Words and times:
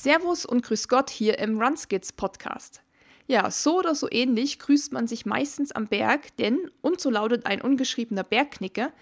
Servus 0.00 0.46
und 0.46 0.64
Grüß 0.64 0.86
Gott 0.86 1.10
hier 1.10 1.40
im 1.40 1.60
Runskids 1.60 2.12
Podcast. 2.12 2.82
Ja, 3.26 3.50
so 3.50 3.80
oder 3.80 3.96
so 3.96 4.06
ähnlich 4.08 4.60
grüßt 4.60 4.92
man 4.92 5.08
sich 5.08 5.26
meistens 5.26 5.72
am 5.72 5.88
Berg, 5.88 6.36
denn, 6.36 6.70
und 6.82 7.00
so 7.00 7.10
lautet 7.10 7.46
ein 7.46 7.60
ungeschriebener 7.60 8.22
Bergknicke, 8.22 8.92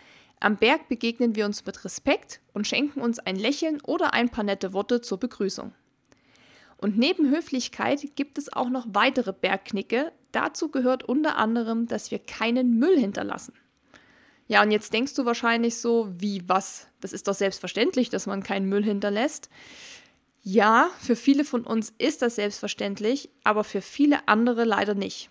am 0.41 0.57
Berg 0.57 0.89
begegnen 0.89 1.37
wir 1.37 1.45
uns 1.45 1.67
mit 1.67 1.85
Respekt 1.85 2.41
und 2.55 2.67
schenken 2.67 3.03
uns 3.03 3.19
ein 3.19 3.37
Lächeln 3.37 3.83
oder 3.83 4.15
ein 4.15 4.31
paar 4.31 4.45
nette 4.45 4.73
Worte 4.73 5.03
zur 5.03 5.21
Begrüßung. 5.21 5.75
Und 6.79 6.97
neben 6.97 7.29
Höflichkeit 7.29 8.17
gibt 8.17 8.39
es 8.39 8.51
auch 8.51 8.71
noch 8.71 8.87
weitere 8.89 9.35
Bergknicke. 9.35 10.13
Dazu 10.33 10.71
gehört 10.71 11.03
unter 11.03 11.37
anderem, 11.37 11.89
dass 11.89 12.11
wir 12.11 12.21
keinen 12.21 12.79
Müll 12.79 12.99
hinterlassen. 12.99 13.53
Ja, 14.49 14.63
und 14.63 14.71
jetzt 14.71 14.93
denkst 14.93 15.15
du 15.15 15.25
wahrscheinlich 15.25 15.77
so, 15.77 16.09
wie 16.17 16.43
was? 16.49 16.87
Das 17.01 17.13
ist 17.13 17.29
doch 17.29 17.35
selbstverständlich, 17.35 18.11
dass 18.11 18.27
man 18.27 18.43
keinen 18.43 18.69
Müll 18.69 18.85
hinterlässt. 18.85 19.51
Ja, 20.49 20.91
für 21.01 21.17
viele 21.17 21.45
von 21.45 21.65
uns 21.65 21.93
ist 21.99 22.23
das 22.23 22.37
selbstverständlich, 22.37 23.31
aber 23.43 23.65
für 23.65 23.83
viele 23.83 24.29
andere 24.29 24.63
leider 24.63 24.95
nicht. 24.95 25.29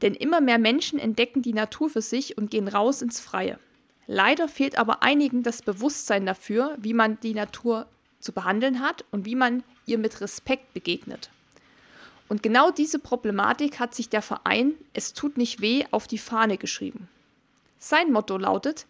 Denn 0.00 0.14
immer 0.14 0.40
mehr 0.40 0.58
Menschen 0.58 1.00
entdecken 1.00 1.42
die 1.42 1.52
Natur 1.52 1.90
für 1.90 2.02
sich 2.02 2.38
und 2.38 2.48
gehen 2.48 2.68
raus 2.68 3.02
ins 3.02 3.18
Freie. 3.18 3.58
Leider 4.06 4.46
fehlt 4.46 4.78
aber 4.78 5.02
einigen 5.02 5.42
das 5.42 5.62
Bewusstsein 5.62 6.24
dafür, 6.24 6.76
wie 6.78 6.94
man 6.94 7.18
die 7.18 7.34
Natur 7.34 7.88
zu 8.20 8.30
behandeln 8.30 8.78
hat 8.78 9.04
und 9.10 9.26
wie 9.26 9.34
man 9.34 9.64
ihr 9.86 9.98
mit 9.98 10.20
Respekt 10.20 10.72
begegnet. 10.72 11.28
Und 12.28 12.44
genau 12.44 12.70
diese 12.70 13.00
Problematik 13.00 13.80
hat 13.80 13.92
sich 13.92 14.08
der 14.08 14.22
Verein 14.22 14.74
Es 14.94 15.14
tut 15.14 15.36
nicht 15.36 15.60
weh 15.60 15.84
auf 15.90 16.06
die 16.06 16.18
Fahne 16.18 16.58
geschrieben. 16.58 17.08
Sein 17.80 18.12
Motto 18.12 18.38
lautet, 18.38 18.86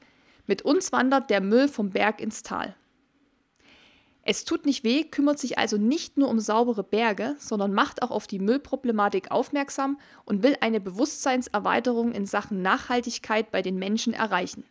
mit 0.46 0.61
uns 0.61 0.92
wandert 0.92 1.30
der 1.30 1.41
Müll 1.41 1.69
vom 1.69 1.89
Berg 1.89 2.20
ins 2.20 2.42
Tal. 2.42 2.77
Es 4.24 4.44
tut 4.44 4.66
nicht 4.66 4.84
weh 4.84 5.02
kümmert 5.04 5.40
sich 5.40 5.58
also 5.58 5.76
nicht 5.76 6.16
nur 6.16 6.28
um 6.28 6.38
saubere 6.38 6.84
Berge, 6.84 7.34
sondern 7.38 7.72
macht 7.72 8.02
auch 8.02 8.12
auf 8.12 8.28
die 8.28 8.38
Müllproblematik 8.38 9.32
aufmerksam 9.32 9.98
und 10.24 10.44
will 10.44 10.56
eine 10.60 10.80
Bewusstseinserweiterung 10.80 12.12
in 12.12 12.26
Sachen 12.26 12.62
Nachhaltigkeit 12.62 13.50
bei 13.50 13.62
den 13.62 13.76
Menschen 13.76 14.12
erreichen. 14.12 14.64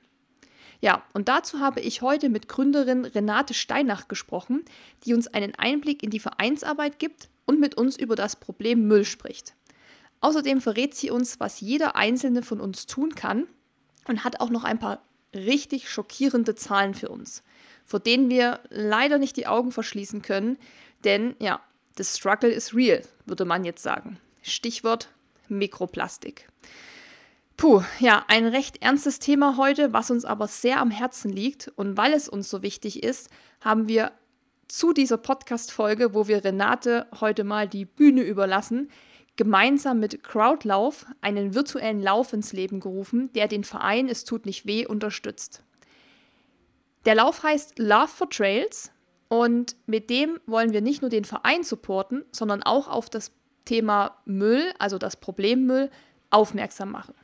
Ja, 0.79 1.03
und 1.13 1.27
dazu 1.27 1.59
habe 1.59 1.81
ich 1.81 2.02
heute 2.02 2.29
mit 2.29 2.47
Gründerin 2.47 3.05
Renate 3.05 3.53
Steinach 3.53 4.07
gesprochen, 4.07 4.63
die 5.05 5.13
uns 5.13 5.27
einen 5.27 5.53
Einblick 5.55 6.02
in 6.02 6.09
die 6.09 6.19
Vereinsarbeit 6.19 6.97
gibt 6.97 7.29
und 7.45 7.59
mit 7.59 7.75
uns 7.75 7.97
über 7.97 8.16
das 8.16 8.38
Problem 8.38 8.88
Müll 8.88 9.05
spricht. 9.05 9.53
Außerdem 10.22 10.61
verrät 10.61 10.95
sie 10.95 11.11
uns, 11.11 11.39
was 11.39 11.61
jeder 11.61 11.95
einzelne 11.95 12.41
von 12.41 12.61
uns 12.61 12.85
tun 12.85 13.16
kann, 13.16 13.47
und 14.07 14.23
hat 14.23 14.39
auch 14.39 14.49
noch 14.49 14.63
ein 14.63 14.79
paar 14.79 15.03
richtig 15.35 15.89
schockierende 15.89 16.55
Zahlen 16.55 16.95
für 16.95 17.09
uns, 17.09 17.44
vor 17.92 18.00
denen 18.00 18.30
wir 18.30 18.61
leider 18.70 19.17
nicht 19.17 19.36
die 19.36 19.47
Augen 19.47 19.73
verschließen 19.73 20.22
können, 20.22 20.58
denn 21.03 21.36
ja, 21.39 21.59
the 21.97 22.06
struggle 22.06 22.50
is 22.50 22.73
real, 22.73 23.02
würde 23.25 23.44
man 23.44 23.66
jetzt 23.66 23.84
sagen. 23.84 24.17
Stichwort 24.42 25.09
Mikroplastik. 25.50 26.47
Puh, 27.58 27.84
ja, 28.00 28.23
ein 28.30 28.47
recht 28.47 28.81
ernstes 28.81 29.19
Thema 29.19 29.58
heute, 29.58 29.92
was 29.92 30.09
uns 30.09 30.23
aber 30.23 30.47
sehr 30.47 30.80
am 30.80 30.89
Herzen 30.89 31.34
liegt. 31.34 31.67
Und 31.75 31.97
weil 31.97 32.14
es 32.14 32.30
uns 32.30 32.50
so 32.50 32.64
wichtig 32.64 33.03
ist, 33.03 33.30
haben 33.59 33.89
wir 33.89 34.14
zu 34.69 34.94
dieser 34.94 35.17
Podcast-Folge, 35.17 36.14
wo 36.14 36.30
wir 36.30 36.45
Renate 36.45 37.08
heute 37.19 37.44
mal 37.44 37.67
die 37.67 37.84
Bühne 37.84 38.22
überlassen, 38.22 38.89
gemeinsam 39.36 40.00
mit 40.00 40.23
Crowdlauf 40.23 41.06
einen 41.19 41.56
virtuellen 41.56 42.02
Lauf 42.02 42.31
ins 42.31 42.53
Leben 42.53 42.80
gerufen, 42.80 43.34
der 43.34 43.50
den 43.50 43.66
Verein 43.66 44.08
Es 44.08 44.23
tut 44.23 44.46
nicht 44.46 44.66
weh 44.66 44.85
unterstützt. 44.85 45.62
Der 47.06 47.16
Lauf 47.16 47.44
heißt 47.44 47.79
Love 47.79 48.07
for 48.07 48.29
Trails 48.29 48.91
und 49.28 49.75
mit 49.85 50.09
dem 50.09 50.39
wollen 50.45 50.73
wir 50.73 50.81
nicht 50.81 51.01
nur 51.01 51.09
den 51.09 51.25
Verein 51.25 51.63
supporten, 51.63 52.23
sondern 52.31 52.63
auch 52.63 52.88
auf 52.88 53.09
das 53.09 53.31
Thema 53.66 54.17
Müll, 54.25 54.73
also 54.78 54.97
das 54.97 55.16
Problem 55.16 55.66
Müll, 55.66 55.90
aufmerksam 56.29 56.91
machen. 56.91 57.16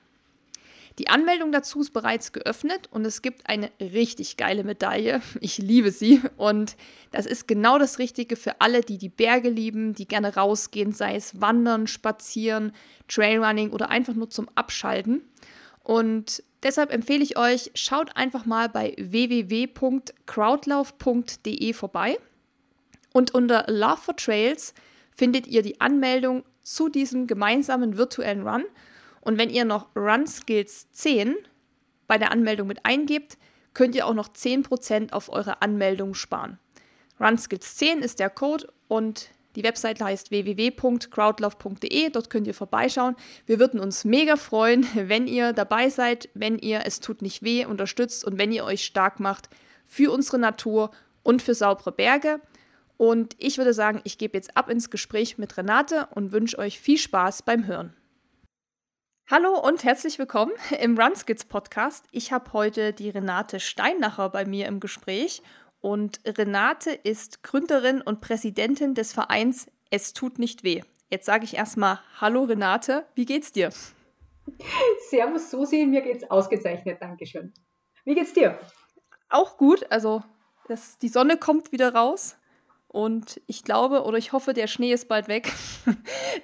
Die 0.97 1.09
Anmeldung 1.09 1.51
dazu 1.51 1.81
ist 1.81 1.91
bereits 1.91 2.31
geöffnet 2.31 2.87
und 2.89 3.05
es 3.05 3.21
gibt 3.21 3.47
eine 3.47 3.69
richtig 3.79 4.35
geile 4.35 4.63
Medaille. 4.63 5.21
Ich 5.41 5.59
liebe 5.59 5.91
sie 5.91 6.21
und 6.37 6.75
das 7.11 7.27
ist 7.27 7.47
genau 7.47 7.77
das 7.77 7.99
Richtige 7.99 8.35
für 8.35 8.61
alle, 8.61 8.81
die 8.81 8.97
die 8.97 9.09
Berge 9.09 9.49
lieben, 9.49 9.93
die 9.93 10.07
gerne 10.07 10.35
rausgehen, 10.35 10.93
sei 10.93 11.15
es 11.15 11.39
Wandern, 11.39 11.85
Spazieren, 11.85 12.71
Trailrunning 13.07 13.71
oder 13.71 13.89
einfach 13.89 14.15
nur 14.15 14.29
zum 14.29 14.49
Abschalten. 14.55 15.21
Und 15.83 16.43
deshalb 16.63 16.91
empfehle 16.91 17.23
ich 17.23 17.37
euch, 17.37 17.69
schaut 17.75 18.15
einfach 18.15 18.45
mal 18.45 18.69
bei 18.69 18.95
www.crowdlauf.de 18.97 21.73
vorbei 21.73 22.17
und 23.13 23.33
unter 23.33 23.65
Love 23.67 23.97
for 23.97 24.15
Trails 24.15 24.73
findet 25.11 25.47
ihr 25.47 25.61
die 25.61 25.81
Anmeldung 25.81 26.45
zu 26.63 26.87
diesem 26.89 27.27
gemeinsamen 27.27 27.97
virtuellen 27.97 28.47
Run 28.47 28.63
und 29.21 29.37
wenn 29.37 29.49
ihr 29.49 29.65
noch 29.65 29.95
Run 29.95 30.27
Skills 30.27 30.91
10 30.91 31.35
bei 32.07 32.17
der 32.17 32.31
Anmeldung 32.31 32.67
mit 32.67 32.85
eingebt, 32.85 33.37
könnt 33.73 33.95
ihr 33.95 34.07
auch 34.07 34.13
noch 34.13 34.29
10% 34.29 35.11
auf 35.11 35.29
eure 35.29 35.61
Anmeldung 35.61 36.13
sparen. 36.13 36.57
Run 37.19 37.37
Skills 37.37 37.75
10 37.75 37.99
ist 37.99 38.19
der 38.19 38.29
Code 38.29 38.71
und 38.87 39.29
die 39.57 39.63
Webseite 39.63 40.05
heißt 40.05 40.29
www.crowdlove.de. 40.29 42.11
Dort 42.11 42.29
könnt 42.29 42.45
ihr 42.45 42.53
vorbeischauen. 42.53 43.15
Wir 43.47 43.57
würden 43.57 43.79
uns 43.79 44.05
mega 44.05 44.35
freuen, 44.35 44.87
wenn 44.93 45.25
ihr 45.27 45.51
dabei 45.51 45.89
seid, 45.89 46.29
wenn 46.35 46.59
ihr 46.59 46.81
es 46.85 46.99
tut 46.99 47.23
nicht 47.23 47.41
weh 47.41 47.65
unterstützt 47.65 48.23
und 48.23 48.37
wenn 48.37 48.51
ihr 48.51 48.63
euch 48.63 48.85
stark 48.85 49.19
macht 49.19 49.49
für 49.83 50.11
unsere 50.11 50.37
Natur 50.37 50.91
und 51.23 51.41
für 51.41 51.55
saubere 51.55 51.91
Berge. 51.91 52.39
Und 52.97 53.35
ich 53.39 53.57
würde 53.57 53.73
sagen, 53.73 54.01
ich 54.03 54.19
gebe 54.19 54.37
jetzt 54.37 54.55
ab 54.55 54.69
ins 54.69 54.91
Gespräch 54.91 55.39
mit 55.39 55.57
Renate 55.57 56.07
und 56.13 56.31
wünsche 56.31 56.59
euch 56.59 56.79
viel 56.79 56.99
Spaß 56.99 57.41
beim 57.41 57.65
Hören. 57.65 57.95
Hallo 59.29 59.59
und 59.59 59.83
herzlich 59.83 60.19
willkommen 60.19 60.53
im 60.79 60.97
Runskids 60.99 61.45
Podcast. 61.45 62.05
Ich 62.11 62.31
habe 62.31 62.53
heute 62.53 62.93
die 62.93 63.09
Renate 63.09 63.59
Steinacher 63.59 64.29
bei 64.29 64.45
mir 64.45 64.67
im 64.67 64.79
Gespräch 64.79 65.41
und 65.87 66.19
Renate 66.25 66.91
ist 66.91 67.43
Gründerin 67.43 68.01
und 68.01 68.19
Präsidentin 68.19 68.93
des 68.93 69.13
Vereins 69.13 69.71
Es 69.89 70.11
tut 70.11 70.37
nicht 70.37 70.65
weh. 70.65 70.81
Jetzt 71.09 71.25
sage 71.25 71.45
ich 71.45 71.55
erstmal 71.55 72.01
Hallo 72.19 72.43
Renate, 72.43 73.05
wie 73.15 73.23
geht's 73.23 73.53
dir? 73.53 73.69
Servus 75.09 75.49
Susi, 75.49 75.85
mir 75.85 76.01
geht's 76.01 76.29
ausgezeichnet, 76.29 77.01
Dankeschön. 77.01 77.53
Wie 78.03 78.15
geht's 78.15 78.33
dir? 78.33 78.59
Auch 79.29 79.55
gut, 79.55 79.89
also 79.89 80.23
das, 80.67 80.97
die 80.97 81.07
Sonne 81.07 81.37
kommt 81.37 81.71
wieder 81.71 81.95
raus 81.95 82.35
und 82.89 83.39
ich 83.47 83.63
glaube 83.63 84.03
oder 84.03 84.17
ich 84.17 84.33
hoffe, 84.33 84.53
der 84.53 84.67
Schnee 84.67 84.91
ist 84.91 85.07
bald 85.07 85.29
weg. 85.29 85.53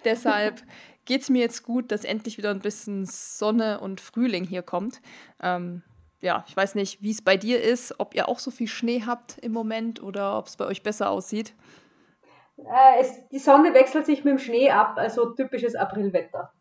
Deshalb 0.05 0.63
geht 1.03 1.23
es 1.23 1.29
mir 1.29 1.41
jetzt 1.41 1.63
gut, 1.63 1.91
dass 1.91 2.05
endlich 2.05 2.37
wieder 2.37 2.51
ein 2.51 2.61
bisschen 2.61 3.05
Sonne 3.05 3.81
und 3.81 3.99
Frühling 3.99 4.45
hier 4.45 4.61
kommt. 4.61 5.01
Ähm, 5.41 5.83
ja, 6.23 6.45
ich 6.47 6.55
weiß 6.55 6.75
nicht, 6.75 7.03
wie 7.03 7.11
es 7.11 7.21
bei 7.21 7.35
dir 7.35 7.61
ist, 7.61 7.99
ob 7.99 8.15
ihr 8.15 8.29
auch 8.29 8.39
so 8.39 8.49
viel 8.49 8.67
Schnee 8.67 9.03
habt 9.05 9.37
im 9.39 9.51
Moment 9.51 10.01
oder 10.01 10.37
ob 10.37 10.47
es 10.47 10.55
bei 10.55 10.65
euch 10.65 10.81
besser 10.81 11.09
aussieht. 11.09 11.53
Äh, 12.57 13.01
es, 13.01 13.27
die 13.27 13.39
Sonne 13.39 13.73
wechselt 13.73 14.05
sich 14.05 14.23
mit 14.23 14.31
dem 14.31 14.39
Schnee 14.39 14.71
ab, 14.71 14.93
also 14.95 15.31
typisches 15.31 15.75
Aprilwetter. 15.75 16.53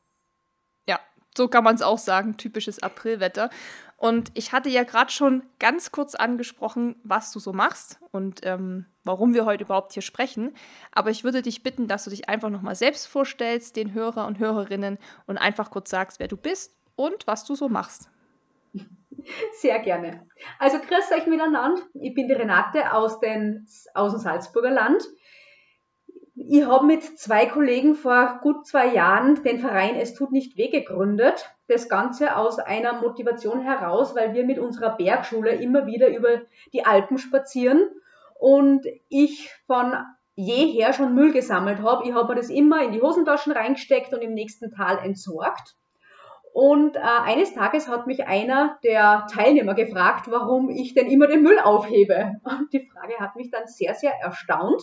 Ja, 0.89 0.99
so 1.37 1.47
kann 1.47 1.63
man 1.63 1.77
es 1.77 1.83
auch 1.83 1.99
sagen, 1.99 2.37
typisches 2.37 2.83
Aprilwetter. 2.83 3.51
Und 3.99 4.33
ich 4.35 4.53
hatte 4.53 4.69
ja 4.69 4.83
gerade 4.83 5.13
schon 5.13 5.45
ganz 5.61 5.93
kurz 5.93 6.17
angesprochen, 6.17 6.97
was 7.05 7.31
du 7.31 7.39
so 7.39 7.53
machst 7.53 8.01
und 8.11 8.45
ähm, 8.45 8.87
warum 9.05 9.33
wir 9.33 9.45
heute 9.45 9.63
überhaupt 9.63 9.93
hier 9.93 10.03
sprechen. 10.03 10.57
Aber 10.91 11.11
ich 11.11 11.23
würde 11.23 11.41
dich 11.41 11.63
bitten, 11.63 11.87
dass 11.87 12.03
du 12.03 12.11
dich 12.11 12.29
einfach 12.29 12.51
nochmal 12.51 12.75
selbst 12.75 13.07
vorstellst, 13.07 13.77
den 13.77 13.95
Hörer 13.95 14.27
und 14.27 14.41
Hörerinnen, 14.41 14.99
und 15.27 15.39
einfach 15.39 15.71
kurz 15.71 15.89
sagst, 15.89 16.19
wer 16.19 16.27
du 16.27 16.37
bist 16.37 16.75
und 16.97 17.29
was 17.29 17.45
du 17.45 17.55
so 17.55 17.69
machst. 17.69 18.12
Sehr 19.53 19.79
gerne. 19.81 20.27
Also 20.59 20.79
grüß 20.79 21.13
euch 21.13 21.27
miteinander. 21.27 21.83
Ich 21.95 22.15
bin 22.15 22.29
die 22.29 22.35
Renate 22.35 22.93
aus, 22.93 23.21
den, 23.21 23.67
aus 23.95 24.13
dem 24.13 24.21
Salzburger 24.21 24.71
Land. 24.71 25.03
Ich 26.35 26.65
habe 26.65 26.87
mit 26.87 27.03
zwei 27.19 27.47
Kollegen 27.47 27.95
vor 27.95 28.41
gut 28.43 28.67
zwei 28.67 28.93
Jahren 28.93 29.43
den 29.43 29.59
Verein 29.59 29.97
Es 29.97 30.15
tut 30.15 30.33
nicht 30.33 30.57
weh 30.57 30.69
gegründet. 30.69 31.55
Das 31.69 31.89
Ganze 31.89 32.37
aus 32.37 32.59
einer 32.59 33.01
Motivation 33.01 33.61
heraus, 33.61 34.15
weil 34.17 34.35
wir 34.35 34.45
mit 34.45 34.59
unserer 34.59 34.97
Bergschule 34.97 35.53
immer 35.53 35.87
wieder 35.87 36.09
über 36.09 36.43
die 36.73 36.85
Alpen 36.85 37.19
spazieren 37.19 37.91
und 38.39 38.87
ich 39.09 39.51
von 39.67 39.95
jeher 40.35 40.93
schon 40.93 41.15
Müll 41.15 41.33
gesammelt 41.33 41.81
habe. 41.81 42.09
Ich 42.09 42.15
habe 42.15 42.29
mir 42.29 42.41
das 42.41 42.51
immer 42.51 42.83
in 42.83 42.93
die 42.93 43.03
Hosentaschen 43.03 43.53
reingesteckt 43.53 44.13
und 44.13 44.23
im 44.23 44.35
nächsten 44.35 44.71
Tal 44.73 44.99
entsorgt. 44.99 45.77
Und 46.53 46.97
äh, 46.97 47.01
eines 47.01 47.55
Tages 47.55 47.89
hat 47.89 48.07
mich 48.07 48.27
einer 48.27 48.79
der 48.85 49.27
Teilnehmer 49.33 49.75
gefragt, 49.75 50.31
warum 50.31 50.69
ich 50.69 50.93
denn 50.93 51.07
immer 51.07 51.27
den 51.27 51.43
Müll 51.43 51.59
aufhebe. 51.59 52.35
Und 52.45 52.73
die 52.73 52.87
Frage 52.93 53.15
hat 53.19 53.37
mich 53.37 53.51
dann 53.51 53.67
sehr, 53.67 53.95
sehr 53.95 54.13
erstaunt. 54.21 54.83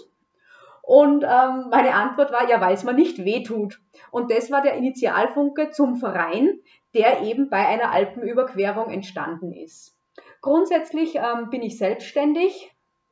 Und 0.82 1.24
ähm, 1.24 1.68
meine 1.70 1.94
Antwort 1.94 2.32
war, 2.32 2.50
ja, 2.50 2.60
weil 2.60 2.74
es 2.74 2.84
mir 2.84 2.94
nicht 2.94 3.24
wehtut. 3.24 3.80
Und 4.10 4.32
das 4.32 4.50
war 4.50 4.64
der 4.64 4.74
Initialfunke 4.74 5.70
zum 5.70 5.98
Verein, 5.98 6.60
der 6.96 7.22
eben 7.22 7.50
bei 7.52 7.68
einer 7.68 7.92
Alpenüberquerung 7.92 8.90
entstanden 8.90 9.52
ist. 9.52 9.96
Grundsätzlich 10.42 11.18
ähm, 11.18 11.52
bin 11.52 11.62
ich 11.62 11.78
selbstständig, 11.78 12.72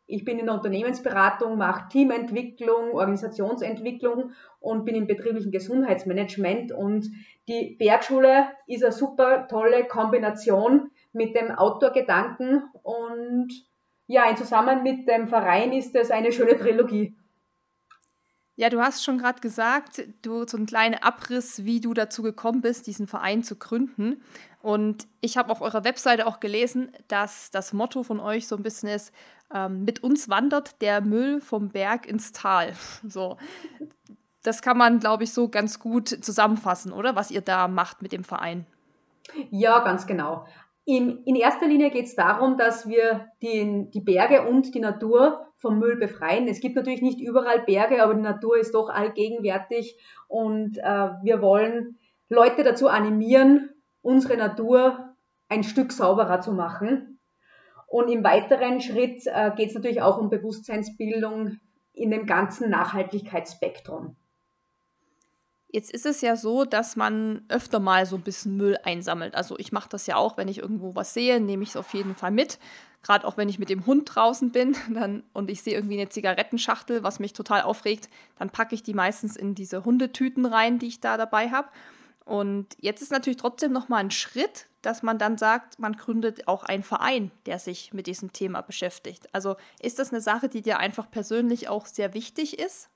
Ich 0.10 0.24
bin 0.24 0.40
in 0.40 0.46
der 0.46 0.56
Unternehmensberatung, 0.56 1.58
mache 1.58 1.90
Teamentwicklung, 1.90 2.94
Organisationsentwicklung 2.94 4.32
und 4.62 4.86
bin 4.86 4.96
im 4.96 5.06
betrieblichen 5.06 5.52
Gesundheitsmanagement. 5.52 6.72
Und 6.72 7.10
die 7.48 7.76
Bergschule 7.80 8.48
ist 8.68 8.84
eine 8.84 8.92
super 8.92 9.48
tolle 9.48 9.86
Kombination 9.86 10.92
mit 11.14 11.36
dem 11.36 11.52
Outdoor-Gedanken 11.52 12.64
und 12.84 13.50
ja, 14.08 14.30
in 14.30 14.38
Zusammenhang 14.38 14.84
mit 14.84 15.08
dem 15.08 15.28
Verein 15.28 15.74
ist 15.74 15.96
es 15.96 16.12
eine 16.12 16.32
schöne 16.32 16.58
Trilogie. 16.58 17.16
Ja, 18.60 18.70
du 18.70 18.82
hast 18.82 19.04
schon 19.04 19.20
gerade 19.20 19.40
gesagt, 19.40 20.04
du 20.24 20.48
so 20.48 20.58
ein 20.58 20.66
kleiner 20.66 21.04
Abriss, 21.04 21.64
wie 21.64 21.80
du 21.80 21.94
dazu 21.94 22.24
gekommen 22.24 22.62
bist, 22.62 22.88
diesen 22.88 23.06
Verein 23.06 23.44
zu 23.44 23.56
gründen. 23.56 24.24
Und 24.64 25.08
ich 25.22 25.38
habe 25.38 25.52
auf 25.52 25.62
eurer 25.62 25.84
Webseite 25.84 26.26
auch 26.26 26.40
gelesen, 26.40 26.92
dass 27.08 27.52
das 27.52 27.72
Motto 27.72 28.02
von 28.02 28.20
euch 28.20 28.48
so 28.48 28.56
ein 28.56 28.64
bisschen 28.64 28.90
ist: 28.90 29.14
ähm, 29.54 29.86
Mit 29.86 30.02
uns 30.04 30.28
wandert 30.28 30.82
der 30.82 31.02
Müll 31.02 31.40
vom 31.40 31.70
Berg 31.70 32.08
ins 32.08 32.32
Tal. 32.32 32.74
So, 33.08 33.38
das 34.48 34.62
kann 34.62 34.78
man, 34.78 35.00
glaube 35.00 35.26
ich, 35.26 35.34
so 35.34 35.50
ganz 35.50 35.78
gut 35.78 36.08
zusammenfassen, 36.08 36.94
oder? 36.94 37.18
Was 37.18 37.32
ihr 37.32 37.42
da 37.42 37.68
macht 37.68 38.02
mit 38.02 38.14
dem 38.14 38.24
Verein. 38.24 38.66
Ja, 39.52 39.80
ganz 39.80 40.08
genau. 40.08 40.46
In, 40.86 41.22
in 41.26 41.36
erster 41.36 41.68
Linie 41.68 41.92
geht 41.92 42.06
es 42.06 42.16
darum, 42.16 42.58
dass 42.58 42.88
wir 42.88 43.28
die, 43.42 43.90
die 43.94 44.00
Berge 44.00 44.48
und 44.48 44.74
die 44.74 44.80
Natur 44.80 45.48
vom 45.58 45.80
Müll 45.80 45.98
befreien. 45.98 46.48
Es 46.48 46.62
gibt 46.62 46.78
natürlich 46.78 47.02
nicht 47.02 47.20
überall 47.20 47.60
Berge, 47.64 48.02
aber 48.02 48.14
die 48.14 48.22
Natur 48.22 48.58
ist 48.58 48.74
doch 48.74 48.88
allgegenwärtig 48.88 50.00
und 50.30 50.78
äh, 50.78 51.10
wir 51.24 51.42
wollen 51.42 51.98
Leute 52.30 52.64
dazu 52.64 52.88
animieren, 52.88 53.72
unsere 54.02 54.38
Natur 54.38 55.14
ein 55.50 55.64
Stück 55.64 55.92
sauberer 55.92 56.40
zu 56.40 56.54
machen. 56.54 57.20
Und 57.88 58.08
im 58.10 58.24
weiteren 58.24 58.80
Schritt 58.80 59.24
äh, 59.26 59.52
geht 59.58 59.70
es 59.70 59.76
natürlich 59.76 60.02
auch 60.02 60.18
um 60.18 60.30
Bewusstseinsbildung 60.30 61.60
in 61.92 62.12
dem 62.12 62.26
ganzen 62.26 62.70
Nachhaltigkeitsspektrum. 62.70 64.16
Jetzt 65.70 65.92
ist 65.92 66.06
es 66.06 66.22
ja 66.22 66.38
so, 66.38 66.64
dass 66.64 66.96
man 66.96 67.42
öfter 67.50 67.80
mal 67.80 68.06
so 68.06 68.16
ein 68.16 68.22
bisschen 68.22 68.56
Müll 68.56 68.78
einsammelt. 68.84 69.36
Also 69.36 69.58
ich 69.60 69.74
mache 69.74 69.90
das 69.90 70.08
ja 70.08 70.16
auch, 70.16 70.38
wenn 70.38 70.48
ich 70.48 70.60
irgendwo 70.60 70.96
was 70.96 71.14
sehe, 71.14 71.42
nehme 71.42 71.64
ich 71.64 71.70
es 71.70 71.76
auf 71.76 71.94
jeden 71.94 72.16
Fall 72.16 72.32
mit. 72.32 72.58
Gerade 73.04 73.28
auch 73.28 73.38
wenn 73.38 73.50
ich 73.50 73.60
mit 73.60 73.70
dem 73.70 73.86
Hund 73.86 74.16
draußen 74.16 74.52
bin 74.52 74.76
dann, 74.94 75.24
und 75.34 75.50
ich 75.50 75.62
sehe 75.62 75.76
irgendwie 75.76 76.00
eine 76.00 76.10
Zigarettenschachtel, 76.10 77.04
was 77.04 77.20
mich 77.20 77.34
total 77.34 77.62
aufregt, 77.62 78.10
dann 78.40 78.50
packe 78.50 78.76
ich 78.76 78.84
die 78.84 78.94
meistens 78.94 79.36
in 79.36 79.56
diese 79.56 79.84
Hundetüten 79.84 80.46
rein, 80.46 80.80
die 80.80 80.88
ich 80.88 81.02
da 81.02 81.18
dabei 81.18 81.50
habe. 81.50 81.68
Und 82.24 82.68
jetzt 82.80 83.02
ist 83.02 83.12
natürlich 83.12 83.38
trotzdem 83.38 83.72
nochmal 83.72 84.02
ein 84.02 84.12
Schritt, 84.12 84.68
dass 84.82 85.04
man 85.04 85.18
dann 85.18 85.38
sagt, 85.38 85.80
man 85.80 85.94
gründet 85.94 86.48
auch 86.48 86.64
einen 86.64 86.84
Verein, 86.84 87.32
der 87.46 87.60
sich 87.60 87.94
mit 87.94 88.08
diesem 88.08 88.34
Thema 88.34 88.62
beschäftigt. 88.62 89.34
Also 89.34 89.56
ist 89.82 90.00
das 90.00 90.12
eine 90.12 90.22
Sache, 90.22 90.50
die 90.50 90.62
dir 90.62 90.80
einfach 90.80 91.10
persönlich 91.10 91.70
auch 91.70 91.86
sehr 91.86 92.14
wichtig 92.14 92.60
ist? 92.60 92.90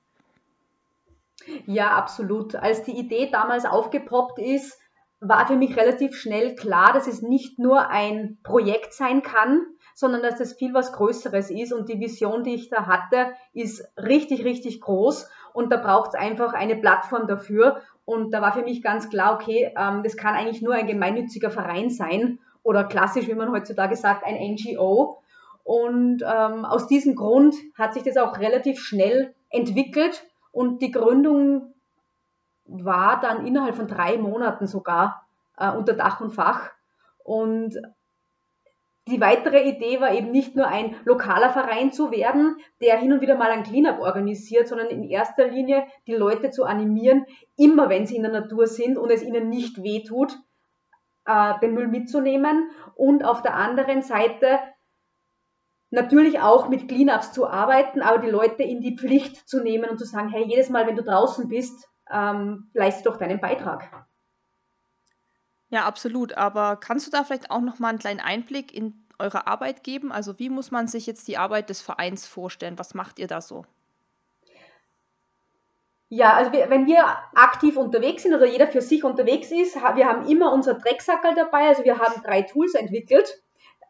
Ja, 1.66 1.92
absolut. 1.92 2.54
Als 2.54 2.82
die 2.82 2.98
Idee 2.98 3.28
damals 3.30 3.64
aufgepoppt 3.64 4.38
ist, 4.38 4.78
war 5.20 5.46
für 5.46 5.56
mich 5.56 5.76
relativ 5.76 6.16
schnell 6.16 6.56
klar, 6.56 6.92
dass 6.92 7.06
es 7.06 7.22
nicht 7.22 7.58
nur 7.58 7.88
ein 7.88 8.38
Projekt 8.42 8.92
sein 8.92 9.22
kann, 9.22 9.64
sondern 9.94 10.22
dass 10.22 10.38
das 10.38 10.54
viel 10.54 10.74
was 10.74 10.92
Größeres 10.92 11.50
ist. 11.50 11.72
Und 11.72 11.88
die 11.88 12.00
Vision, 12.00 12.42
die 12.42 12.54
ich 12.54 12.70
da 12.70 12.86
hatte, 12.86 13.32
ist 13.52 13.84
richtig, 13.96 14.44
richtig 14.44 14.80
groß. 14.80 15.28
Und 15.52 15.70
da 15.70 15.76
braucht 15.76 16.08
es 16.08 16.14
einfach 16.14 16.54
eine 16.54 16.76
Plattform 16.76 17.28
dafür. 17.28 17.82
Und 18.04 18.32
da 18.32 18.42
war 18.42 18.52
für 18.52 18.62
mich 18.62 18.82
ganz 18.82 19.10
klar, 19.10 19.34
okay, 19.34 19.72
ähm, 19.78 20.02
das 20.02 20.16
kann 20.16 20.34
eigentlich 20.34 20.60
nur 20.60 20.74
ein 20.74 20.88
gemeinnütziger 20.88 21.50
Verein 21.50 21.88
sein 21.88 22.40
oder 22.64 22.84
klassisch, 22.84 23.28
wie 23.28 23.34
man 23.34 23.52
heutzutage 23.52 23.94
sagt, 23.94 24.24
ein 24.24 24.34
NGO. 24.34 25.22
Und 25.62 26.22
ähm, 26.22 26.64
aus 26.64 26.88
diesem 26.88 27.14
Grund 27.14 27.54
hat 27.78 27.94
sich 27.94 28.02
das 28.02 28.16
auch 28.16 28.40
relativ 28.40 28.80
schnell 28.80 29.34
entwickelt 29.50 30.24
und 30.52 30.82
die 30.82 30.90
Gründung 30.90 31.74
war 32.66 33.20
dann 33.20 33.46
innerhalb 33.46 33.74
von 33.74 33.88
drei 33.88 34.18
Monaten 34.18 34.66
sogar 34.66 35.26
äh, 35.58 35.70
unter 35.70 35.94
Dach 35.94 36.20
und 36.20 36.30
Fach. 36.30 36.70
Und 37.24 37.76
die 39.08 39.20
weitere 39.20 39.68
Idee 39.68 40.00
war 40.00 40.12
eben 40.12 40.30
nicht 40.30 40.54
nur 40.54 40.68
ein 40.68 40.94
lokaler 41.04 41.50
Verein 41.50 41.92
zu 41.92 42.12
werden, 42.12 42.56
der 42.80 42.98
hin 42.98 43.12
und 43.12 43.20
wieder 43.20 43.36
mal 43.36 43.50
ein 43.50 43.64
Cleanup 43.64 43.98
organisiert, 43.98 44.68
sondern 44.68 44.88
in 44.88 45.02
erster 45.02 45.48
Linie 45.48 45.84
die 46.06 46.14
Leute 46.14 46.50
zu 46.50 46.64
animieren, 46.64 47.26
immer 47.56 47.88
wenn 47.88 48.06
sie 48.06 48.16
in 48.16 48.22
der 48.22 48.32
Natur 48.32 48.66
sind 48.66 48.98
und 48.98 49.10
es 49.10 49.22
ihnen 49.22 49.48
nicht 49.48 49.82
wehtut, 49.82 50.38
äh, 51.26 51.58
den 51.60 51.74
Müll 51.74 51.88
mitzunehmen 51.88 52.70
und 52.94 53.24
auf 53.24 53.42
der 53.42 53.54
anderen 53.54 54.02
Seite 54.02 54.60
natürlich 55.92 56.40
auch 56.40 56.68
mit 56.68 56.88
Cleanups 56.88 57.32
zu 57.32 57.46
arbeiten, 57.46 58.00
aber 58.00 58.18
die 58.18 58.30
Leute 58.30 58.62
in 58.62 58.80
die 58.80 58.96
Pflicht 58.96 59.48
zu 59.48 59.62
nehmen 59.62 59.88
und 59.90 59.98
zu 59.98 60.06
sagen, 60.06 60.30
hey, 60.30 60.44
jedes 60.44 60.70
Mal, 60.70 60.86
wenn 60.86 60.96
du 60.96 61.02
draußen 61.02 61.48
bist, 61.48 61.88
ähm, 62.10 62.70
leiste 62.72 63.04
doch 63.04 63.18
deinen 63.18 63.40
Beitrag. 63.40 64.06
Ja, 65.68 65.84
absolut. 65.84 66.36
Aber 66.36 66.76
kannst 66.76 67.06
du 67.06 67.10
da 67.10 67.24
vielleicht 67.24 67.50
auch 67.50 67.60
noch 67.60 67.78
mal 67.78 67.90
einen 67.90 67.98
kleinen 67.98 68.20
Einblick 68.20 68.74
in 68.74 69.06
eure 69.18 69.46
Arbeit 69.46 69.84
geben? 69.84 70.12
Also 70.12 70.38
wie 70.38 70.48
muss 70.48 70.70
man 70.70 70.88
sich 70.88 71.06
jetzt 71.06 71.28
die 71.28 71.36
Arbeit 71.38 71.68
des 71.68 71.82
Vereins 71.82 72.26
vorstellen? 72.26 72.78
Was 72.78 72.94
macht 72.94 73.18
ihr 73.18 73.26
da 73.26 73.40
so? 73.40 73.64
Ja, 76.08 76.34
also 76.34 76.52
wir, 76.52 76.68
wenn 76.68 76.86
wir 76.86 77.04
aktiv 77.34 77.76
unterwegs 77.76 78.22
sind 78.22 78.34
oder 78.34 78.46
jeder 78.46 78.66
für 78.66 78.82
sich 78.82 79.04
unterwegs 79.04 79.50
ist, 79.50 79.76
wir 79.76 80.06
haben 80.06 80.26
immer 80.26 80.52
unser 80.52 80.74
Drecksackerl 80.74 81.34
dabei. 81.34 81.68
Also 81.68 81.84
wir 81.84 81.98
haben 81.98 82.22
drei 82.22 82.42
Tools 82.42 82.74
entwickelt 82.74 83.42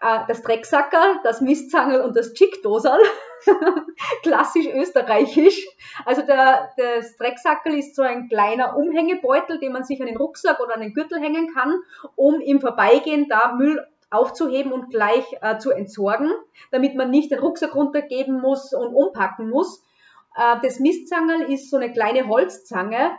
äh, 0.02 0.20
das 0.26 0.42
Drecksackerl, 0.42 1.20
das 1.22 1.40
Mistzangel 1.40 2.00
und 2.00 2.16
das 2.16 2.34
Chickdosal. 2.34 3.00
Klassisch 4.22 4.66
österreichisch. 4.66 5.66
Also 6.04 6.22
der, 6.22 6.70
das 6.76 7.16
Drecksackerl 7.16 7.78
ist 7.78 7.94
so 7.94 8.02
ein 8.02 8.28
kleiner 8.28 8.76
Umhängebeutel, 8.76 9.58
den 9.60 9.72
man 9.72 9.84
sich 9.84 10.00
an 10.00 10.06
den 10.06 10.16
Rucksack 10.16 10.60
oder 10.60 10.74
an 10.74 10.80
den 10.80 10.92
Gürtel 10.92 11.20
hängen 11.20 11.52
kann, 11.54 11.80
um 12.16 12.40
im 12.40 12.60
Vorbeigehen 12.60 13.28
da 13.28 13.54
Müll 13.54 13.84
aufzuheben 14.10 14.72
und 14.72 14.90
gleich 14.90 15.24
äh, 15.40 15.58
zu 15.58 15.70
entsorgen, 15.70 16.30
damit 16.70 16.94
man 16.96 17.10
nicht 17.10 17.30
den 17.30 17.38
Rucksack 17.38 17.74
runtergeben 17.74 18.40
muss 18.40 18.74
und 18.74 18.94
umpacken 18.94 19.48
muss. 19.48 19.82
Äh, 20.36 20.56
das 20.62 20.80
Mistzangel 20.80 21.42
ist 21.42 21.70
so 21.70 21.76
eine 21.76 21.92
kleine 21.92 22.28
Holzzange, 22.28 23.12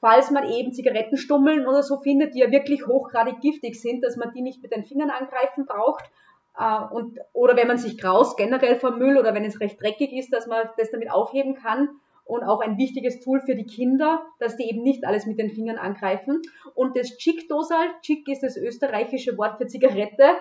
falls 0.00 0.30
man 0.30 0.48
eben 0.48 0.72
Zigarettenstummeln 0.72 1.66
oder 1.66 1.82
so 1.82 1.98
findet, 1.98 2.34
die 2.34 2.40
ja 2.40 2.50
wirklich 2.50 2.86
hochgradig 2.86 3.40
giftig 3.40 3.80
sind, 3.80 4.02
dass 4.02 4.16
man 4.16 4.32
die 4.32 4.42
nicht 4.42 4.62
mit 4.62 4.72
den 4.72 4.84
Fingern 4.84 5.10
angreifen 5.10 5.66
braucht 5.66 6.10
und, 6.58 7.18
oder 7.32 7.56
wenn 7.56 7.68
man 7.68 7.78
sich 7.78 7.98
graust 7.98 8.36
generell 8.36 8.76
vom 8.76 8.98
Müll 8.98 9.16
oder 9.16 9.34
wenn 9.34 9.44
es 9.44 9.60
recht 9.60 9.80
dreckig 9.80 10.12
ist, 10.12 10.32
dass 10.32 10.46
man 10.46 10.68
das 10.76 10.90
damit 10.90 11.10
aufheben 11.10 11.54
kann. 11.54 11.88
Und 12.24 12.44
auch 12.44 12.60
ein 12.60 12.78
wichtiges 12.78 13.18
Tool 13.20 13.40
für 13.40 13.56
die 13.56 13.66
Kinder, 13.66 14.22
dass 14.38 14.56
die 14.56 14.68
eben 14.70 14.82
nicht 14.82 15.04
alles 15.04 15.26
mit 15.26 15.38
den 15.38 15.50
Fingern 15.50 15.78
angreifen. 15.78 16.42
Und 16.74 16.96
das 16.96 17.16
Chick-Dosal, 17.16 17.88
Chick 18.02 18.28
ist 18.28 18.44
das 18.44 18.56
österreichische 18.56 19.36
Wort 19.36 19.58
für 19.58 19.66
Zigarette, 19.66 20.36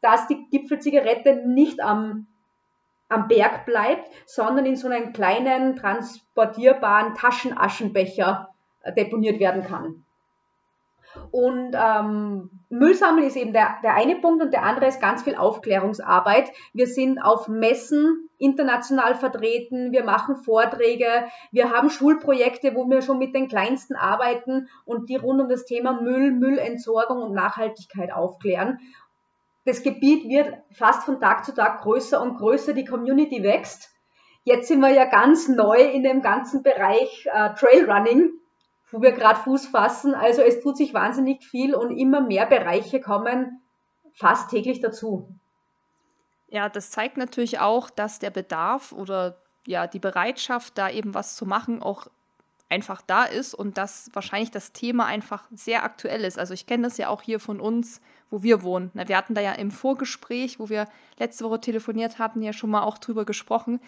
dass 0.00 0.26
die 0.26 0.48
Gipfelzigarette 0.50 1.46
nicht 1.46 1.80
am, 1.80 2.26
am 3.08 3.28
Berg 3.28 3.64
bleibt, 3.64 4.08
sondern 4.26 4.66
in 4.66 4.74
so 4.74 4.88
einem 4.88 5.12
kleinen 5.12 5.76
transportierbaren 5.76 7.14
Taschenaschenbecher 7.14 8.48
äh, 8.82 8.92
deponiert 8.92 9.38
werden 9.38 9.62
kann. 9.62 10.04
Und 11.30 11.74
ähm, 11.74 12.50
Müllsammeln 12.68 13.26
ist 13.26 13.36
eben 13.36 13.52
der, 13.52 13.76
der 13.82 13.94
eine 13.94 14.16
Punkt 14.16 14.42
und 14.42 14.52
der 14.52 14.62
andere 14.62 14.86
ist 14.86 15.00
ganz 15.00 15.22
viel 15.22 15.34
Aufklärungsarbeit. 15.34 16.50
Wir 16.72 16.86
sind 16.86 17.18
auf 17.18 17.48
Messen 17.48 18.28
international 18.38 19.14
vertreten, 19.14 19.92
wir 19.92 20.04
machen 20.04 20.36
Vorträge, 20.36 21.26
wir 21.52 21.70
haben 21.70 21.90
Schulprojekte, 21.90 22.74
wo 22.74 22.88
wir 22.88 23.02
schon 23.02 23.18
mit 23.18 23.34
den 23.34 23.48
Kleinsten 23.48 23.96
arbeiten 23.96 24.68
und 24.84 25.08
die 25.08 25.16
rund 25.16 25.40
um 25.40 25.48
das 25.48 25.66
Thema 25.66 26.00
Müll, 26.00 26.32
Müllentsorgung 26.32 27.22
und 27.22 27.34
Nachhaltigkeit 27.34 28.12
aufklären. 28.12 28.78
Das 29.64 29.82
Gebiet 29.82 30.28
wird 30.28 30.54
fast 30.72 31.04
von 31.04 31.20
Tag 31.20 31.44
zu 31.44 31.54
Tag 31.54 31.82
größer 31.82 32.20
und 32.20 32.38
größer, 32.38 32.72
die 32.72 32.86
Community 32.86 33.42
wächst. 33.42 33.90
Jetzt 34.42 34.68
sind 34.68 34.80
wir 34.80 34.90
ja 34.90 35.04
ganz 35.04 35.48
neu 35.48 35.82
in 35.82 36.02
dem 36.02 36.22
ganzen 36.22 36.62
Bereich 36.62 37.26
äh, 37.30 37.50
Trailrunning 37.54 38.39
wo 38.90 39.02
wir 39.02 39.12
gerade 39.12 39.40
Fuß 39.40 39.66
fassen. 39.66 40.14
Also 40.14 40.42
es 40.42 40.60
tut 40.60 40.76
sich 40.76 40.94
wahnsinnig 40.94 41.44
viel 41.44 41.74
und 41.74 41.96
immer 41.96 42.20
mehr 42.20 42.46
Bereiche 42.46 43.00
kommen 43.00 43.60
fast 44.14 44.50
täglich 44.50 44.80
dazu. 44.80 45.28
Ja, 46.48 46.68
das 46.68 46.90
zeigt 46.90 47.16
natürlich 47.16 47.60
auch, 47.60 47.90
dass 47.90 48.18
der 48.18 48.30
Bedarf 48.30 48.92
oder 48.92 49.40
ja 49.66 49.86
die 49.86 50.00
Bereitschaft, 50.00 50.76
da 50.76 50.90
eben 50.90 51.14
was 51.14 51.36
zu 51.36 51.46
machen, 51.46 51.82
auch 51.82 52.08
einfach 52.68 53.02
da 53.02 53.24
ist 53.24 53.54
und 53.54 53.78
dass 53.78 54.10
wahrscheinlich 54.12 54.50
das 54.50 54.72
Thema 54.72 55.06
einfach 55.06 55.44
sehr 55.52 55.84
aktuell 55.84 56.24
ist. 56.24 56.38
Also 56.38 56.54
ich 56.54 56.66
kenne 56.66 56.84
das 56.84 56.98
ja 56.98 57.08
auch 57.08 57.22
hier 57.22 57.40
von 57.40 57.60
uns, 57.60 58.00
wo 58.30 58.42
wir 58.42 58.62
wohnen. 58.62 58.90
Wir 58.94 59.16
hatten 59.16 59.34
da 59.34 59.40
ja 59.40 59.52
im 59.52 59.70
Vorgespräch, 59.70 60.60
wo 60.60 60.68
wir 60.68 60.86
letzte 61.18 61.44
Woche 61.44 61.60
telefoniert 61.60 62.18
hatten, 62.18 62.42
ja 62.42 62.52
schon 62.52 62.70
mal 62.70 62.82
auch 62.82 62.98
drüber 62.98 63.24
gesprochen, 63.24 63.80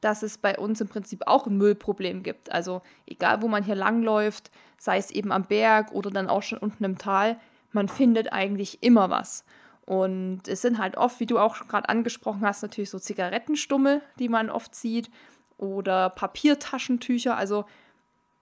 dass 0.00 0.22
es 0.22 0.38
bei 0.38 0.58
uns 0.58 0.80
im 0.80 0.88
Prinzip 0.88 1.22
auch 1.26 1.46
ein 1.46 1.56
Müllproblem 1.56 2.22
gibt. 2.22 2.52
Also 2.52 2.82
egal, 3.06 3.42
wo 3.42 3.48
man 3.48 3.64
hier 3.64 3.74
langläuft, 3.74 4.50
sei 4.78 4.98
es 4.98 5.10
eben 5.10 5.32
am 5.32 5.44
Berg 5.44 5.92
oder 5.92 6.10
dann 6.10 6.28
auch 6.28 6.42
schon 6.42 6.58
unten 6.58 6.84
im 6.84 6.98
Tal, 6.98 7.38
man 7.72 7.88
findet 7.88 8.32
eigentlich 8.32 8.82
immer 8.82 9.10
was. 9.10 9.44
Und 9.84 10.48
es 10.48 10.62
sind 10.62 10.78
halt 10.78 10.96
oft, 10.96 11.20
wie 11.20 11.26
du 11.26 11.38
auch 11.38 11.68
gerade 11.68 11.88
angesprochen 11.88 12.42
hast, 12.42 12.62
natürlich 12.62 12.90
so 12.90 12.98
Zigarettenstummel, 12.98 14.02
die 14.18 14.28
man 14.28 14.50
oft 14.50 14.74
sieht, 14.74 15.10
oder 15.58 16.10
Papiertaschentücher. 16.10 17.36
Also 17.36 17.64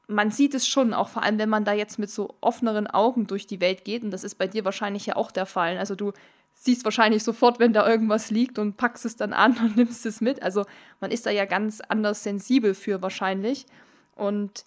man 0.07 0.31
sieht 0.31 0.55
es 0.55 0.67
schon, 0.67 0.95
auch 0.95 1.09
vor 1.09 1.23
allem, 1.23 1.39
wenn 1.39 1.49
man 1.49 1.65
da 1.65 1.73
jetzt 1.73 1.99
mit 1.99 2.11
so 2.11 2.35
offeneren 2.41 2.87
Augen 2.87 3.27
durch 3.27 3.47
die 3.47 3.61
Welt 3.61 3.85
geht. 3.85 4.03
Und 4.03 4.11
das 4.11 4.25
ist 4.25 4.37
bei 4.37 4.47
dir 4.47 4.65
wahrscheinlich 4.65 5.07
ja 5.07 5.17
auch 5.17 5.31
der 5.31 5.47
Fall. 5.47 5.79
Also 5.79 5.95
du 5.95 6.13
siehst 6.55 6.85
wahrscheinlich 6.85 7.23
sofort, 7.23 7.59
wenn 7.59 7.73
da 7.73 7.87
irgendwas 7.89 8.31
liegt 8.31 8.59
und 8.59 8.77
packst 8.77 9.05
es 9.05 9.17
dann 9.17 9.33
an 9.33 9.57
und 9.59 9.77
nimmst 9.77 10.07
es 10.07 10.21
mit. 10.21 10.43
Also 10.43 10.65
man 11.01 11.11
ist 11.11 11.27
da 11.27 11.31
ja 11.31 11.45
ganz 11.45 11.81
anders 11.81 12.23
sensibel 12.23 12.75
für 12.75 13.03
wahrscheinlich. 13.03 13.67
Und 14.15 14.65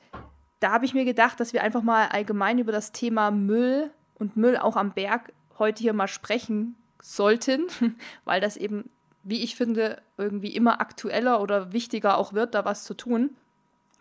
da 0.59 0.71
habe 0.71 0.85
ich 0.85 0.93
mir 0.93 1.05
gedacht, 1.05 1.39
dass 1.39 1.53
wir 1.53 1.63
einfach 1.63 1.81
mal 1.81 2.07
allgemein 2.07 2.59
über 2.59 2.71
das 2.71 2.91
Thema 2.91 3.31
Müll 3.31 3.91
und 4.15 4.35
Müll 4.35 4.57
auch 4.57 4.75
am 4.75 4.93
Berg 4.93 5.31
heute 5.59 5.81
hier 5.81 5.93
mal 5.93 6.07
sprechen 6.07 6.75
sollten, 7.01 7.67
weil 8.25 8.41
das 8.41 8.57
eben, 8.57 8.89
wie 9.23 9.43
ich 9.43 9.55
finde, 9.55 10.01
irgendwie 10.17 10.55
immer 10.55 10.81
aktueller 10.81 11.41
oder 11.41 11.73
wichtiger 11.73 12.17
auch 12.17 12.33
wird, 12.33 12.55
da 12.55 12.65
was 12.65 12.83
zu 12.83 12.93
tun. 12.93 13.35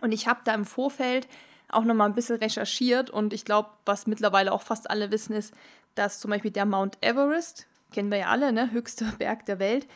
Und 0.01 0.13
ich 0.13 0.27
habe 0.27 0.41
da 0.45 0.55
im 0.55 0.65
Vorfeld 0.65 1.29
auch 1.69 1.85
noch 1.85 1.95
mal 1.95 2.07
ein 2.07 2.15
bisschen 2.15 2.37
recherchiert 2.37 3.11
und 3.11 3.33
ich 3.33 3.45
glaube, 3.45 3.71
was 3.85 4.07
mittlerweile 4.07 4.53
auch 4.53 4.63
fast 4.63 4.89
alle 4.91 5.11
wissen, 5.11 5.33
ist, 5.33 5.55
dass 5.95 6.21
zum 6.21 6.31
Beispiel 6.31 6.51
der 6.51 6.67
Mount 6.67 6.99
Everest, 7.01 7.67
kennen 7.93 8.11
wir 8.11 8.19
ja 8.19 8.27
alle, 8.29 8.53
ne, 8.53 8.73
höchster 8.73 9.13
Berg 9.19 9.47
der 9.47 9.59
Welt, 9.59 9.87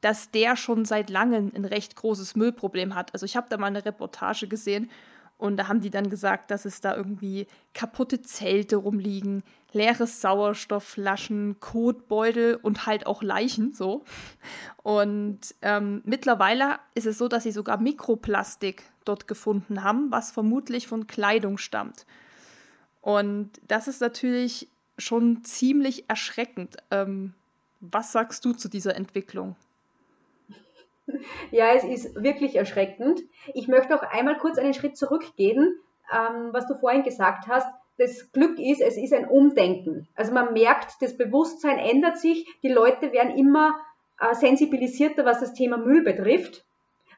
dass 0.00 0.30
der 0.30 0.56
schon 0.56 0.84
seit 0.84 1.10
langem 1.10 1.52
ein 1.54 1.64
recht 1.64 1.96
großes 1.96 2.36
Müllproblem 2.36 2.94
hat. 2.94 3.12
Also 3.12 3.26
ich 3.26 3.36
habe 3.36 3.48
da 3.50 3.58
mal 3.58 3.66
eine 3.66 3.84
Reportage 3.84 4.48
gesehen 4.48 4.90
und 5.40 5.56
da 5.56 5.68
haben 5.68 5.80
die 5.80 5.90
dann 5.90 6.10
gesagt, 6.10 6.50
dass 6.50 6.66
es 6.66 6.82
da 6.82 6.94
irgendwie 6.94 7.46
kaputte 7.72 8.20
Zelte 8.20 8.76
rumliegen, 8.76 9.42
leere 9.72 10.06
Sauerstoffflaschen, 10.06 11.60
Kotbeutel 11.60 12.56
und 12.56 12.84
halt 12.84 13.06
auch 13.06 13.22
Leichen 13.22 13.72
so. 13.72 14.04
Und 14.82 15.40
ähm, 15.62 16.02
mittlerweile 16.04 16.78
ist 16.94 17.06
es 17.06 17.16
so, 17.16 17.26
dass 17.26 17.44
sie 17.44 17.52
sogar 17.52 17.80
Mikroplastik 17.80 18.82
dort 19.06 19.28
gefunden 19.28 19.82
haben, 19.82 20.10
was 20.10 20.30
vermutlich 20.30 20.86
von 20.86 21.06
Kleidung 21.06 21.56
stammt. 21.56 22.04
Und 23.00 23.50
das 23.66 23.88
ist 23.88 24.02
natürlich 24.02 24.68
schon 24.98 25.42
ziemlich 25.42 26.10
erschreckend. 26.10 26.76
Ähm, 26.90 27.32
was 27.80 28.12
sagst 28.12 28.44
du 28.44 28.52
zu 28.52 28.68
dieser 28.68 28.96
Entwicklung? 28.96 29.56
Ja, 31.50 31.72
es 31.74 31.82
ist 31.82 32.22
wirklich 32.22 32.54
erschreckend. 32.54 33.20
Ich 33.52 33.66
möchte 33.66 33.96
auch 33.96 34.02
einmal 34.02 34.38
kurz 34.38 34.58
einen 34.58 34.74
Schritt 34.74 34.96
zurückgehen, 34.96 35.74
ähm, 36.12 36.50
was 36.52 36.68
du 36.68 36.76
vorhin 36.76 37.02
gesagt 37.02 37.48
hast. 37.48 37.66
Das 37.98 38.30
Glück 38.32 38.58
ist, 38.60 38.80
es 38.80 38.96
ist 38.96 39.12
ein 39.12 39.28
Umdenken. 39.28 40.06
Also 40.14 40.32
man 40.32 40.52
merkt, 40.52 41.02
das 41.02 41.16
Bewusstsein 41.16 41.78
ändert 41.78 42.18
sich, 42.18 42.46
die 42.62 42.68
Leute 42.68 43.12
werden 43.12 43.36
immer 43.36 43.80
äh, 44.20 44.34
sensibilisierter, 44.34 45.24
was 45.24 45.40
das 45.40 45.52
Thema 45.52 45.76
Müll 45.76 46.02
betrifft 46.02 46.64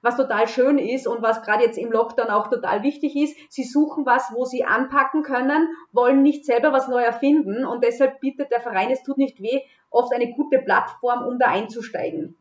was 0.02 0.16
total 0.16 0.49
schön 0.49 0.78
ist 0.78 1.06
und 1.06 1.23
was 1.23 1.42
gerade 1.42 1.64
jetzt 1.64 1.78
im 1.78 1.90
Lockdown 1.90 2.28
auch 2.28 2.49
total 2.49 2.82
wichtig 2.82 3.16
ist. 3.16 3.37
Sie 3.49 3.64
suchen 3.64 4.04
was, 4.04 4.32
wo 4.35 4.44
sie 4.44 4.64
anpacken 4.64 5.23
können, 5.23 5.68
wollen 5.92 6.23
nicht 6.23 6.44
selber 6.44 6.73
was 6.73 6.88
neu 6.88 7.02
erfinden 7.02 7.64
und 7.64 7.82
deshalb 7.82 8.21
bietet 8.21 8.50
der 8.50 8.61
Verein, 8.61 8.90
es 8.90 9.02
tut 9.02 9.16
nicht 9.16 9.40
weh, 9.40 9.62
oft 9.90 10.12
eine 10.12 10.32
gute 10.32 10.59
Plattform, 10.59 11.25
um 11.25 11.38
da 11.38 11.47
einzusteigen. 11.47 12.37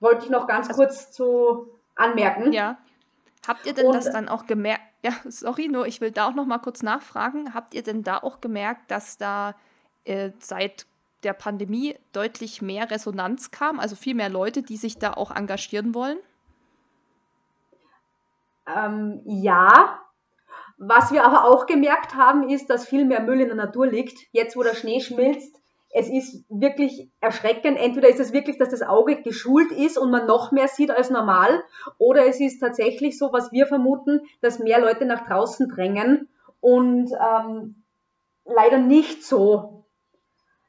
Wollte 0.00 0.26
ich 0.26 0.30
noch 0.30 0.46
ganz 0.46 0.68
also, 0.68 0.82
kurz 0.82 1.10
zu 1.10 1.68
anmerken. 1.96 2.52
Ja. 2.52 2.78
Habt 3.46 3.66
ihr 3.66 3.72
denn 3.72 3.86
und, 3.86 3.94
das 3.94 4.10
dann 4.10 4.28
auch 4.28 4.46
gemerkt? 4.46 4.82
Ja, 5.02 5.12
sorry, 5.24 5.68
nur 5.68 5.86
ich 5.86 6.00
will 6.00 6.10
da 6.10 6.28
auch 6.28 6.34
noch 6.34 6.44
mal 6.44 6.58
kurz 6.58 6.82
nachfragen. 6.82 7.54
Habt 7.54 7.74
ihr 7.74 7.82
denn 7.82 8.02
da 8.02 8.18
auch 8.18 8.40
gemerkt, 8.40 8.90
dass 8.90 9.16
da 9.16 9.54
äh, 10.04 10.32
seit 10.38 10.86
der 11.22 11.32
Pandemie 11.32 11.96
deutlich 12.12 12.62
mehr 12.62 12.90
Resonanz 12.90 13.50
kam, 13.50 13.80
also 13.80 13.96
viel 13.96 14.14
mehr 14.14 14.28
Leute, 14.28 14.62
die 14.62 14.76
sich 14.76 14.98
da 14.98 15.14
auch 15.14 15.34
engagieren 15.34 15.94
wollen? 15.94 16.18
Ähm, 18.74 19.22
ja. 19.24 20.00
Was 20.76 21.10
wir 21.10 21.24
aber 21.24 21.44
auch 21.44 21.66
gemerkt 21.66 22.14
haben, 22.14 22.48
ist, 22.48 22.70
dass 22.70 22.86
viel 22.86 23.04
mehr 23.04 23.22
Müll 23.22 23.40
in 23.40 23.48
der 23.48 23.56
Natur 23.56 23.86
liegt. 23.86 24.18
Jetzt, 24.30 24.56
wo 24.56 24.62
der 24.62 24.74
Schnee 24.74 25.00
schmilzt, 25.00 25.58
es 25.90 26.08
ist 26.08 26.44
wirklich 26.48 27.10
erschreckend. 27.20 27.78
Entweder 27.78 28.08
ist 28.08 28.20
es 28.20 28.32
wirklich, 28.32 28.58
dass 28.58 28.70
das 28.70 28.82
Auge 28.82 29.22
geschult 29.22 29.72
ist 29.72 29.98
und 29.98 30.10
man 30.10 30.26
noch 30.26 30.52
mehr 30.52 30.68
sieht 30.68 30.90
als 30.90 31.10
normal, 31.10 31.62
oder 31.98 32.26
es 32.26 32.40
ist 32.40 32.60
tatsächlich 32.60 33.18
so, 33.18 33.32
was 33.32 33.52
wir 33.52 33.66
vermuten, 33.66 34.20
dass 34.40 34.58
mehr 34.58 34.80
Leute 34.80 35.06
nach 35.06 35.26
draußen 35.26 35.68
drängen 35.68 36.28
und 36.60 37.10
ähm, 37.12 37.82
leider 38.44 38.78
nicht 38.78 39.24
so 39.24 39.84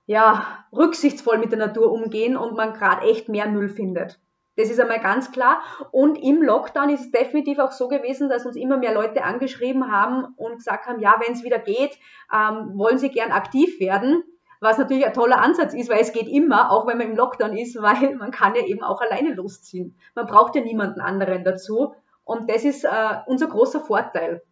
ja, 0.05 0.65
rücksichtsvoll 0.73 1.37
mit 1.37 1.51
der 1.51 1.59
Natur 1.59 1.91
umgehen 1.91 2.35
und 2.35 2.55
man 2.55 2.73
gerade 2.73 3.05
echt 3.05 3.29
mehr 3.29 3.47
Müll 3.47 3.69
findet. 3.69 4.19
Das 4.59 4.69
ist 4.69 4.81
einmal 4.81 4.99
ganz 4.99 5.31
klar. 5.31 5.61
Und 5.91 6.17
im 6.17 6.43
Lockdown 6.43 6.89
ist 6.89 6.99
es 6.99 7.11
definitiv 7.11 7.59
auch 7.59 7.71
so 7.71 7.87
gewesen, 7.87 8.27
dass 8.27 8.45
uns 8.45 8.57
immer 8.57 8.75
mehr 8.75 8.93
Leute 8.93 9.23
angeschrieben 9.23 9.89
haben 9.89 10.33
und 10.35 10.57
gesagt 10.57 10.85
haben, 10.85 10.99
ja, 10.99 11.15
wenn 11.25 11.33
es 11.33 11.45
wieder 11.45 11.59
geht, 11.59 11.97
ähm, 12.33 12.73
wollen 12.77 12.97
sie 12.97 13.09
gern 13.09 13.31
aktiv 13.31 13.79
werden. 13.79 14.21
Was 14.59 14.77
natürlich 14.77 15.05
ein 15.05 15.13
toller 15.13 15.41
Ansatz 15.41 15.73
ist, 15.73 15.89
weil 15.89 16.01
es 16.01 16.11
geht 16.11 16.27
immer, 16.27 16.71
auch 16.71 16.85
wenn 16.87 16.97
man 16.97 17.07
im 17.07 17.15
Lockdown 17.15 17.55
ist, 17.55 17.77
weil 17.81 18.17
man 18.17 18.31
kann 18.31 18.53
ja 18.53 18.63
eben 18.63 18.83
auch 18.83 18.99
alleine 18.99 19.33
losziehen. 19.33 19.97
Man 20.13 20.25
braucht 20.25 20.55
ja 20.55 20.61
niemanden 20.61 20.99
anderen 20.99 21.45
dazu. 21.45 21.95
Und 22.25 22.49
das 22.49 22.65
ist 22.65 22.83
äh, 22.83 23.15
unser 23.27 23.47
großer 23.47 23.79
Vorteil. 23.79 24.43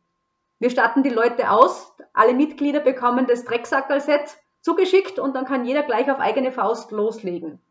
Wir 0.59 0.69
starten 0.69 1.03
die 1.03 1.09
Leute 1.09 1.51
aus, 1.51 1.93
alle 2.13 2.33
Mitglieder 2.33 2.79
bekommen 2.79 3.27
das 3.27 3.43
Drecksackerl-Set 3.43 4.37
zugeschickt 4.61 5.19
und 5.19 5.35
dann 5.35 5.43
kann 5.43 5.65
jeder 5.65 5.83
gleich 5.83 6.09
auf 6.09 6.19
eigene 6.19 6.53
Faust 6.53 6.91
loslegen. 6.91 7.61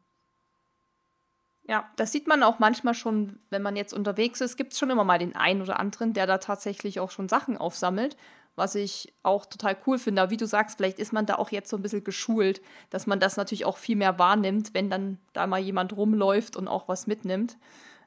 Ja, 1.69 1.91
das 1.97 2.13
sieht 2.13 2.29
man 2.29 2.45
auch 2.45 2.61
manchmal 2.61 2.95
schon, 2.95 3.41
wenn 3.51 3.63
man 3.63 3.75
jetzt 3.75 3.93
unterwegs 3.93 4.41
ist, 4.41 4.57
gibt 4.57 4.73
es 4.73 4.79
schon 4.79 4.91
immer 4.91 5.03
mal 5.03 5.19
den 5.19 5.35
einen 5.35 5.63
oder 5.63 5.81
anderen, 5.81 6.13
der 6.13 6.27
da 6.27 6.39
tatsächlich 6.39 7.01
auch 7.01 7.11
schon 7.11 7.29
Sachen 7.29 7.59
aufsammelt, 7.59 8.17
was 8.55 8.77
ich 8.77 9.13
auch 9.25 9.47
total 9.47 9.77
cool 9.85 9.99
finde. 9.99 10.23
Aber 10.23 10.31
wie 10.31 10.37
du 10.37 10.47
sagst, 10.47 10.77
vielleicht 10.77 11.01
ist 11.01 11.13
man 11.13 11.27
da 11.27 11.35
auch 11.35 11.51
jetzt 11.51 11.69
so 11.69 11.77
ein 11.77 11.83
bisschen 11.83 12.05
geschult, 12.05 12.63
dass 12.91 13.09
man 13.09 13.19
das 13.19 13.37
natürlich 13.37 13.65
auch 13.65 13.79
viel 13.79 13.97
mehr 13.97 14.17
wahrnimmt, 14.17 14.75
wenn 14.75 14.91
dann 14.91 15.19
da 15.33 15.49
mal 15.49 15.59
jemand 15.59 15.97
rumläuft 15.97 16.57
und 16.57 16.69
auch 16.69 16.87
was 16.87 17.09
mitnimmt. 17.09 17.57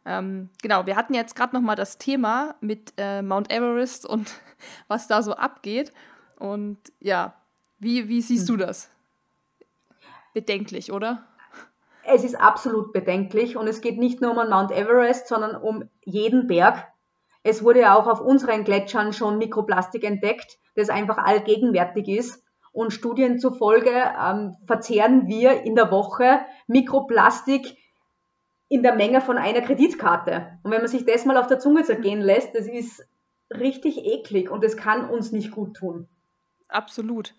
Ähm, 0.05 0.49
genau, 0.61 0.85
wir 0.85 0.95
hatten 0.95 1.13
jetzt 1.13 1.35
gerade 1.35 1.53
noch 1.53 1.61
mal 1.61 1.75
das 1.75 1.97
Thema 1.97 2.55
mit 2.61 2.93
äh, 2.97 3.21
Mount 3.21 3.51
Everest 3.51 4.05
und 4.05 4.31
was 4.87 5.07
da 5.07 5.21
so 5.21 5.33
abgeht. 5.33 5.91
Und 6.37 6.77
ja, 7.01 7.35
wie, 7.77 8.07
wie 8.07 8.21
siehst 8.21 8.47
hm. 8.47 8.57
du 8.57 8.65
das? 8.65 8.89
Bedenklich, 10.33 10.93
oder? 10.93 11.25
Es 12.03 12.23
ist 12.23 12.39
absolut 12.39 12.93
bedenklich 12.93 13.57
und 13.57 13.67
es 13.67 13.81
geht 13.81 13.97
nicht 13.97 14.21
nur 14.21 14.31
um 14.31 14.49
Mount 14.49 14.71
Everest, 14.71 15.27
sondern 15.27 15.55
um 15.55 15.89
jeden 16.03 16.47
Berg. 16.47 16.87
Es 17.43 17.63
wurde 17.63 17.81
ja 17.81 17.97
auch 17.97 18.07
auf 18.07 18.21
unseren 18.21 18.63
Gletschern 18.63 19.13
schon 19.13 19.37
Mikroplastik 19.37 20.03
entdeckt, 20.03 20.57
das 20.75 20.89
einfach 20.89 21.17
allgegenwärtig 21.17 22.07
ist. 22.07 22.43
Und 22.71 22.93
Studien 22.93 23.39
zufolge 23.39 23.91
ähm, 23.91 24.55
verzehren 24.67 25.27
wir 25.27 25.63
in 25.63 25.75
der 25.75 25.91
Woche 25.91 26.41
Mikroplastik 26.67 27.77
in 28.67 28.83
der 28.83 28.95
Menge 28.95 29.21
von 29.21 29.37
einer 29.37 29.61
Kreditkarte. 29.61 30.59
Und 30.63 30.71
wenn 30.71 30.81
man 30.81 30.87
sich 30.87 31.05
das 31.05 31.25
mal 31.25 31.37
auf 31.37 31.47
der 31.47 31.59
Zunge 31.59 31.83
zergehen 31.83 32.21
lässt, 32.21 32.53
das 32.53 32.67
ist 32.67 33.03
richtig 33.51 34.05
eklig 34.05 34.51
und 34.51 34.63
das 34.63 34.77
kann 34.77 35.09
uns 35.09 35.31
nicht 35.31 35.51
gut 35.51 35.75
tun. 35.75 36.07
Absolut. 36.67 37.33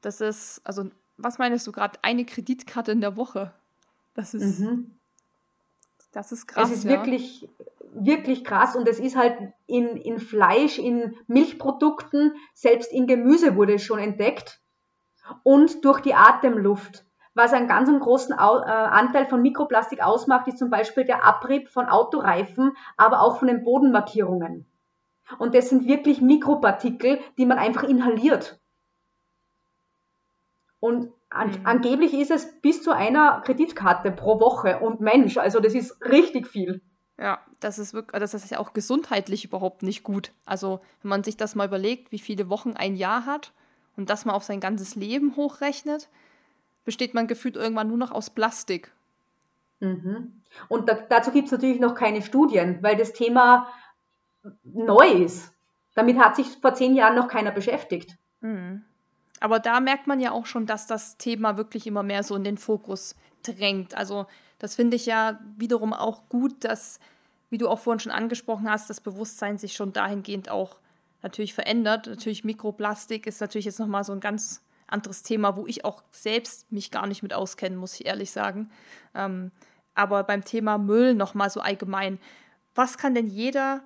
Das 0.00 0.20
ist, 0.20 0.60
also, 0.64 0.90
was 1.16 1.38
meinst 1.38 1.66
du 1.66 1.72
gerade? 1.72 1.98
Eine 2.02 2.24
Kreditkarte 2.24 2.90
in 2.90 3.00
der 3.00 3.16
Woche? 3.16 3.52
Das 4.20 4.34
ist, 4.34 4.60
mhm. 4.60 4.98
das 6.12 6.30
ist 6.30 6.46
krass. 6.46 6.70
Es 6.70 6.78
ist 6.78 6.84
ja. 6.84 6.90
wirklich, 6.90 7.48
wirklich 7.94 8.44
krass 8.44 8.76
und 8.76 8.86
es 8.86 9.00
ist 9.00 9.16
halt 9.16 9.34
in, 9.66 9.96
in 9.96 10.18
Fleisch, 10.18 10.78
in 10.78 11.16
Milchprodukten, 11.26 12.34
selbst 12.52 12.92
in 12.92 13.06
Gemüse 13.06 13.56
wurde 13.56 13.74
es 13.74 13.82
schon 13.82 13.98
entdeckt 13.98 14.60
und 15.42 15.86
durch 15.86 16.00
die 16.00 16.14
Atemluft. 16.14 17.06
Was 17.32 17.54
einen 17.54 17.66
ganz 17.68 17.88
großen 17.98 18.34
äh, 18.34 18.36
Anteil 18.36 19.26
von 19.26 19.40
Mikroplastik 19.40 20.02
ausmacht, 20.02 20.48
ist 20.48 20.58
zum 20.58 20.68
Beispiel 20.68 21.04
der 21.04 21.24
Abrieb 21.24 21.70
von 21.70 21.86
Autoreifen, 21.86 22.72
aber 22.98 23.22
auch 23.22 23.38
von 23.38 23.48
den 23.48 23.64
Bodenmarkierungen. 23.64 24.66
Und 25.38 25.54
das 25.54 25.70
sind 25.70 25.86
wirklich 25.86 26.20
Mikropartikel, 26.20 27.20
die 27.38 27.46
man 27.46 27.56
einfach 27.56 27.84
inhaliert. 27.84 28.59
Und 30.80 31.12
an, 31.28 31.50
mhm. 31.50 31.60
angeblich 31.64 32.14
ist 32.14 32.30
es 32.30 32.60
bis 32.60 32.82
zu 32.82 32.90
einer 32.90 33.42
Kreditkarte 33.44 34.10
pro 34.10 34.40
Woche 34.40 34.80
und 34.80 35.00
Mensch, 35.00 35.36
also 35.36 35.60
das 35.60 35.74
ist 35.74 36.02
richtig 36.04 36.48
viel. 36.48 36.80
Ja, 37.18 37.38
das 37.60 37.78
ist 37.78 37.92
wirklich, 37.92 38.18
das 38.18 38.32
ist 38.32 38.50
ja 38.50 38.58
auch 38.58 38.72
gesundheitlich 38.72 39.44
überhaupt 39.44 39.82
nicht 39.82 40.02
gut. 40.02 40.32
Also, 40.46 40.80
wenn 41.02 41.10
man 41.10 41.22
sich 41.22 41.36
das 41.36 41.54
mal 41.54 41.68
überlegt, 41.68 42.12
wie 42.12 42.18
viele 42.18 42.48
Wochen 42.48 42.72
ein 42.72 42.96
Jahr 42.96 43.26
hat 43.26 43.52
und 43.96 44.08
das 44.08 44.24
mal 44.24 44.32
auf 44.32 44.42
sein 44.42 44.58
ganzes 44.58 44.94
Leben 44.94 45.36
hochrechnet, 45.36 46.08
besteht 46.84 47.12
man 47.12 47.26
gefühlt 47.26 47.56
irgendwann 47.56 47.88
nur 47.88 47.98
noch 47.98 48.10
aus 48.10 48.30
Plastik. 48.30 48.90
Mhm. 49.80 50.42
Und 50.68 50.88
da, 50.88 50.94
dazu 50.94 51.30
gibt 51.30 51.46
es 51.46 51.52
natürlich 51.52 51.78
noch 51.78 51.94
keine 51.94 52.22
Studien, 52.22 52.78
weil 52.82 52.96
das 52.96 53.12
Thema 53.12 53.68
neu 54.64 55.06
ist. 55.06 55.52
Damit 55.94 56.18
hat 56.18 56.36
sich 56.36 56.46
vor 56.60 56.72
zehn 56.74 56.94
Jahren 56.94 57.16
noch 57.16 57.28
keiner 57.28 57.50
beschäftigt. 57.50 58.16
Mhm. 58.40 58.82
Aber 59.40 59.58
da 59.58 59.80
merkt 59.80 60.06
man 60.06 60.20
ja 60.20 60.32
auch 60.32 60.46
schon, 60.46 60.66
dass 60.66 60.86
das 60.86 61.16
Thema 61.16 61.56
wirklich 61.56 61.86
immer 61.86 62.02
mehr 62.02 62.22
so 62.22 62.36
in 62.36 62.44
den 62.44 62.58
Fokus 62.58 63.16
drängt. 63.42 63.94
Also 63.94 64.26
das 64.58 64.74
finde 64.74 64.96
ich 64.96 65.06
ja 65.06 65.40
wiederum 65.56 65.94
auch 65.94 66.28
gut, 66.28 66.62
dass, 66.64 67.00
wie 67.48 67.58
du 67.58 67.68
auch 67.68 67.78
vorhin 67.78 68.00
schon 68.00 68.12
angesprochen 68.12 68.70
hast, 68.70 68.90
das 68.90 69.00
Bewusstsein 69.00 69.56
sich 69.56 69.72
schon 69.72 69.92
dahingehend 69.94 70.50
auch 70.50 70.78
natürlich 71.22 71.54
verändert. 71.54 72.06
Natürlich 72.06 72.44
Mikroplastik 72.44 73.26
ist 73.26 73.40
natürlich 73.40 73.64
jetzt 73.64 73.80
nochmal 73.80 74.04
so 74.04 74.12
ein 74.12 74.20
ganz 74.20 74.62
anderes 74.86 75.22
Thema, 75.22 75.56
wo 75.56 75.66
ich 75.66 75.84
auch 75.84 76.02
selbst 76.10 76.70
mich 76.70 76.90
gar 76.90 77.06
nicht 77.06 77.22
mit 77.22 77.32
auskenne, 77.32 77.76
muss 77.76 77.98
ich 77.98 78.06
ehrlich 78.06 78.30
sagen. 78.30 78.70
Ähm, 79.14 79.50
aber 79.94 80.24
beim 80.24 80.44
Thema 80.44 80.78
Müll 80.78 81.14
nochmal 81.14 81.50
so 81.50 81.60
allgemein. 81.60 82.18
Was 82.74 82.98
kann 82.98 83.14
denn 83.14 83.26
jeder 83.26 83.82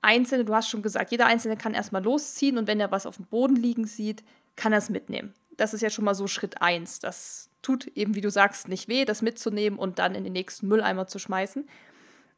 Einzelne, 0.00 0.44
du 0.44 0.54
hast 0.54 0.68
schon 0.68 0.82
gesagt, 0.82 1.10
jeder 1.10 1.26
Einzelne 1.26 1.56
kann 1.56 1.74
erstmal 1.74 2.04
losziehen 2.04 2.58
und 2.58 2.66
wenn 2.66 2.80
er 2.80 2.90
was 2.90 3.06
auf 3.06 3.16
dem 3.16 3.26
Boden 3.26 3.56
liegen 3.56 3.86
sieht, 3.86 4.22
kann 4.58 4.72
er 4.72 4.78
es 4.78 4.90
mitnehmen. 4.90 5.32
Das 5.56 5.72
ist 5.72 5.80
ja 5.80 5.88
schon 5.88 6.04
mal 6.04 6.14
so 6.14 6.26
Schritt 6.26 6.60
eins. 6.60 6.98
Das 6.98 7.48
tut 7.62 7.86
eben, 7.88 8.14
wie 8.14 8.20
du 8.20 8.30
sagst, 8.30 8.68
nicht 8.68 8.88
weh, 8.88 9.04
das 9.04 9.22
mitzunehmen 9.22 9.78
und 9.78 9.98
dann 9.98 10.14
in 10.14 10.24
den 10.24 10.34
nächsten 10.34 10.68
Mülleimer 10.68 11.06
zu 11.06 11.18
schmeißen. 11.18 11.66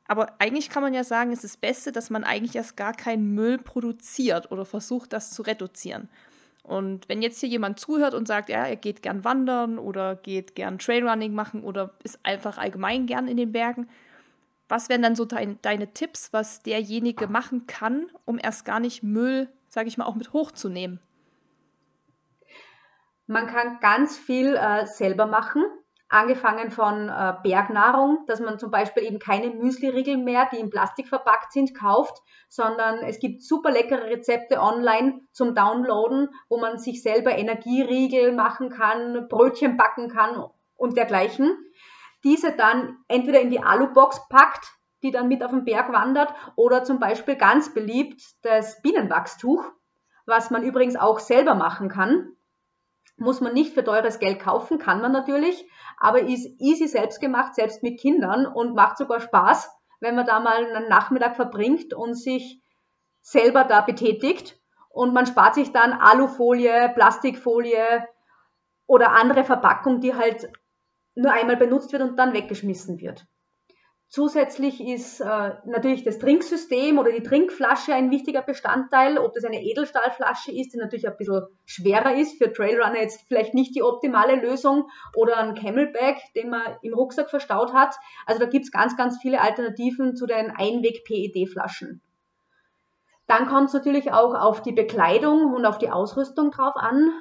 Aber 0.06 0.34
eigentlich 0.38 0.70
kann 0.70 0.82
man 0.82 0.94
ja 0.94 1.04
sagen, 1.04 1.32
es 1.32 1.44
ist 1.44 1.54
das 1.54 1.60
Beste, 1.60 1.92
dass 1.92 2.10
man 2.10 2.24
eigentlich 2.24 2.56
erst 2.56 2.76
gar 2.76 2.92
keinen 2.92 3.34
Müll 3.34 3.58
produziert 3.58 4.50
oder 4.50 4.64
versucht, 4.64 5.12
das 5.12 5.30
zu 5.30 5.42
reduzieren. 5.42 6.08
Und 6.62 7.08
wenn 7.08 7.22
jetzt 7.22 7.40
hier 7.40 7.48
jemand 7.48 7.80
zuhört 7.80 8.14
und 8.14 8.28
sagt, 8.28 8.48
ja, 8.48 8.66
er 8.66 8.76
geht 8.76 9.02
gern 9.02 9.24
wandern 9.24 9.78
oder 9.78 10.16
geht 10.16 10.54
gern 10.54 10.78
Trailrunning 10.78 11.32
machen 11.32 11.62
oder 11.62 11.94
ist 12.02 12.18
einfach 12.22 12.58
allgemein 12.58 13.06
gern 13.06 13.28
in 13.28 13.36
den 13.36 13.52
Bergen, 13.52 13.88
was 14.68 14.88
wären 14.88 15.02
dann 15.02 15.16
so 15.16 15.24
dein, 15.24 15.58
deine 15.62 15.92
Tipps, 15.92 16.32
was 16.32 16.62
derjenige 16.62 17.26
machen 17.26 17.66
kann, 17.66 18.06
um 18.24 18.38
erst 18.38 18.64
gar 18.64 18.78
nicht 18.78 19.02
Müll, 19.02 19.48
sage 19.68 19.88
ich 19.88 19.96
mal, 19.96 20.04
auch 20.04 20.14
mit 20.14 20.32
hochzunehmen? 20.32 21.00
Man 23.30 23.46
kann 23.46 23.78
ganz 23.78 24.18
viel 24.18 24.56
äh, 24.56 24.86
selber 24.86 25.24
machen, 25.24 25.64
angefangen 26.08 26.72
von 26.72 27.08
äh, 27.08 27.34
Bergnahrung, 27.44 28.24
dass 28.26 28.40
man 28.40 28.58
zum 28.58 28.72
Beispiel 28.72 29.04
eben 29.04 29.20
keine 29.20 29.50
Müsli-Riegel 29.50 30.16
mehr, 30.16 30.48
die 30.52 30.58
in 30.58 30.68
Plastik 30.68 31.06
verpackt 31.06 31.52
sind, 31.52 31.72
kauft, 31.72 32.20
sondern 32.48 32.98
es 33.04 33.20
gibt 33.20 33.44
super 33.44 33.70
leckere 33.70 34.06
Rezepte 34.06 34.60
online 34.60 35.20
zum 35.30 35.54
Downloaden, 35.54 36.30
wo 36.48 36.58
man 36.58 36.78
sich 36.80 37.04
selber 37.04 37.30
Energieriegel 37.38 38.32
machen 38.32 38.68
kann, 38.68 39.28
Brötchen 39.28 39.76
backen 39.76 40.08
kann 40.08 40.44
und 40.74 40.96
dergleichen. 40.96 41.56
Diese 42.24 42.50
dann 42.56 42.96
entweder 43.06 43.40
in 43.40 43.50
die 43.50 43.62
Alubox 43.62 44.26
packt, 44.28 44.72
die 45.04 45.12
dann 45.12 45.28
mit 45.28 45.44
auf 45.44 45.52
den 45.52 45.64
Berg 45.64 45.92
wandert, 45.92 46.34
oder 46.56 46.82
zum 46.82 46.98
Beispiel 46.98 47.36
ganz 47.36 47.72
beliebt 47.72 48.20
das 48.42 48.82
Bienenwachstuch, 48.82 49.70
was 50.26 50.50
man 50.50 50.64
übrigens 50.64 50.96
auch 50.96 51.20
selber 51.20 51.54
machen 51.54 51.88
kann 51.88 52.32
muss 53.20 53.40
man 53.40 53.52
nicht 53.52 53.74
für 53.74 53.84
teures 53.84 54.18
Geld 54.18 54.40
kaufen, 54.40 54.78
kann 54.78 55.00
man 55.00 55.12
natürlich, 55.12 55.68
aber 55.98 56.20
ist 56.20 56.48
easy 56.58 56.88
selbst 56.88 57.20
gemacht, 57.20 57.54
selbst 57.54 57.82
mit 57.82 58.00
Kindern 58.00 58.46
und 58.46 58.74
macht 58.74 58.96
sogar 58.96 59.20
Spaß, 59.20 59.70
wenn 60.00 60.16
man 60.16 60.26
da 60.26 60.40
mal 60.40 60.64
einen 60.64 60.88
Nachmittag 60.88 61.36
verbringt 61.36 61.92
und 61.92 62.14
sich 62.14 62.62
selber 63.20 63.64
da 63.64 63.82
betätigt 63.82 64.58
und 64.88 65.12
man 65.12 65.26
spart 65.26 65.54
sich 65.54 65.70
dann 65.72 65.92
Alufolie, 65.92 66.90
Plastikfolie 66.94 68.06
oder 68.86 69.12
andere 69.12 69.44
Verpackung, 69.44 70.00
die 70.00 70.14
halt 70.14 70.50
nur 71.14 71.32
einmal 71.32 71.56
benutzt 71.56 71.92
wird 71.92 72.02
und 72.02 72.18
dann 72.18 72.32
weggeschmissen 72.32 73.00
wird. 73.00 73.26
Zusätzlich 74.10 74.80
ist 74.84 75.20
äh, 75.20 75.52
natürlich 75.66 76.02
das 76.02 76.18
Trinksystem 76.18 76.98
oder 76.98 77.12
die 77.12 77.22
Trinkflasche 77.22 77.94
ein 77.94 78.10
wichtiger 78.10 78.42
Bestandteil. 78.42 79.18
Ob 79.18 79.34
das 79.34 79.44
eine 79.44 79.62
Edelstahlflasche 79.62 80.50
ist, 80.50 80.74
die 80.74 80.78
natürlich 80.78 81.06
ein 81.06 81.16
bisschen 81.16 81.46
schwerer 81.64 82.16
ist, 82.16 82.36
für 82.36 82.52
Trailrunner 82.52 82.98
jetzt 82.98 83.22
vielleicht 83.28 83.54
nicht 83.54 83.76
die 83.76 83.84
optimale 83.84 84.34
Lösung 84.34 84.88
oder 85.14 85.36
ein 85.36 85.54
Camelback, 85.54 86.16
den 86.34 86.50
man 86.50 86.60
im 86.82 86.92
Rucksack 86.92 87.30
verstaut 87.30 87.72
hat. 87.72 87.94
Also 88.26 88.40
da 88.40 88.50
gibt's 88.50 88.72
ganz, 88.72 88.96
ganz 88.96 89.16
viele 89.22 89.40
Alternativen 89.40 90.16
zu 90.16 90.26
den 90.26 90.50
Einweg-PET-Flaschen. 90.50 92.00
Dann 93.28 93.46
kommt 93.46 93.68
es 93.68 93.74
natürlich 93.74 94.10
auch 94.10 94.34
auf 94.34 94.60
die 94.60 94.72
Bekleidung 94.72 95.54
und 95.54 95.64
auf 95.64 95.78
die 95.78 95.90
Ausrüstung 95.90 96.50
drauf 96.50 96.74
an. 96.74 97.12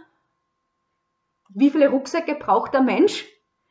Wie 1.50 1.70
viele 1.70 1.90
Rucksäcke 1.90 2.34
braucht 2.34 2.74
der 2.74 2.82
Mensch? 2.82 3.28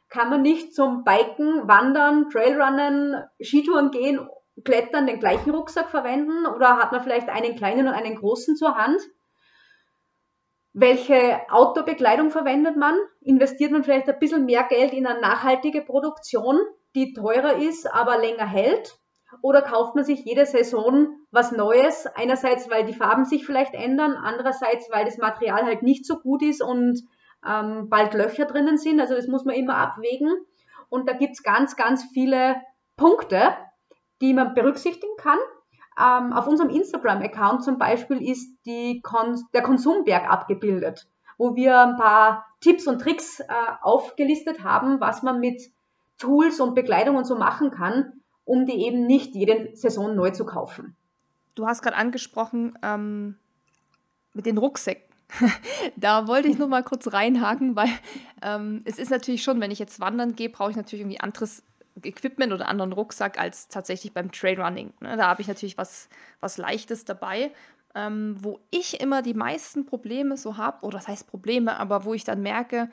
Kann 0.09 0.31
man 0.31 0.43
nicht 0.43 0.75
zum 0.75 1.05
Biken, 1.05 1.69
Wandern, 1.69 2.31
Trailrunnen, 2.31 3.23
Skitouren 3.41 3.91
gehen, 3.91 4.29
Klettern 4.65 5.07
den 5.07 5.21
gleichen 5.21 5.51
Rucksack 5.51 5.91
verwenden 5.91 6.47
oder 6.47 6.79
hat 6.79 6.91
man 6.93 7.03
vielleicht 7.03 7.29
einen 7.29 7.57
kleinen 7.57 7.87
und 7.87 7.95
einen 7.95 8.17
großen 8.17 8.57
zur 8.57 8.77
Hand? 8.77 9.01
Welche 10.73 11.41
Outdoor-Bekleidung 11.51 12.31
verwendet 12.31 12.77
man? 12.77 12.97
Investiert 13.21 13.73
man 13.73 13.85
vielleicht 13.85 14.09
ein 14.09 14.19
bisschen 14.19 14.45
mehr 14.47 14.65
Geld 14.65 14.93
in 14.93 15.07
eine 15.07 15.21
nachhaltige 15.21 15.83
Produktion, 15.83 16.59
die 16.95 17.13
teurer 17.15 17.59
ist, 17.59 17.87
aber 17.93 18.19
länger 18.19 18.47
hält? 18.47 18.99
Oder 19.43 19.63
kauft 19.63 19.95
man 19.95 20.05
sich 20.05 20.25
jede 20.25 20.47
Saison 20.47 21.09
was 21.31 21.53
Neues? 21.53 22.07
Einerseits, 22.07 22.71
weil 22.71 22.85
die 22.87 22.95
Farben 22.95 23.25
sich 23.25 23.45
vielleicht 23.45 23.75
ändern, 23.75 24.17
andererseits, 24.17 24.91
weil 24.91 25.05
das 25.05 25.19
Material 25.19 25.65
halt 25.65 25.83
nicht 25.83 26.07
so 26.07 26.17
gut 26.19 26.43
ist 26.43 26.63
und 26.63 27.03
ähm, 27.47 27.89
bald 27.89 28.15
Löcher 28.15 28.47
drinnen 28.47 28.79
sind. 28.79 29.01
Also 29.01 29.15
das 29.15 29.27
muss 29.27 29.45
man 29.45 29.55
immer 29.55 29.77
abwägen. 29.77 30.33
Und 30.89 31.09
da 31.09 31.13
gibt's 31.13 31.43
ganz, 31.43 31.77
ganz 31.77 32.05
viele 32.13 32.57
Punkte, 32.97 33.55
die 34.21 34.35
man 34.35 34.55
berücksichtigen 34.55 35.17
kann. 35.19 35.39
Ähm, 35.99 36.33
auf 36.33 36.47
unserem 36.47 36.71
Instagram-Account 36.71 37.65
zum 37.65 37.79
Beispiel 37.79 38.23
ist 38.23 38.49
Kon 39.03 39.43
der 39.53 39.63
Konsumberg 39.63 40.31
abgebildet, 40.31 41.09
wo 41.37 41.57
wir 41.57 41.79
ein 41.81 41.97
paar 41.97 42.47
Tipps 42.61 42.87
und 42.87 43.01
Tricks 43.01 43.41
äh, 43.41 43.47
aufgelistet 43.83 44.63
haben, 44.63 45.01
was 45.01 45.23
man 45.23 45.41
mit 45.41 45.63
Tools 46.19 46.61
und 46.61 46.75
Bekleidung 46.75 47.17
und 47.17 47.25
so 47.25 47.37
machen 47.37 47.71
kann, 47.71 48.13
um 48.45 48.67
die 48.67 48.85
eben 48.87 49.07
nicht 49.07 49.35
jede 49.35 49.75
Saison 49.77 50.15
neu 50.15 50.31
zu 50.31 50.45
kaufen. 50.45 50.97
Du 51.55 51.67
hast 51.67 51.83
gerade 51.83 51.97
angesprochen 51.97 52.79
ähm, 52.83 53.37
mit 54.33 54.47
den 54.47 54.59
Rucksäcken. 54.59 55.08
da 55.97 56.27
wollte 56.27 56.49
ich 56.49 56.59
nur 56.59 56.69
mal 56.69 56.83
kurz 56.83 57.13
reinhaken, 57.13 57.77
weil 57.77 57.91
ähm, 58.43 58.83
es 58.85 58.99
ist 58.99 59.11
natürlich 59.11 59.43
schon, 59.43 59.61
wenn 59.61 59.71
ich 59.71 59.79
jetzt 59.79 60.01
wandern 60.01 60.35
gehe, 60.35 60.49
brauche 60.49 60.71
ich 60.71 60.77
natürlich 60.77 61.03
irgendwie 61.03 61.21
anderes 61.21 61.63
Equipment 62.03 62.53
oder 62.53 62.69
anderen 62.69 62.93
Rucksack 62.93 63.39
als 63.39 63.69
tatsächlich 63.69 64.13
beim 64.13 64.31
Trailrunning. 64.33 64.93
Ne? 65.01 65.17
Da 65.17 65.29
habe 65.29 65.43
ich 65.43 65.49
natürlich 65.49 65.79
was, 65.79 66.09
was 66.41 66.59
Leichtes 66.59 67.05
dabei. 67.05 67.53
Ähm, 67.95 68.37
wo 68.39 68.61
ich 68.71 69.01
immer 69.01 69.23
die 69.23 69.35
meisten 69.35 69.87
Probleme 69.87 70.37
so 70.37 70.59
habe, 70.59 70.85
oder 70.85 70.99
das 70.99 71.09
heißt 71.09 71.27
Probleme, 71.27 71.81
aber 71.81 72.05
wo 72.05 72.13
ich 72.13 72.23
dann 72.23 72.43
merke, 72.43 72.91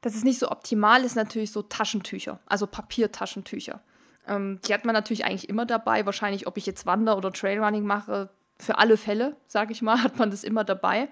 dass 0.00 0.16
es 0.16 0.24
nicht 0.24 0.40
so 0.40 0.50
optimal 0.50 1.04
ist, 1.04 1.14
natürlich 1.14 1.52
so 1.52 1.62
Taschentücher, 1.62 2.40
also 2.46 2.66
Papiertaschentücher. 2.66 3.80
Ähm, 4.26 4.60
die 4.66 4.74
hat 4.74 4.84
man 4.84 4.92
natürlich 4.92 5.24
eigentlich 5.24 5.48
immer 5.48 5.66
dabei. 5.66 6.04
Wahrscheinlich, 6.04 6.46
ob 6.46 6.56
ich 6.56 6.66
jetzt 6.66 6.84
Wander- 6.84 7.16
oder 7.16 7.32
Trailrunning 7.32 7.84
mache, 7.84 8.28
für 8.58 8.78
alle 8.78 8.96
Fälle, 8.96 9.36
sage 9.46 9.72
ich 9.72 9.82
mal, 9.82 10.02
hat 10.02 10.18
man 10.18 10.30
das 10.30 10.44
immer 10.44 10.64
dabei. 10.64 11.08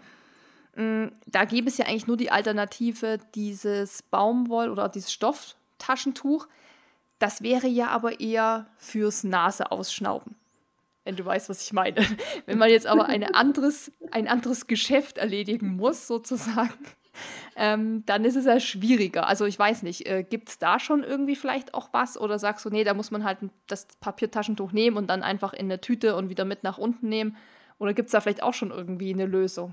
Mm, 0.77 1.07
da 1.27 1.45
gäbe 1.45 1.69
es 1.69 1.79
ja 1.79 1.87
eigentlich 1.87 2.07
nur 2.07 2.19
die 2.19 2.31
Alternative, 2.31 3.19
dieses 3.35 4.03
Baumwoll- 4.03 4.71
oder 4.71 4.89
dieses 4.89 5.13
Stofftaschentuch. 5.13 6.47
Das 7.19 7.43
wäre 7.43 7.67
ja 7.67 7.89
aber 7.89 8.21
eher 8.21 8.67
fürs 8.77 9.25
Nase 9.25 9.73
ausschnauben. 9.73 10.37
Wenn 11.05 11.17
du 11.17 11.25
weißt, 11.25 11.49
was 11.49 11.63
ich 11.63 11.73
meine. 11.73 11.97
Wenn 12.47 12.59
man 12.59 12.69
jetzt 12.69 12.87
aber 12.87 13.07
eine 13.07 13.35
anderes, 13.35 13.91
ein 14.11 14.29
anderes 14.29 14.67
Geschäft 14.67 15.17
erledigen 15.17 15.77
muss, 15.77 16.07
sozusagen, 16.07 16.75
ähm, 17.57 18.05
dann 18.05 18.27
ist 18.27 18.37
es 18.37 18.45
ja 18.45 18.61
schwieriger. 18.61 19.27
Also 19.27 19.47
ich 19.47 19.59
weiß 19.59 19.83
nicht, 19.83 20.07
äh, 20.07 20.25
gibt 20.25 20.51
es 20.51 20.59
da 20.59 20.79
schon 20.79 21.05
irgendwie 21.05 21.37
vielleicht 21.37 21.73
auch 21.73 21.89
was? 21.93 22.19
Oder 22.19 22.39
sagst 22.39 22.67
du, 22.67 22.71
nee, 22.71 22.85
da 22.85 22.93
muss 22.93 23.11
man 23.11 23.25
halt 23.25 23.39
das 23.67 23.87
Papiertaschentuch 24.01 24.73
nehmen 24.73 24.99
und 24.99 25.07
dann 25.07 25.23
einfach 25.23 25.55
in 25.55 25.67
eine 25.67 25.81
Tüte 25.81 26.17
und 26.17 26.29
wieder 26.29 26.45
mit 26.45 26.65
nach 26.65 26.77
unten 26.77 27.09
nehmen? 27.09 27.37
Oder 27.79 27.95
gibt 27.95 28.09
es 28.09 28.13
da 28.13 28.21
vielleicht 28.21 28.43
auch 28.43 28.55
schon 28.55 28.71
irgendwie 28.71 29.15
eine 29.15 29.25
Lösung? 29.25 29.73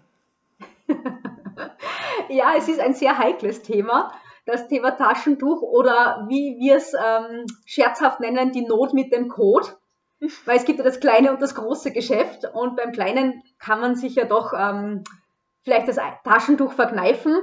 ja, 2.29 2.53
es 2.57 2.67
ist 2.67 2.79
ein 2.79 2.93
sehr 2.93 3.17
heikles 3.17 3.61
Thema. 3.61 4.11
Das 4.45 4.67
Thema 4.67 4.91
Taschentuch 4.91 5.61
oder 5.61 6.25
wie 6.27 6.57
wir 6.59 6.75
es 6.75 6.93
ähm, 6.93 7.45
scherzhaft 7.65 8.19
nennen, 8.19 8.51
die 8.51 8.65
Not 8.65 8.93
mit 8.93 9.13
dem 9.13 9.29
Code. 9.29 9.67
Weil 10.45 10.57
es 10.57 10.65
gibt 10.65 10.79
ja 10.79 10.85
das 10.85 10.99
kleine 10.99 11.31
und 11.31 11.41
das 11.41 11.55
große 11.55 11.91
Geschäft 11.91 12.45
und 12.53 12.75
beim 12.75 12.91
kleinen 12.91 13.41
kann 13.59 13.79
man 13.79 13.95
sich 13.95 14.15
ja 14.15 14.25
doch 14.25 14.53
ähm, 14.53 15.03
vielleicht 15.63 15.87
das 15.87 15.97
Taschentuch 16.23 16.73
verkneifen. 16.73 17.35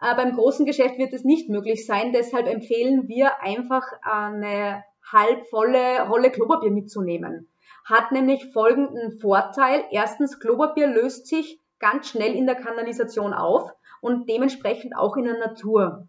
Äh, 0.00 0.14
beim 0.14 0.34
großen 0.34 0.64
Geschäft 0.64 0.98
wird 0.98 1.12
es 1.12 1.24
nicht 1.24 1.48
möglich 1.48 1.86
sein. 1.86 2.12
Deshalb 2.12 2.46
empfehlen 2.46 3.08
wir 3.08 3.42
einfach 3.42 3.84
eine 4.02 4.84
halbvolle 5.12 6.08
Rolle 6.08 6.30
Klopapier 6.30 6.70
mitzunehmen. 6.70 7.48
Hat 7.84 8.12
nämlich 8.12 8.52
folgenden 8.52 9.18
Vorteil. 9.18 9.84
Erstens, 9.90 10.38
Klopapier 10.40 10.86
löst 10.86 11.26
sich 11.26 11.60
ganz 11.78 12.08
schnell 12.08 12.34
in 12.34 12.46
der 12.46 12.56
Kanalisation 12.56 13.32
auf 13.32 13.70
und 14.00 14.28
dementsprechend 14.28 14.96
auch 14.96 15.16
in 15.16 15.24
der 15.24 15.38
Natur. 15.38 16.08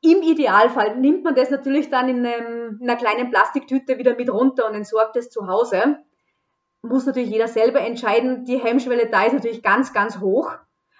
Im 0.00 0.22
Idealfall 0.22 0.96
nimmt 0.96 1.24
man 1.24 1.34
das 1.34 1.50
natürlich 1.50 1.90
dann 1.90 2.08
in, 2.08 2.24
einem, 2.24 2.78
in 2.80 2.88
einer 2.88 2.98
kleinen 2.98 3.30
Plastiktüte 3.30 3.98
wieder 3.98 4.14
mit 4.14 4.30
runter 4.30 4.66
und 4.68 4.74
entsorgt 4.74 5.16
es 5.16 5.30
zu 5.30 5.48
Hause. 5.48 5.98
muss 6.82 7.06
natürlich 7.06 7.30
jeder 7.30 7.48
selber 7.48 7.80
entscheiden. 7.80 8.44
Die 8.44 8.62
Hemmschwelle 8.62 9.08
da 9.10 9.24
ist 9.24 9.32
natürlich 9.32 9.62
ganz, 9.62 9.92
ganz 9.92 10.20
hoch. 10.20 10.52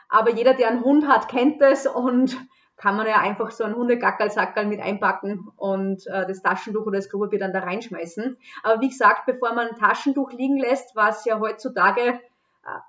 Aber 0.09 0.31
jeder, 0.31 0.55
der 0.55 0.69
einen 0.69 0.85
Hund 0.85 1.07
hat, 1.07 1.29
kennt 1.29 1.61
das 1.61 1.87
und 1.87 2.37
kann 2.77 2.97
man 2.97 3.07
ja 3.07 3.19
einfach 3.19 3.51
so 3.51 3.65
einen 3.65 3.75
Hundegackerlsackerl 3.75 4.67
mit 4.67 4.81
einpacken 4.81 5.49
und 5.57 6.07
äh, 6.07 6.27
das 6.27 6.43
Taschentuch 6.43 6.87
oder 6.87 6.99
das 6.99 7.11
Klopapier 7.11 7.41
dann 7.41 7.53
da 7.53 7.61
reinschmeißen. 7.61 8.39
Aber 8.63 8.81
wie 8.81 8.89
gesagt, 8.89 9.27
bevor 9.27 9.53
man 9.53 9.69
ein 9.69 9.77
Taschentuch 9.77 10.33
liegen 10.33 10.59
lässt, 10.59 10.95
was 10.95 11.25
ja 11.25 11.41
heutzutage 11.41 12.21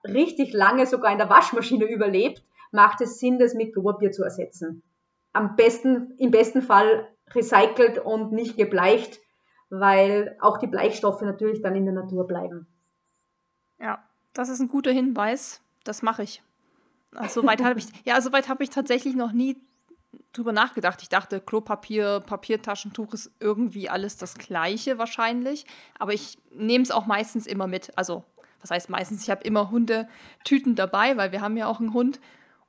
richtig 0.03 0.53
lange 0.53 0.85
sogar 0.85 1.11
in 1.11 1.17
der 1.17 1.29
Waschmaschine 1.29 1.85
überlebt, 1.85 2.43
macht 2.71 3.01
es 3.01 3.19
Sinn, 3.19 3.39
das 3.39 3.53
mit 3.53 3.73
Klopapier 3.73 4.11
zu 4.11 4.23
ersetzen. 4.23 4.83
Am 5.33 5.55
besten, 5.55 6.13
im 6.17 6.31
besten 6.31 6.61
Fall 6.61 7.07
recycelt 7.33 7.99
und 7.99 8.31
nicht 8.31 8.57
gebleicht, 8.57 9.19
weil 9.69 10.35
auch 10.41 10.57
die 10.57 10.67
Bleichstoffe 10.67 11.21
natürlich 11.21 11.61
dann 11.61 11.75
in 11.75 11.85
der 11.85 11.93
Natur 11.93 12.25
bleiben. 12.25 12.67
Ja, 13.79 14.03
das 14.33 14.49
ist 14.49 14.59
ein 14.59 14.67
guter 14.67 14.91
Hinweis. 14.91 15.61
Das 15.83 16.01
mache 16.01 16.23
ich. 16.23 16.41
Soweit 17.29 17.63
habe 17.63 17.79
ich, 17.79 17.87
ja, 18.05 18.21
soweit 18.21 18.49
habe 18.49 18.63
ich 18.63 18.69
tatsächlich 18.69 19.15
noch 19.15 19.31
nie 19.31 19.57
drüber 20.33 20.51
nachgedacht. 20.51 21.01
Ich 21.01 21.09
dachte, 21.09 21.39
Klopapier, 21.39 22.19
Papiertaschentuch 22.19 23.13
ist 23.13 23.31
irgendwie 23.39 23.89
alles 23.89 24.17
das 24.17 24.35
Gleiche 24.35 24.97
wahrscheinlich. 24.97 25.65
Aber 25.97 26.13
ich 26.13 26.37
nehme 26.51 26.83
es 26.83 26.91
auch 26.91 27.07
meistens 27.07 27.47
immer 27.47 27.67
mit. 27.67 27.97
Also, 27.97 28.23
was 28.61 28.71
heißt 28.71 28.89
meistens? 28.89 29.23
Ich 29.23 29.29
habe 29.29 29.43
immer 29.43 29.71
Hundetüten 29.71 30.75
dabei, 30.75 31.17
weil 31.17 31.31
wir 31.31 31.41
haben 31.41 31.57
ja 31.57 31.67
auch 31.67 31.79
einen 31.79 31.93
Hund. 31.93 32.19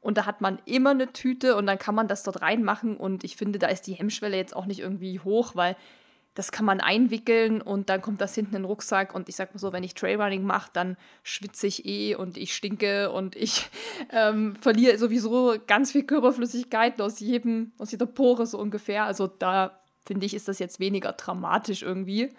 Und 0.01 0.17
da 0.17 0.25
hat 0.25 0.41
man 0.41 0.59
immer 0.65 0.91
eine 0.91 1.13
Tüte 1.13 1.57
und 1.57 1.67
dann 1.67 1.79
kann 1.79 1.95
man 1.95 2.09
das 2.09 2.23
dort 2.23 2.41
reinmachen. 2.41 2.97
Und 2.97 3.23
ich 3.23 3.37
finde, 3.37 3.59
da 3.59 3.67
ist 3.67 3.87
die 3.87 3.93
Hemmschwelle 3.93 4.37
jetzt 4.37 4.57
auch 4.57 4.67
nicht 4.67 4.81
irgendwie 4.81 5.21
hoch, 5.21 5.55
weil 5.55 5.77
das 6.35 6.53
kann 6.53 6.65
man 6.65 6.81
einwickeln 6.81 7.61
und 7.61 7.89
dann 7.91 8.01
kommt 8.01 8.21
das 8.21 8.35
hinten 8.35 8.55
in 8.55 8.63
den 8.63 8.67
Rucksack. 8.67 9.15
Und 9.15 9.29
ich 9.29 9.37
sag 9.37 9.53
mal 9.53 9.59
so, 9.59 9.73
wenn 9.73 9.83
ich 9.83 9.95
Trailrunning 9.95 10.45
mache, 10.45 10.71
dann 10.73 10.97
schwitze 11.23 11.67
ich 11.67 11.85
eh 11.85 12.15
und 12.15 12.39
ich 12.39 12.55
stinke 12.55 13.11
und 13.11 13.37
ich 13.37 13.69
ähm, 14.13 14.57
verliere 14.61 14.97
sowieso 14.97 15.57
ganz 15.67 15.93
viel 15.93 16.05
Körperflüssigkeit 16.05 17.01
aus 17.01 17.21
jedem, 17.21 17.73
aus 17.79 17.91
jeder 17.91 18.07
Pore 18.07 18.47
so 18.47 18.59
ungefähr. 18.59 19.05
Also 19.05 19.27
da 19.27 19.81
finde 20.07 20.25
ich, 20.25 20.35
ist 20.35 20.49
das 20.49 20.59
jetzt 20.61 20.81
weniger 20.81 21.13
dramatisch 21.13 21.83
irgendwie. 21.83 22.31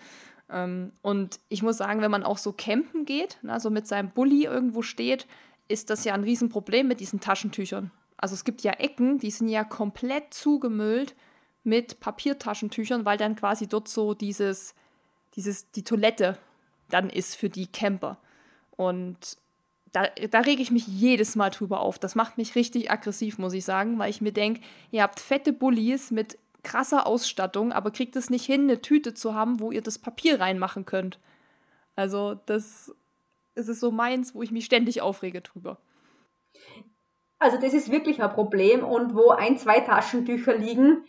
Ähm, 0.52 0.92
und 1.02 1.40
ich 1.50 1.64
muss 1.64 1.78
sagen, 1.78 2.02
wenn 2.02 2.12
man 2.12 2.24
auch 2.24 2.38
so 2.38 2.52
campen 2.52 3.06
geht, 3.06 3.40
also 3.48 3.70
mit 3.70 3.88
seinem 3.88 4.12
Bulli 4.12 4.46
irgendwo 4.46 4.82
steht, 4.82 5.28
ist 5.68 5.90
das 5.90 6.04
ja 6.04 6.14
ein 6.14 6.24
Riesenproblem 6.24 6.88
mit 6.88 7.00
diesen 7.00 7.20
Taschentüchern. 7.22 7.92
Also 8.18 8.36
es 8.36 8.44
gibt 8.44 8.62
ja 8.62 8.74
Ecken, 8.74 9.18
die 9.18 9.32
sind 9.32 9.48
ja 9.48 9.64
komplett 9.64 10.34
zugemüllt 10.34 11.16
mit 11.64 12.00
Papiertaschentüchern, 12.00 13.06
weil 13.06 13.18
dann 13.18 13.36
quasi 13.36 13.68
dort 13.68 13.88
so 13.88 14.14
dieses, 14.14 14.76
dieses, 15.36 15.72
die 15.72 15.84
Toilette 15.84 16.38
dann 16.90 17.10
ist 17.10 17.36
für 17.36 17.50
die 17.50 17.68
Camper. 17.68 18.18
Und 18.72 19.38
da, 19.92 20.08
da 20.08 20.40
rege 20.40 20.62
ich 20.62 20.72
mich 20.72 20.88
jedes 20.88 21.36
Mal 21.36 21.50
drüber 21.50 21.80
auf. 21.80 22.00
Das 22.00 22.16
macht 22.16 22.38
mich 22.38 22.56
richtig 22.56 22.92
aggressiv, 22.92 23.38
muss 23.38 23.54
ich 23.54 23.66
sagen, 23.66 23.98
weil 23.98 24.10
ich 24.10 24.22
mir 24.22 24.32
denke, 24.32 24.62
ihr 24.92 25.04
habt 25.04 25.20
fette 25.20 25.54
Bullies 25.54 26.12
mit 26.12 26.38
krasser 26.64 27.08
Ausstattung, 27.08 27.72
aber 27.72 27.92
kriegt 27.92 28.16
es 28.16 28.30
nicht 28.30 28.46
hin, 28.46 28.64
eine 28.64 28.82
Tüte 28.82 29.14
zu 29.14 29.34
haben, 29.34 29.60
wo 29.60 29.72
ihr 29.72 29.82
das 29.82 30.00
Papier 30.00 30.40
reinmachen 30.40 30.86
könnt. 30.86 31.20
Also, 31.96 32.36
das, 32.46 32.94
ist 33.56 33.80
so 33.80 33.92
meins, 33.92 34.34
wo 34.36 34.42
ich 34.42 34.52
mich 34.52 34.66
ständig 34.66 35.02
aufrege 35.02 35.42
drüber. 35.42 35.78
Also 37.40 37.58
das 37.60 37.74
ist 37.74 37.92
wirklich 37.92 38.22
ein 38.22 38.30
Problem 38.30 38.84
und 38.84 39.16
wo 39.16 39.30
ein, 39.30 39.58
zwei 39.58 39.80
Taschentücher 39.80 40.56
liegen, 40.56 41.06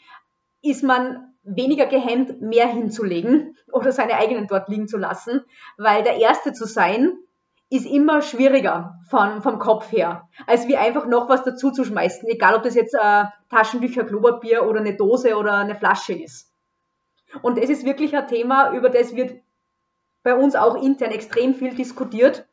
ist 0.62 0.83
man 0.83 1.35
weniger 1.43 1.87
gehemmt, 1.87 2.41
mehr 2.41 2.69
hinzulegen 2.69 3.57
oder 3.73 3.93
seine 3.93 4.15
eigenen 4.15 4.47
dort 4.47 4.69
liegen 4.69 4.88
zu 4.88 4.97
lassen, 4.97 5.43
weil 5.77 6.03
der 6.03 6.17
Erste 6.17 6.53
zu 6.53 6.65
sein, 6.67 7.19
ist 7.73 7.87
immer 7.87 8.21
schwieriger 8.21 8.99
von, 9.09 9.41
vom 9.41 9.59
Kopf 9.59 9.91
her, 9.93 10.29
als 10.47 10.69
wie 10.69 10.77
einfach 10.77 11.07
noch 11.07 11.31
was 11.31 11.43
dazu 11.43 11.71
zu 11.71 11.85
schmeißen, 11.85 12.29
egal 12.29 12.55
ob 12.55 12.63
das 12.63 12.75
jetzt 12.75 12.95
äh, 12.95 13.25
Taschentücher, 13.49 14.05
Klopapier 14.05 14.69
oder 14.69 14.81
eine 14.81 14.95
Dose 14.95 15.37
oder 15.39 15.55
eine 15.55 15.75
Flasche 15.75 16.13
ist. 16.13 16.53
Und 17.41 17.57
das 17.57 17.71
ist 17.71 17.87
wirklich 17.87 18.15
ein 18.15 18.29
Thema, 18.29 18.73
über 18.73 18.91
das 18.91 19.17
wird 19.17 19.41
bei 20.23 20.35
uns 20.35 20.55
auch 20.55 20.83
intern 20.83 21.13
extrem 21.13 21.55
viel 21.55 21.75
diskutiert. 21.75 22.47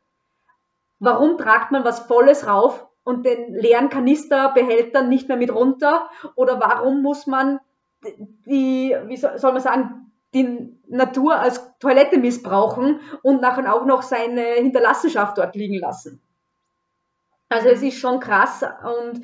Warum 1.00 1.36
tragt 1.36 1.70
man 1.70 1.84
was 1.84 2.00
Volles 2.00 2.46
rauf 2.46 2.86
und 3.04 3.26
den 3.26 3.52
leeren 3.52 3.90
Kanisterbehälter 3.90 5.02
nicht 5.02 5.28
mehr 5.28 5.36
mit 5.36 5.54
runter? 5.54 6.08
Oder 6.34 6.58
warum 6.60 7.02
muss 7.02 7.26
man 7.26 7.60
die, 8.46 8.96
wie 9.04 9.16
soll 9.18 9.52
man 9.52 9.60
sagen, 9.60 10.09
die 10.34 10.76
Natur 10.86 11.38
als 11.38 11.60
Toilette 11.78 12.18
missbrauchen 12.18 13.00
und 13.22 13.40
nachher 13.40 13.74
auch 13.74 13.84
noch 13.84 14.02
seine 14.02 14.42
Hinterlassenschaft 14.42 15.38
dort 15.38 15.56
liegen 15.56 15.78
lassen. 15.78 16.20
Also 17.48 17.68
es 17.68 17.82
ist 17.82 17.98
schon 17.98 18.20
krass 18.20 18.62
und 18.62 19.22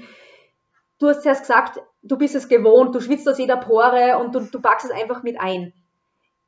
du 0.99 1.09
hast 1.09 1.23
zuerst 1.23 1.43
gesagt, 1.43 1.81
du 2.03 2.17
bist 2.17 2.35
es 2.35 2.49
gewohnt, 2.49 2.95
du 2.95 3.01
schwitzt 3.01 3.29
aus 3.29 3.39
jeder 3.39 3.57
Pore 3.57 4.19
und 4.19 4.35
du, 4.35 4.41
du 4.41 4.61
packst 4.61 4.87
es 4.87 4.93
einfach 4.93 5.23
mit 5.23 5.41
ein. 5.41 5.73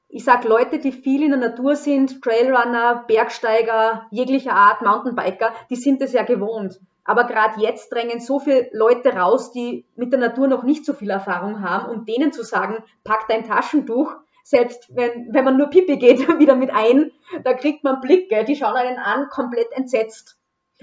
Ich 0.09 0.25
sag 0.25 0.44
Leute, 0.44 0.79
die 0.79 0.90
viel 0.90 1.23
in 1.23 1.31
der 1.31 1.51
Natur 1.51 1.77
sind, 1.77 2.23
Trailrunner, 2.23 3.05
Bergsteiger, 3.07 4.07
jeglicher 4.11 4.55
Art, 4.55 4.81
Mountainbiker, 4.81 5.53
die 5.68 5.77
sind 5.77 6.01
es 6.01 6.12
ja 6.12 6.23
gewohnt. 6.23 6.81
Aber 7.05 7.25
gerade 7.25 7.61
jetzt 7.61 7.92
drängen 7.92 8.21
so 8.21 8.40
viele 8.40 8.68
Leute 8.73 9.14
raus, 9.14 9.53
die 9.53 9.87
mit 9.97 10.12
der 10.12 10.21
Natur 10.21 10.49
noch 10.49 10.62
nicht 10.62 10.85
so 10.85 10.94
viel 10.94 11.11
Erfahrung 11.11 11.62
haben 11.62 11.90
und 11.90 12.09
denen 12.09 12.33
zu 12.33 12.42
sagen, 12.42 12.83
pack 13.05 13.29
dein 13.29 13.47
Taschentuch, 13.47 14.16
selbst 14.49 14.89
wenn, 14.97 15.29
wenn 15.35 15.45
man 15.45 15.59
nur 15.59 15.69
Pipi 15.69 15.99
geht, 15.99 16.27
wieder 16.39 16.57
mit 16.57 16.71
ein, 16.71 17.11
da 17.45 17.53
kriegt 17.53 17.85
man 17.85 18.01
Blicke, 18.01 18.45
die 18.45 18.57
schauen 18.57 18.77
einen 18.77 18.99
an, 18.99 19.29
komplett 19.29 19.71
entsetzt. 19.73 20.39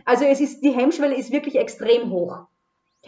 Also 0.05 0.23
es 0.23 0.39
ist, 0.39 0.61
die 0.61 0.69
Hemmschwelle 0.69 1.15
ist 1.15 1.31
wirklich 1.31 1.55
extrem 1.55 2.11
hoch. 2.11 2.41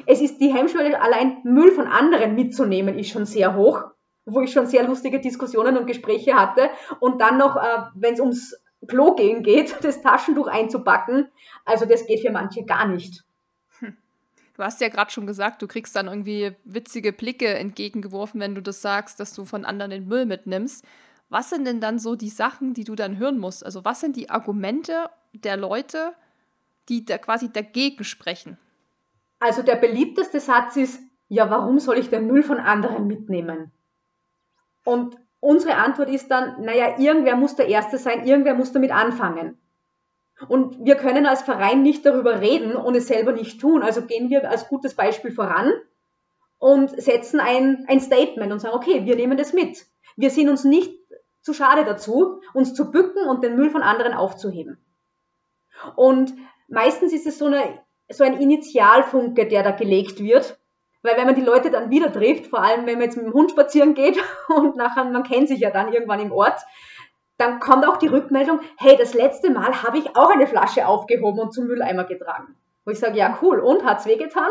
Es 0.08 0.20
ist 0.20 0.40
die 0.40 0.52
Hemmschwelle, 0.52 1.00
allein 1.00 1.42
Müll 1.44 1.72
von 1.72 1.86
anderen 1.86 2.34
mitzunehmen, 2.34 2.98
ist 2.98 3.12
schon 3.12 3.28
sehr 3.28 3.56
hoch, 3.56 3.84
wo 4.26 4.42
ich 4.42 4.52
schon 4.52 4.66
sehr 4.66 4.84
lustige 4.84 5.20
Diskussionen 5.20 5.78
und 5.78 5.86
Gespräche 5.86 6.34
hatte. 6.34 6.72
Und 7.00 7.22
dann 7.22 7.38
noch, 7.38 7.56
äh, 7.56 7.84
wenn 7.94 8.16
es 8.16 8.20
ums 8.20 8.60
Klo 8.88 9.14
gehen 9.14 9.44
geht, 9.44 9.76
das 9.84 10.02
Taschentuch 10.02 10.48
einzupacken. 10.48 11.30
Also 11.66 11.86
das 11.86 12.08
geht 12.08 12.22
für 12.22 12.32
manche 12.32 12.66
gar 12.66 12.88
nicht. 12.88 13.24
Du 14.58 14.64
hast 14.64 14.82
ja 14.82 14.90
gerade 14.90 15.12
schon 15.12 15.28
gesagt, 15.28 15.62
du 15.62 15.68
kriegst 15.68 15.96
dann 15.96 16.08
irgendwie 16.08 16.56
witzige 16.64 17.14
Blicke 17.14 17.54
entgegengeworfen, 17.54 18.42
wenn 18.42 18.56
du 18.56 18.62
das 18.62 18.82
sagst, 18.82 19.20
dass 19.20 19.34
du 19.34 19.46
von 19.46 19.66
anderen 19.66 19.92
den 19.92 20.08
Müll 20.08 20.26
mitnimmst. 20.26 20.84
Was 21.30 21.52
sind 21.52 21.66
denn 21.66 21.80
dann 21.80 22.00
so 22.00 22.16
die 22.16 22.30
Sachen, 22.30 22.74
die 22.74 22.84
du 22.84 22.96
dann 22.96 23.18
hören 23.18 23.38
musst? 23.38 23.64
Also 23.64 23.86
was 23.86 24.00
sind 24.00 24.16
die 24.16 24.32
Argumente 24.32 25.10
der 25.34 25.58
Leute, 25.58 26.14
die 26.90 27.06
da 27.06 27.20
quasi 27.20 27.52
dagegen 27.52 28.04
sprechen? 28.04 28.58
Also 29.40 29.62
der 29.62 29.76
beliebteste 29.76 30.40
Satz 30.40 30.76
ist, 30.76 31.00
ja, 31.28 31.52
warum 31.52 31.78
soll 31.80 32.00
ich 32.00 32.10
den 32.10 32.26
Müll 32.26 32.42
von 32.42 32.58
anderen 32.58 33.06
mitnehmen? 33.06 33.72
Und 34.84 35.18
unsere 35.40 35.76
Antwort 35.76 36.10
ist 36.10 36.30
dann, 36.30 36.64
naja, 36.64 36.98
irgendwer 36.98 37.36
muss 37.36 37.56
der 37.56 37.68
Erste 37.68 38.00
sein, 38.00 38.26
irgendwer 38.26 38.56
muss 38.56 38.72
damit 38.72 38.92
anfangen. 38.92 39.60
Und 40.48 40.86
wir 40.86 40.96
können 40.96 41.26
als 41.26 41.42
Verein 41.42 41.82
nicht 41.82 42.06
darüber 42.06 42.42
reden 42.42 42.76
und 42.76 42.96
es 42.96 43.08
selber 43.08 43.32
nicht 43.32 43.60
tun. 43.60 43.82
Also 43.82 44.04
gehen 44.04 44.30
wir 44.30 44.50
als 44.50 44.68
gutes 44.68 44.94
Beispiel 44.94 45.32
voran 45.32 45.74
und 46.60 46.90
setzen 47.02 47.40
ein, 47.40 47.86
ein 47.88 48.00
Statement 48.00 48.52
und 48.52 48.60
sagen, 48.60 48.76
okay, 48.76 49.06
wir 49.06 49.16
nehmen 49.16 49.38
das 49.38 49.54
mit. 49.54 49.86
Wir 50.16 50.30
sind 50.30 50.50
uns 50.50 50.64
nicht 50.64 50.94
zu 51.42 51.54
schade 51.54 51.86
dazu, 51.86 52.42
uns 52.54 52.74
zu 52.74 52.92
bücken 52.92 53.28
und 53.28 53.44
den 53.44 53.56
Müll 53.56 53.70
von 53.70 53.82
anderen 53.82 54.14
aufzuheben. 54.14 54.78
Und 55.96 56.34
meistens 56.68 57.14
ist 57.14 57.28
es 57.28 57.38
so, 57.38 57.46
eine, 57.46 57.80
so 58.10 58.24
ein 58.24 58.40
Initialfunke, 58.40 59.48
der 59.48 59.64
da 59.64 59.72
gelegt 59.72 60.20
wird, 60.20 60.60
weil 61.04 61.18
wenn 61.18 61.26
man 61.26 61.36
die 61.36 61.42
Leute 61.42 61.72
dann 61.72 61.90
wieder 61.90 62.12
trifft, 62.12 62.48
vor 62.48 62.62
allem 62.62 62.86
wenn 62.86 62.96
man 62.96 63.06
jetzt 63.06 63.18
mit 63.18 63.26
dem 63.26 63.34
Hund 63.34 63.52
spazieren 63.52 63.94
geht 63.94 64.18
und 64.50 64.76
nachher, 64.76 65.06
man 65.06 65.24
kennt 65.24 65.48
sich 65.48 65.60
ja 65.60 65.72
dann 65.72 65.94
irgendwann 65.94 66.20
im 66.20 66.32
Ort, 66.32 66.60
dann 67.38 67.60
kommt 67.60 67.88
auch 67.88 67.98
die 67.98 68.08
Rückmeldung, 68.08 68.62
hey, 68.78 68.96
das 68.98 69.14
letzte 69.14 69.52
Mal 69.52 69.84
habe 69.84 69.98
ich 69.98 70.16
auch 70.16 70.30
eine 70.30 70.48
Flasche 70.48 70.88
aufgehoben 70.88 71.40
und 71.40 71.54
zum 71.54 71.68
Mülleimer 71.68 72.04
getragen. 72.04 72.56
Wo 72.86 72.92
ich 72.92 73.00
sage, 73.00 73.18
ja 73.18 73.38
cool, 73.42 73.60
und 73.60 73.84
hat's 73.84 74.06
wehgetan? 74.06 74.50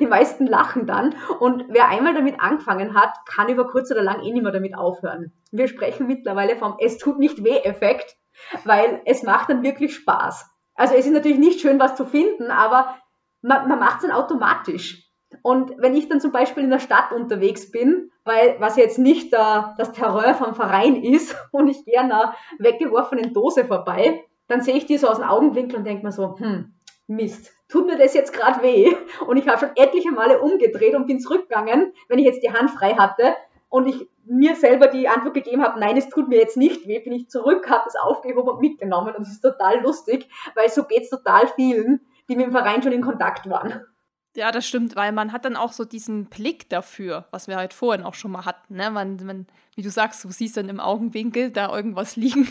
Die 0.00 0.06
meisten 0.06 0.46
lachen 0.46 0.86
dann 0.86 1.14
und 1.40 1.64
wer 1.68 1.88
einmal 1.88 2.14
damit 2.14 2.40
angefangen 2.40 2.94
hat, 2.94 3.14
kann 3.26 3.48
über 3.48 3.66
kurz 3.66 3.90
oder 3.90 4.02
lang 4.02 4.22
eh 4.22 4.30
nicht 4.30 4.42
mehr 4.42 4.52
damit 4.52 4.76
aufhören. 4.76 5.32
Wir 5.50 5.66
sprechen 5.66 6.06
mittlerweile 6.06 6.56
vom 6.56 6.76
Es 6.78 6.98
tut 6.98 7.18
nicht 7.18 7.42
weh 7.42 7.58
Effekt, 7.58 8.16
weil 8.64 9.00
es 9.06 9.22
macht 9.22 9.48
dann 9.48 9.62
wirklich 9.62 9.94
Spaß. 9.94 10.46
Also 10.74 10.94
es 10.94 11.06
ist 11.06 11.12
natürlich 11.12 11.38
nicht 11.38 11.60
schön, 11.60 11.80
was 11.80 11.96
zu 11.96 12.04
finden, 12.04 12.50
aber 12.50 12.96
man, 13.40 13.68
man 13.68 13.78
macht 13.78 13.96
es 13.96 14.02
dann 14.02 14.12
automatisch. 14.12 15.01
Und 15.42 15.72
wenn 15.78 15.94
ich 15.94 16.08
dann 16.08 16.20
zum 16.20 16.30
Beispiel 16.30 16.62
in 16.62 16.70
der 16.70 16.78
Stadt 16.78 17.12
unterwegs 17.12 17.70
bin, 17.70 18.10
weil 18.24 18.56
was 18.60 18.76
jetzt 18.76 18.98
nicht 18.98 19.32
der, 19.32 19.74
das 19.76 19.92
Terror 19.92 20.34
vom 20.34 20.54
Verein 20.54 21.02
ist 21.02 21.36
und 21.50 21.68
ich 21.68 21.84
gehe 21.84 21.98
einer 21.98 22.34
weggeworfenen 22.58 23.32
Dose 23.32 23.64
vorbei, 23.64 24.24
dann 24.48 24.60
sehe 24.60 24.76
ich 24.76 24.86
die 24.86 24.98
so 24.98 25.08
aus 25.08 25.18
dem 25.18 25.28
Augenwinkel 25.28 25.78
und 25.78 25.84
denke 25.84 26.04
mir 26.04 26.12
so, 26.12 26.36
hm, 26.38 26.74
Mist, 27.08 27.52
tut 27.68 27.86
mir 27.86 27.98
das 27.98 28.14
jetzt 28.14 28.32
gerade 28.32 28.62
weh? 28.62 28.94
Und 29.26 29.36
ich 29.36 29.48
habe 29.48 29.58
schon 29.58 29.70
etliche 29.76 30.12
Male 30.12 30.40
umgedreht 30.40 30.94
und 30.94 31.06
bin 31.06 31.20
zurückgegangen, 31.20 31.92
wenn 32.08 32.18
ich 32.18 32.24
jetzt 32.24 32.42
die 32.42 32.52
Hand 32.52 32.70
frei 32.70 32.94
hatte. 32.94 33.34
Und 33.68 33.86
ich 33.86 34.08
mir 34.24 34.54
selber 34.54 34.86
die 34.86 35.08
Antwort 35.08 35.34
gegeben 35.34 35.62
habe, 35.62 35.80
nein, 35.80 35.96
es 35.96 36.08
tut 36.08 36.28
mir 36.28 36.38
jetzt 36.38 36.56
nicht 36.56 36.86
weh, 36.86 37.00
bin 37.00 37.12
ich 37.12 37.28
zurück, 37.28 37.68
habe 37.70 37.88
es 37.88 37.96
aufgehoben 37.96 38.48
und 38.48 38.60
mitgenommen 38.60 39.14
und 39.16 39.22
es 39.22 39.32
ist 39.32 39.40
total 39.40 39.80
lustig, 39.80 40.28
weil 40.54 40.68
so 40.68 40.84
geht 40.84 41.04
es 41.04 41.10
total 41.10 41.48
vielen, 41.48 42.00
die 42.28 42.36
mit 42.36 42.46
dem 42.46 42.52
Verein 42.52 42.82
schon 42.82 42.92
in 42.92 43.00
Kontakt 43.00 43.48
waren. 43.48 43.84
Ja, 44.34 44.50
das 44.50 44.66
stimmt, 44.66 44.96
weil 44.96 45.12
man 45.12 45.32
hat 45.32 45.44
dann 45.44 45.56
auch 45.56 45.72
so 45.72 45.84
diesen 45.84 46.26
Blick 46.26 46.70
dafür, 46.70 47.26
was 47.30 47.48
wir 47.48 47.56
halt 47.56 47.74
vorhin 47.74 48.04
auch 48.04 48.14
schon 48.14 48.30
mal 48.30 48.46
hatten. 48.46 48.76
Ne? 48.76 48.90
Man, 48.90 49.16
man, 49.24 49.46
wie 49.74 49.82
du 49.82 49.90
sagst, 49.90 50.24
du 50.24 50.30
siehst 50.30 50.56
dann 50.56 50.70
im 50.70 50.80
Augenwinkel 50.80 51.50
da 51.50 51.74
irgendwas 51.74 52.16
liegen 52.16 52.48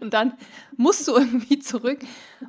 und 0.00 0.14
dann 0.14 0.34
musst 0.76 1.06
du 1.08 1.14
irgendwie 1.14 1.58
zurück 1.58 2.00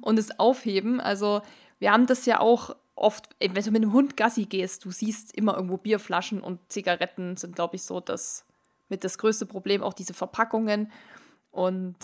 und 0.02 0.18
es 0.18 0.40
aufheben. 0.40 1.02
Also 1.02 1.42
wir 1.80 1.92
haben 1.92 2.08
das 2.08 2.26
ja 2.26 2.40
auch 2.40 2.76
oft, 2.96 3.30
wenn 3.40 3.54
du 3.54 3.72
mit 3.72 3.84
einem 3.84 3.92
Hund 3.92 4.16
Gassi 4.16 4.46
gehst, 4.46 4.86
du 4.86 4.92
siehst 4.92 5.36
immer 5.36 5.56
irgendwo 5.56 5.78
Bierflaschen 5.78 6.40
und 6.40 6.60
Zigaretten 6.72 7.36
sind, 7.36 7.56
glaube 7.56 7.76
ich, 7.76 7.84
so 7.84 8.00
das 8.00 8.46
mit 8.88 9.04
das 9.04 9.18
größte 9.18 9.46
Problem, 9.46 9.84
auch 9.84 9.94
diese 9.94 10.14
Verpackungen. 10.14 10.92
Und 11.52 11.98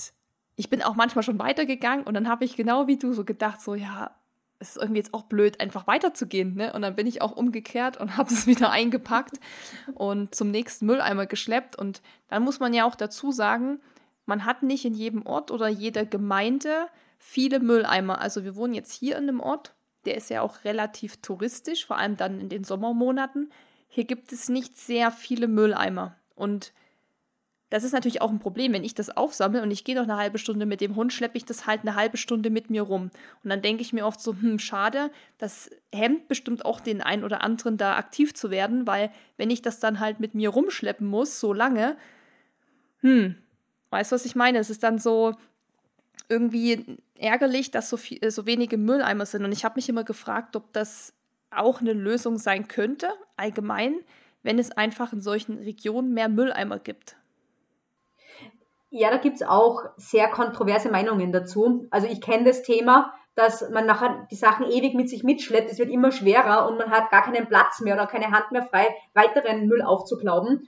ich 0.56 0.70
bin 0.70 0.82
auch 0.82 0.96
manchmal 0.96 1.24
schon 1.24 1.40
weitergegangen 1.40 2.06
und 2.06 2.16
dann 2.16 2.28
habe 2.28 2.44
ich 2.44 2.56
genau 2.58 2.88
wie 2.88 2.98
du 2.98 3.14
so 3.14 3.24
gedacht, 3.24 3.62
so 3.62 3.76
ja, 3.76 4.12
es 4.60 4.72
ist 4.72 4.78
irgendwie 4.78 5.00
jetzt 5.00 5.14
auch 5.14 5.24
blöd, 5.24 5.60
einfach 5.62 5.88
weiterzugehen. 5.88 6.56
Ne? 6.56 6.74
Und 6.74 6.82
dann 6.82 6.96
bin 6.96 7.08
ich 7.08 7.22
auch 7.22 7.36
umgekehrt 7.36 7.98
und 7.98 8.18
habe 8.18 8.32
es 8.32 8.46
wieder 8.46 8.70
eingepackt 8.70 9.40
und 9.96 10.36
zum 10.36 10.52
nächsten 10.52 10.86
Mülleimer 10.86 11.26
geschleppt. 11.26 11.76
Und 11.76 12.02
dann 12.28 12.44
muss 12.44 12.60
man 12.60 12.74
ja 12.74 12.86
auch 12.86 12.96
dazu 12.96 13.32
sagen, 13.32 13.80
man 14.26 14.46
hat 14.46 14.62
nicht 14.62 14.86
in 14.86 14.94
jedem 14.94 15.26
Ort 15.26 15.50
oder 15.50 15.68
jeder 15.68 16.06
Gemeinde 16.06 16.88
viele 17.18 17.60
Mülleimer. 17.60 18.22
Also 18.22 18.44
wir 18.44 18.56
wohnen 18.56 18.74
jetzt 18.74 18.94
hier 18.94 19.18
in 19.18 19.24
einem 19.24 19.40
Ort, 19.40 19.74
der 20.06 20.16
ist 20.16 20.30
ja 20.30 20.42
auch 20.42 20.64
relativ 20.64 21.18
touristisch, 21.22 21.86
vor 21.86 21.98
allem 21.98 22.16
dann 22.16 22.40
in 22.40 22.50
den 22.50 22.64
Sommermonaten. 22.64 23.52
Hier 23.88 24.06
gibt 24.06 24.32
es 24.32 24.50
nicht 24.50 24.78
sehr 24.78 25.12
viele 25.12 25.48
Mülleimer. 25.48 26.16
Und 26.36 26.74
das 27.70 27.84
ist 27.84 27.92
natürlich 27.92 28.22
auch 28.22 28.32
ein 28.32 28.40
Problem, 28.40 28.74
wenn 28.74 28.84
ich 28.84 28.96
das 28.96 29.16
aufsammle 29.16 29.62
und 29.62 29.70
ich 29.70 29.84
gehe 29.84 29.96
noch 29.96 30.04
eine 30.04 30.18
halbe 30.18 30.40
Stunde 30.40 30.66
mit 30.66 30.82
dem 30.82 30.96
Hund, 30.96 31.14
schleppe 31.14 31.38
ich 31.38 31.46
das 31.46 31.68
halt 31.68 31.82
eine 31.82 31.96
halbe 31.96 32.18
Stunde 32.18 32.50
mit 32.50 32.70
mir 32.70 32.82
rum. 32.82 33.12
Und 33.44 33.50
dann 33.50 33.62
denke 33.62 33.84
ich 33.84 33.94
mir 33.94 34.06
oft 34.06 34.20
so, 34.20 34.34
hm, 34.34 34.58
schade, 34.58 35.12
das 35.38 35.70
hemmt 35.94 36.28
bestimmt 36.28 36.66
auch 36.66 36.80
den 36.80 37.02
einen 37.02 37.24
oder 37.24 37.42
anderen 37.42 37.78
da 37.78 37.96
aktiv 37.98 38.34
zu 38.34 38.50
werden, 38.50 38.88
weil 38.88 39.12
wenn 39.38 39.52
ich 39.52 39.62
das 39.62 39.80
dann 39.80 40.00
halt 40.00 40.20
mit 40.20 40.34
mir 40.34 40.50
rumschleppen 40.50 41.06
muss, 41.06 41.40
so 41.40 41.54
lange, 41.54 41.96
hm, 43.02 43.36
weißt 43.92 44.12
du, 44.12 44.16
was 44.16 44.26
ich 44.26 44.36
meine? 44.36 44.58
Es 44.58 44.72
ist 44.72 44.82
dann 44.82 44.98
so 44.98 45.36
irgendwie 46.28 46.98
ärgerlich, 47.16 47.70
dass 47.70 47.90
so, 47.90 47.98
viel, 47.98 48.32
so 48.32 48.46
wenige 48.48 48.78
Mülleimer 48.78 49.26
sind. 49.26 49.46
Und 49.46 49.52
ich 49.52 49.64
habe 49.64 49.76
mich 49.76 49.90
immer 49.90 50.04
gefragt, 50.04 50.56
ob 50.56 50.74
das 50.74 51.14
auch 51.52 51.82
eine 51.82 51.94
Lösung 51.94 52.38
sein 52.38 52.68
könnte, 52.68 53.10
allgemein, 53.36 54.00
wenn 54.42 54.60
es 54.60 54.72
einfach 54.72 55.14
in 55.14 55.22
solchen 55.22 55.60
Regionen 55.60 56.14
mehr 56.14 56.30
Mülleimer 56.30 56.80
gibt. 56.80 57.16
Ja, 58.92 59.12
da 59.12 59.18
gibt's 59.18 59.44
auch 59.44 59.84
sehr 59.98 60.30
kontroverse 60.30 60.90
Meinungen 60.90 61.32
dazu. 61.32 61.88
Also 61.92 62.08
ich 62.08 62.22
kenne 62.22 62.46
das 62.46 62.64
Thema, 62.64 63.14
dass 63.36 63.70
man 63.70 63.86
nachher 63.86 64.28
die 64.32 64.36
Sachen 64.36 64.66
ewig 64.70 64.96
mit 64.96 65.10
sich 65.10 65.24
mitschleppt. 65.24 65.72
Es 65.72 65.78
wird 65.80 65.90
immer 65.90 66.12
schwerer 66.12 66.68
und 66.68 66.78
man 66.78 66.90
hat 66.90 67.12
gar 67.12 67.24
keinen 67.24 67.48
Platz 67.48 67.80
mehr 67.82 67.94
oder 67.94 68.08
keine 68.08 68.32
Hand 68.32 68.52
mehr 68.52 68.64
frei, 68.64 68.88
weiteren 69.14 69.68
Müll 69.68 69.82
aufzuklauben. 69.82 70.68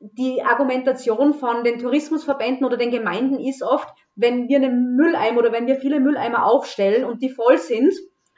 Die 0.00 0.42
Argumentation 0.42 1.32
von 1.34 1.64
den 1.64 1.78
Tourismusverbänden 1.78 2.66
oder 2.66 2.76
den 2.76 2.90
Gemeinden 2.90 3.38
ist 3.38 3.62
oft, 3.62 3.88
wenn 4.16 4.48
wir 4.48 4.56
einen 4.56 4.96
Mülleimer 4.96 5.38
oder 5.38 5.52
wenn 5.52 5.66
wir 5.66 5.76
viele 5.76 6.00
Mülleimer 6.00 6.44
aufstellen 6.44 7.04
und 7.04 7.22
die 7.22 7.30
voll 7.30 7.58
sind, 7.58 7.94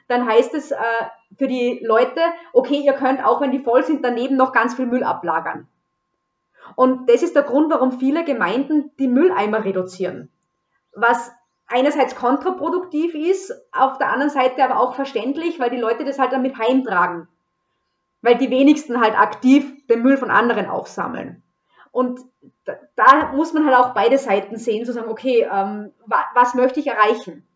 dann 0.07 0.25
heißt 0.25 0.53
es 0.53 0.71
äh, 0.71 0.77
für 1.37 1.47
die 1.47 1.81
Leute, 1.83 2.21
okay, 2.53 2.79
ihr 2.79 2.93
könnt 2.93 3.25
auch, 3.25 3.41
wenn 3.41 3.51
die 3.51 3.59
voll 3.59 3.83
sind, 3.83 4.05
daneben 4.05 4.37
noch 4.37 4.53
ganz 4.53 4.75
viel 4.75 4.85
Müll 4.85 5.03
ablagern. 5.03 5.67
Und 6.75 7.09
das 7.09 7.23
ist 7.23 7.35
der 7.35 7.43
Grund, 7.43 7.71
warum 7.71 7.99
viele 7.99 8.23
Gemeinden 8.23 8.91
die 8.99 9.07
Mülleimer 9.07 9.63
reduzieren. 9.63 10.29
Was 10.93 11.31
einerseits 11.67 12.15
kontraproduktiv 12.15 13.13
ist, 13.13 13.53
auf 13.71 13.97
der 13.97 14.11
anderen 14.11 14.31
Seite 14.31 14.63
aber 14.63 14.79
auch 14.79 14.95
verständlich, 14.95 15.59
weil 15.59 15.69
die 15.69 15.77
Leute 15.77 16.05
das 16.05 16.19
halt 16.19 16.31
damit 16.31 16.57
heimtragen. 16.57 17.27
Weil 18.21 18.37
die 18.37 18.49
wenigsten 18.49 19.01
halt 19.01 19.17
aktiv 19.19 19.85
den 19.87 20.01
Müll 20.01 20.17
von 20.17 20.31
anderen 20.31 20.67
aufsammeln. 20.67 21.43
Und 21.91 22.19
da, 22.95 23.31
muss 23.33 23.53
man 23.53 23.65
halt 23.65 23.75
auch 23.75 23.93
beide 23.93 24.17
Seiten 24.17 24.57
sehen, 24.57 24.85
zu 24.85 24.93
sagen, 24.93 25.09
okay, 25.09 25.47
ähm, 25.51 25.93
wa, 26.05 26.23
was 26.33 26.53
möchte 26.53 26.79
ich 26.79 26.87
erreichen? 26.87 27.47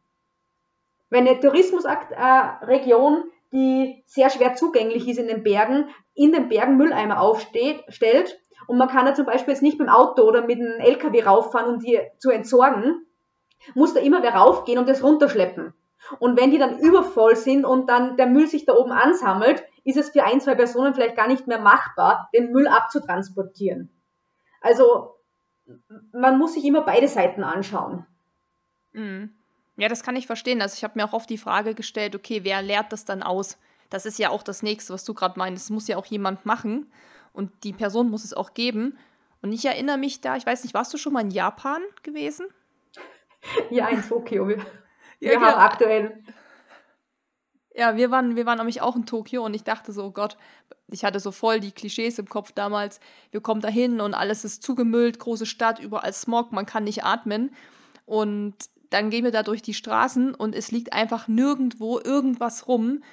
Wenn 1.10 1.28
eine 1.28 1.40
Tourismusregion, 1.40 3.18
äh, 3.18 3.24
die 3.52 4.04
sehr 4.08 4.30
schwer 4.30 4.56
zugänglich 4.56 5.08
ist 5.08 5.18
in 5.18 5.28
den 5.28 5.44
Bergen, 5.44 5.90
in 6.16 6.32
den 6.32 6.48
Bergen 6.48 6.78
Mülleimer 6.78 7.20
aufstellt, 7.20 8.40
und 8.68 8.78
man 8.78 8.88
kann 8.88 9.06
ja 9.06 9.14
zum 9.14 9.26
Beispiel 9.26 9.54
jetzt 9.54 9.64
nicht 9.64 9.80
mit 9.80 9.88
dem 9.88 9.94
Auto 9.94 10.24
oder 10.24 10.46
mit 10.46 10.60
einem 10.60 10.80
LKW 10.80 11.24
rauffahren, 11.24 11.74
um 11.74 11.80
die 11.80 12.00
zu 12.20 12.30
entsorgen, 12.32 13.06
muss 13.74 13.94
da 13.94 14.00
immer 14.00 14.24
wer 14.24 14.34
raufgehen 14.34 14.80
und 14.80 14.88
das 14.88 15.04
runterschleppen. 15.04 15.74
Und 16.20 16.40
wenn 16.40 16.52
die 16.52 16.58
dann 16.58 16.80
übervoll 16.80 17.36
sind 17.36 17.64
und 17.64 17.88
dann 17.88 18.18
der 18.18 18.28
Müll 18.28 18.48
sich 18.48 18.66
da 18.66 18.74
oben 18.74 18.92
ansammelt, 18.92 19.64
ist 19.84 19.98
es 19.98 20.10
für 20.10 20.24
ein, 20.24 20.42
zwei 20.42 20.56
Personen 20.56 20.94
vielleicht 20.94 21.16
gar 21.16 21.28
nicht 21.28 21.48
mehr 21.48 21.60
machbar, 21.60 22.30
den 22.34 22.52
Müll 22.52 22.68
abzutransportieren. 22.68 23.90
Also 24.62 25.16
man 26.12 26.38
muss 26.38 26.54
sich 26.54 26.66
immer 26.66 26.82
beide 26.82 27.08
Seiten 27.08 27.44
anschauen. 27.44 28.06
Mhm. 28.94 29.34
Ja, 29.78 29.88
das 29.88 30.04
kann 30.04 30.16
ich 30.16 30.28
verstehen. 30.28 30.62
Also 30.62 30.76
ich 30.76 30.84
habe 30.84 31.00
mir 31.00 31.06
auch 31.06 31.14
oft 31.14 31.30
die 31.30 31.38
Frage 31.38 31.74
gestellt, 31.74 32.16
okay, 32.16 32.42
wer 32.44 32.62
lehrt 32.62 32.92
das 32.92 33.06
dann 33.06 33.24
aus? 33.24 33.58
Das 33.90 34.06
ist 34.06 34.20
ja 34.20 34.30
auch 34.30 34.44
das 34.44 34.64
Nächste, 34.64 34.94
was 34.94 35.04
du 35.04 35.14
gerade 35.14 35.40
meinst. 35.40 35.66
Das 35.66 35.70
muss 35.70 35.88
ja 35.88 35.98
auch 35.98 36.06
jemand 36.06 36.46
machen 36.46 36.92
und 37.34 37.52
die 37.64 37.74
Person 37.74 38.10
muss 38.10 38.24
es 38.24 38.34
auch 38.34 38.54
geben. 38.54 38.98
Und 39.42 39.52
ich 39.54 39.66
erinnere 39.66 39.98
mich 39.98 40.22
da, 40.22 40.36
ich 40.36 40.46
weiß 40.46 40.64
nicht, 40.64 40.74
warst 40.74 40.94
du 40.94 40.98
schon 40.98 41.14
mal 41.14 41.22
in 41.22 41.32
Japan 41.32 41.82
gewesen? 42.04 42.48
Ja, 43.72 43.88
in 43.90 44.04
Tokio. 44.04 44.48
Wir, 44.48 44.58
ja, 45.20 45.32
wir 45.32 45.36
haben 45.36 45.46
genau. 45.46 45.58
aktuell. 45.58 46.24
Ja, 47.74 47.96
wir 47.96 48.12
waren, 48.12 48.36
wir 48.36 48.46
waren 48.46 48.58
nämlich 48.58 48.82
auch 48.82 48.96
in 48.96 49.06
Tokio 49.06 49.46
und 49.46 49.54
ich 49.54 49.64
dachte 49.64 49.94
so, 49.94 50.06
oh 50.06 50.12
Gott, 50.12 50.38
ich 50.88 51.06
hatte 51.06 51.20
so 51.20 51.32
voll 51.32 51.60
die 51.60 51.72
Klischees 51.72 52.20
im 52.20 52.28
Kopf 52.28 52.52
damals. 52.52 53.00
Wir 53.32 53.42
kommen 53.42 53.62
da 53.62 53.70
hin 53.70 54.02
und 54.02 54.14
alles 54.14 54.44
ist 54.44 54.62
zugemüllt, 54.62 55.20
große 55.20 55.46
Stadt, 55.46 55.80
überall 55.80 56.14
Smog, 56.14 56.52
man 56.52 56.66
kann 56.66 56.84
nicht 56.84 57.06
atmen. 57.06 57.56
Und 58.06 58.56
dann 58.90 59.10
gehen 59.10 59.24
wir 59.24 59.32
da 59.32 59.42
durch 59.42 59.62
die 59.62 59.74
Straßen 59.74 60.36
und 60.36 60.54
es 60.54 60.72
liegt 60.72 60.92
einfach 60.92 61.30
nirgendwo 61.30 62.00
irgendwas 62.00 62.68
rum. 62.68 63.04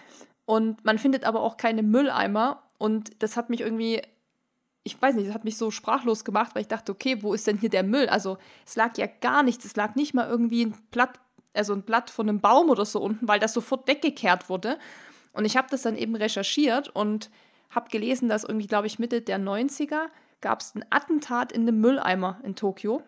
Und 0.44 0.84
man 0.84 0.98
findet 0.98 1.24
aber 1.24 1.40
auch 1.40 1.56
keine 1.56 1.84
Mülleimer. 1.84 2.64
Und 2.78 3.22
das 3.22 3.36
hat 3.36 3.50
mich 3.50 3.60
irgendwie, 3.60 4.00
ich 4.84 5.00
weiß 5.00 5.14
nicht, 5.14 5.28
das 5.28 5.34
hat 5.34 5.44
mich 5.44 5.56
so 5.56 5.70
sprachlos 5.70 6.24
gemacht, 6.24 6.54
weil 6.54 6.62
ich 6.62 6.68
dachte, 6.68 6.92
okay, 6.92 7.22
wo 7.22 7.34
ist 7.34 7.46
denn 7.46 7.58
hier 7.58 7.70
der 7.70 7.82
Müll? 7.82 8.08
Also 8.08 8.38
es 8.66 8.76
lag 8.76 8.96
ja 8.96 9.06
gar 9.06 9.42
nichts, 9.42 9.64
es 9.64 9.76
lag 9.76 9.94
nicht 9.96 10.14
mal 10.14 10.28
irgendwie 10.28 10.64
ein 10.64 10.74
Blatt, 10.90 11.18
also 11.52 11.72
ein 11.74 11.82
Blatt 11.82 12.10
von 12.10 12.28
einem 12.28 12.40
Baum 12.40 12.70
oder 12.70 12.84
so 12.84 13.00
unten, 13.00 13.26
weil 13.26 13.40
das 13.40 13.52
sofort 13.52 13.88
weggekehrt 13.88 14.48
wurde. 14.48 14.78
Und 15.32 15.44
ich 15.44 15.56
habe 15.56 15.68
das 15.70 15.82
dann 15.82 15.96
eben 15.96 16.16
recherchiert 16.16 16.88
und 16.88 17.30
habe 17.70 17.90
gelesen, 17.90 18.28
dass 18.28 18.44
irgendwie, 18.44 18.66
glaube 18.66 18.86
ich, 18.86 18.98
Mitte 18.98 19.20
der 19.20 19.38
90er 19.38 20.06
gab 20.40 20.60
es 20.60 20.74
ein 20.74 20.84
Attentat 20.90 21.52
in 21.52 21.62
einem 21.62 21.80
Mülleimer 21.80 22.40
in 22.44 22.54
Tokio. 22.54 23.02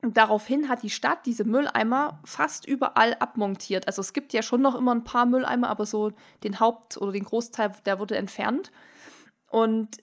Und 0.00 0.16
daraufhin 0.16 0.68
hat 0.68 0.84
die 0.84 0.90
Stadt 0.90 1.26
diese 1.26 1.44
Mülleimer 1.44 2.20
fast 2.24 2.66
überall 2.66 3.16
abmontiert. 3.18 3.88
Also 3.88 4.00
es 4.00 4.12
gibt 4.12 4.32
ja 4.32 4.42
schon 4.42 4.62
noch 4.62 4.76
immer 4.76 4.94
ein 4.94 5.04
paar 5.04 5.26
Mülleimer, 5.26 5.68
aber 5.68 5.86
so 5.86 6.12
den 6.44 6.60
Haupt- 6.60 6.96
oder 6.98 7.10
den 7.10 7.24
Großteil, 7.24 7.72
der 7.84 7.98
wurde 7.98 8.16
entfernt. 8.16 8.70
Und 9.50 9.98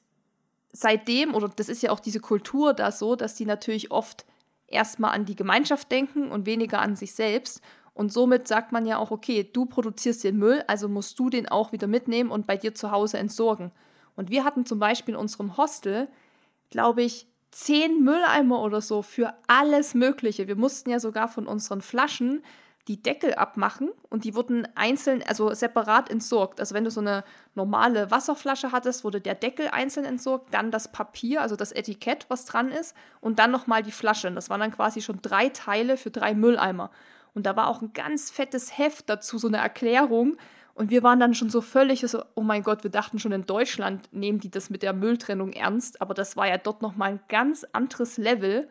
seitdem, 0.73 1.33
oder 1.33 1.47
das 1.47 1.69
ist 1.69 1.81
ja 1.81 1.91
auch 1.91 2.01
diese 2.01 2.19
Kultur 2.19 2.73
da 2.73 2.91
so, 2.91 3.15
dass 3.15 3.35
die 3.35 3.45
natürlich 3.45 3.91
oft 3.91 4.25
erstmal 4.67 5.11
an 5.11 5.25
die 5.25 5.35
Gemeinschaft 5.35 5.89
denken 5.91 6.29
und 6.29 6.45
weniger 6.45 6.81
an 6.81 6.97
sich 6.97 7.13
selbst. 7.13 7.61
Und 7.93 8.11
somit 8.11 8.49
sagt 8.49 8.73
man 8.73 8.85
ja 8.85 8.97
auch, 8.97 9.11
okay, 9.11 9.49
du 9.51 9.65
produzierst 9.65 10.25
den 10.25 10.37
Müll, 10.37 10.61
also 10.67 10.89
musst 10.89 11.17
du 11.17 11.29
den 11.29 11.47
auch 11.47 11.71
wieder 11.71 11.87
mitnehmen 11.87 12.31
und 12.31 12.45
bei 12.47 12.57
dir 12.57 12.75
zu 12.75 12.91
Hause 12.91 13.17
entsorgen. 13.17 13.71
Und 14.17 14.29
wir 14.29 14.43
hatten 14.43 14.65
zum 14.65 14.79
Beispiel 14.79 15.13
in 15.13 15.19
unserem 15.19 15.55
Hostel, 15.55 16.09
glaube 16.69 17.03
ich, 17.03 17.27
zehn 17.55 18.03
Mülleimer 18.03 18.61
oder 18.61 18.81
so 18.81 19.01
für 19.01 19.33
alles 19.47 19.93
Mögliche. 19.93 20.49
Wir 20.49 20.57
mussten 20.57 20.89
ja 20.89 20.99
sogar 20.99 21.29
von 21.29 21.47
unseren 21.47 21.81
Flaschen 21.81 22.43
die 22.89 23.01
Deckel 23.01 23.33
abmachen 23.33 23.91
und 24.09 24.25
die 24.25 24.35
wurden 24.35 24.67
einzeln, 24.75 25.23
also 25.25 25.53
separat 25.53 26.11
entsorgt. 26.11 26.59
Also 26.59 26.75
wenn 26.75 26.83
du 26.83 26.91
so 26.91 26.99
eine 26.99 27.23
normale 27.55 28.11
Wasserflasche 28.11 28.73
hattest, 28.73 29.05
wurde 29.05 29.21
der 29.21 29.35
Deckel 29.35 29.69
einzeln 29.69 30.05
entsorgt, 30.05 30.53
dann 30.53 30.69
das 30.69 30.91
Papier, 30.91 31.41
also 31.41 31.55
das 31.55 31.71
Etikett, 31.71 32.25
was 32.27 32.43
dran 32.43 32.71
ist, 32.71 32.93
und 33.21 33.39
dann 33.39 33.51
nochmal 33.51 33.83
die 33.83 33.93
Flasche. 33.93 34.29
das 34.31 34.49
waren 34.49 34.59
dann 34.59 34.71
quasi 34.71 35.01
schon 35.01 35.21
drei 35.21 35.47
Teile 35.47 35.95
für 35.95 36.11
drei 36.11 36.33
Mülleimer. 36.35 36.91
Und 37.33 37.45
da 37.45 37.55
war 37.55 37.69
auch 37.69 37.81
ein 37.81 37.93
ganz 37.93 38.31
fettes 38.31 38.77
Heft 38.77 39.09
dazu, 39.09 39.37
so 39.37 39.47
eine 39.47 39.57
Erklärung, 39.57 40.35
und 40.75 40.89
wir 40.89 41.03
waren 41.03 41.21
dann 41.21 41.33
schon 41.33 41.49
so 41.49 41.61
völlig 41.61 42.01
so, 42.01 42.21
oh 42.35 42.41
mein 42.41 42.61
Gott, 42.61 42.83
wir 42.83 42.91
dachten 42.91 43.17
schon 43.17 43.31
in 43.31 43.45
Deutschland 43.45 44.09
nehmen 44.11 44.39
die 44.39 44.51
das 44.51 44.69
mit 44.69 44.83
der 44.83 44.91
Mülltrennung 44.91 45.53
ernst, 45.53 46.01
aber 46.01 46.13
das 46.13 46.35
war 46.35 46.47
ja 46.47 46.57
dort 46.57 46.81
nochmal 46.81 47.13
ein 47.13 47.19
ganz 47.29 47.65
anderes 47.71 48.17
Level. 48.17 48.67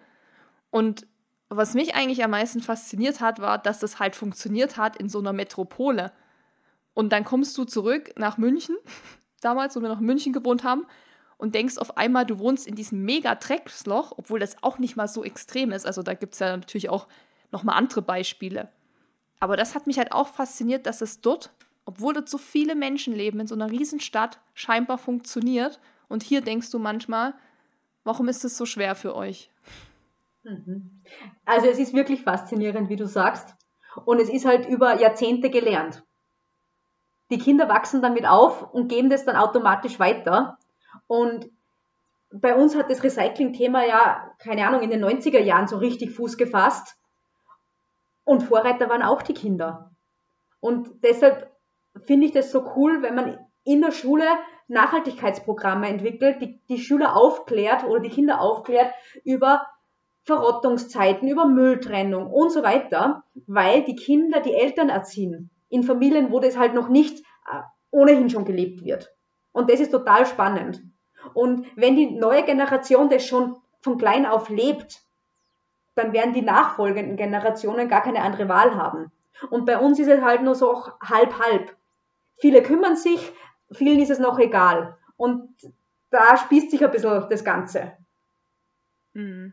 Und 0.70 1.06
was 1.48 1.72
mich 1.72 1.94
eigentlich 1.94 2.22
am 2.22 2.32
meisten 2.32 2.60
fasziniert 2.60 3.20
hat, 3.20 3.40
war, 3.40 3.56
dass 3.56 3.78
das 3.78 4.00
halt 4.00 4.16
funktioniert 4.16 4.76
hat 4.76 4.96
in 4.96 5.08
so 5.08 5.18
einer 5.18 5.32
Metropole. 5.32 6.12
Und 6.92 7.10
dann 7.10 7.24
kommst 7.24 7.56
du 7.56 7.64
zurück 7.64 8.12
nach 8.18 8.36
München, 8.36 8.76
damals, 9.40 9.74
wo 9.74 9.80
wir 9.80 9.88
noch 9.88 10.00
in 10.00 10.06
München 10.06 10.34
gewohnt 10.34 10.62
haben, 10.62 10.86
und 11.38 11.54
denkst 11.54 11.78
auf 11.78 11.96
einmal, 11.96 12.26
du 12.26 12.38
wohnst 12.38 12.66
in 12.66 12.74
diesem 12.74 13.02
mega 13.02 13.34
Drecksloch, 13.34 14.12
obwohl 14.16 14.40
das 14.40 14.62
auch 14.62 14.78
nicht 14.78 14.94
mal 14.94 15.08
so 15.08 15.24
extrem 15.24 15.72
ist. 15.72 15.86
Also 15.86 16.02
da 16.02 16.12
gibt 16.12 16.34
es 16.34 16.40
ja 16.40 16.54
natürlich 16.54 16.90
auch 16.90 17.08
nochmal 17.50 17.76
andere 17.76 18.02
Beispiele. 18.02 18.68
Aber 19.40 19.56
das 19.56 19.74
hat 19.74 19.86
mich 19.86 19.98
halt 19.98 20.12
auch 20.12 20.28
fasziniert, 20.28 20.86
dass 20.86 21.00
es 21.00 21.22
dort, 21.22 21.50
obwohl 21.84 22.14
dort 22.14 22.28
so 22.28 22.38
viele 22.38 22.74
Menschen 22.74 23.14
leben, 23.14 23.40
in 23.40 23.46
so 23.46 23.54
einer 23.54 23.70
Riesenstadt 23.70 24.40
scheinbar 24.54 24.98
funktioniert. 24.98 25.80
Und 26.08 26.22
hier 26.22 26.40
denkst 26.40 26.70
du 26.70 26.78
manchmal, 26.78 27.34
warum 28.04 28.28
ist 28.28 28.44
es 28.44 28.56
so 28.56 28.66
schwer 28.66 28.94
für 28.94 29.14
euch? 29.14 29.50
Mhm. 30.44 31.02
Also 31.44 31.66
es 31.68 31.78
ist 31.78 31.94
wirklich 31.94 32.22
faszinierend, 32.22 32.88
wie 32.88 32.96
du 32.96 33.06
sagst. 33.06 33.54
Und 34.04 34.20
es 34.20 34.28
ist 34.28 34.44
halt 34.44 34.66
über 34.66 35.00
Jahrzehnte 35.00 35.50
gelernt. 35.50 36.02
Die 37.30 37.38
Kinder 37.38 37.68
wachsen 37.68 38.02
damit 38.02 38.26
auf 38.26 38.72
und 38.72 38.88
geben 38.88 39.10
das 39.10 39.24
dann 39.24 39.36
automatisch 39.36 39.98
weiter. 39.98 40.58
Und 41.06 41.50
bei 42.30 42.54
uns 42.54 42.76
hat 42.76 42.90
das 42.90 43.02
Recycling-Thema 43.02 43.86
ja, 43.86 44.34
keine 44.38 44.66
Ahnung, 44.66 44.82
in 44.82 44.90
den 44.90 45.04
90er 45.04 45.40
Jahren 45.40 45.68
so 45.68 45.78
richtig 45.78 46.10
Fuß 46.12 46.36
gefasst. 46.36 46.96
Und 48.24 48.42
Vorreiter 48.42 48.88
waren 48.88 49.02
auch 49.02 49.22
die 49.22 49.34
Kinder. 49.34 49.92
Und 50.60 51.02
deshalb 51.02 51.53
finde 52.04 52.26
ich 52.26 52.32
das 52.32 52.50
so 52.50 52.64
cool, 52.76 53.02
wenn 53.02 53.14
man 53.14 53.38
in 53.64 53.80
der 53.80 53.92
Schule 53.92 54.24
Nachhaltigkeitsprogramme 54.68 55.88
entwickelt, 55.88 56.40
die, 56.40 56.60
die 56.68 56.78
Schüler 56.78 57.16
aufklärt 57.16 57.84
oder 57.84 58.00
die 58.00 58.10
Kinder 58.10 58.40
aufklärt 58.40 58.92
über 59.24 59.66
Verrottungszeiten, 60.24 61.28
über 61.28 61.46
Mülltrennung 61.46 62.30
und 62.30 62.50
so 62.50 62.62
weiter, 62.62 63.24
weil 63.46 63.82
die 63.84 63.96
Kinder 63.96 64.40
die 64.40 64.54
Eltern 64.54 64.88
erziehen 64.88 65.50
in 65.68 65.82
Familien, 65.82 66.32
wo 66.32 66.40
das 66.40 66.56
halt 66.56 66.74
noch 66.74 66.88
nicht 66.88 67.20
äh, 67.20 67.60
ohnehin 67.90 68.30
schon 68.30 68.44
gelebt 68.44 68.84
wird. 68.84 69.14
Und 69.52 69.70
das 69.70 69.80
ist 69.80 69.90
total 69.90 70.24
spannend. 70.24 70.82
Und 71.34 71.66
wenn 71.76 71.96
die 71.96 72.10
neue 72.10 72.44
Generation 72.44 73.08
das 73.08 73.26
schon 73.26 73.56
von 73.80 73.98
klein 73.98 74.26
auf 74.26 74.48
lebt, 74.48 75.02
dann 75.94 76.12
werden 76.12 76.32
die 76.32 76.42
nachfolgenden 76.42 77.16
Generationen 77.16 77.88
gar 77.88 78.02
keine 78.02 78.22
andere 78.22 78.48
Wahl 78.48 78.74
haben. 78.76 79.12
Und 79.50 79.66
bei 79.66 79.78
uns 79.78 79.98
ist 79.98 80.08
es 80.08 80.22
halt 80.22 80.42
nur 80.42 80.54
so 80.54 80.84
halb-halb. 81.02 81.76
Viele 82.38 82.62
kümmern 82.62 82.96
sich, 82.96 83.32
vielen 83.72 84.00
ist 84.00 84.10
es 84.10 84.18
noch 84.18 84.38
egal. 84.38 84.96
Und 85.16 85.48
da 86.10 86.36
spießt 86.36 86.70
sich 86.70 86.84
ein 86.84 86.90
bisschen 86.90 87.26
das 87.28 87.44
Ganze. 87.44 87.92
Mhm. 89.14 89.52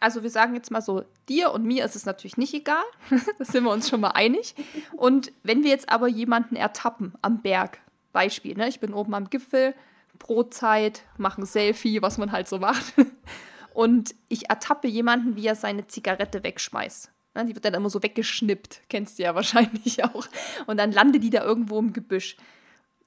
Also 0.00 0.22
wir 0.22 0.30
sagen 0.30 0.54
jetzt 0.54 0.70
mal 0.70 0.80
so, 0.80 1.04
dir 1.28 1.52
und 1.52 1.64
mir 1.64 1.84
ist 1.84 1.94
es 1.94 2.06
natürlich 2.06 2.38
nicht 2.38 2.54
egal. 2.54 2.82
da 3.38 3.44
sind 3.44 3.64
wir 3.64 3.70
uns 3.70 3.88
schon 3.88 4.00
mal 4.00 4.12
einig. 4.12 4.54
Und 4.96 5.32
wenn 5.42 5.62
wir 5.62 5.70
jetzt 5.70 5.90
aber 5.90 6.08
jemanden 6.08 6.56
ertappen 6.56 7.14
am 7.20 7.42
Berg, 7.42 7.78
Beispiel, 8.12 8.56
ne? 8.56 8.68
ich 8.68 8.80
bin 8.80 8.94
oben 8.94 9.14
am 9.14 9.28
Gipfel, 9.28 9.74
Brotzeit, 10.18 11.04
mache 11.16 11.42
ein 11.42 11.46
Selfie, 11.46 12.02
was 12.02 12.18
man 12.18 12.32
halt 12.32 12.48
so 12.48 12.58
macht. 12.58 12.94
Und 13.74 14.14
ich 14.28 14.50
ertappe 14.50 14.88
jemanden, 14.88 15.36
wie 15.36 15.46
er 15.46 15.54
seine 15.54 15.86
Zigarette 15.86 16.42
wegschmeißt. 16.42 17.12
Ne? 17.34 17.44
Die 17.46 17.54
wird 17.54 17.64
dann 17.64 17.74
immer 17.74 17.90
so 17.90 18.02
weggeschnippt, 18.02 18.82
kennst 18.88 19.18
du 19.18 19.22
ja 19.22 19.34
wahrscheinlich 19.34 20.04
auch. 20.04 20.26
Und 20.66 20.78
dann 20.78 20.92
landet 20.92 21.22
die 21.22 21.30
da 21.30 21.44
irgendwo 21.44 21.78
im 21.78 21.92
Gebüsch. 21.92 22.36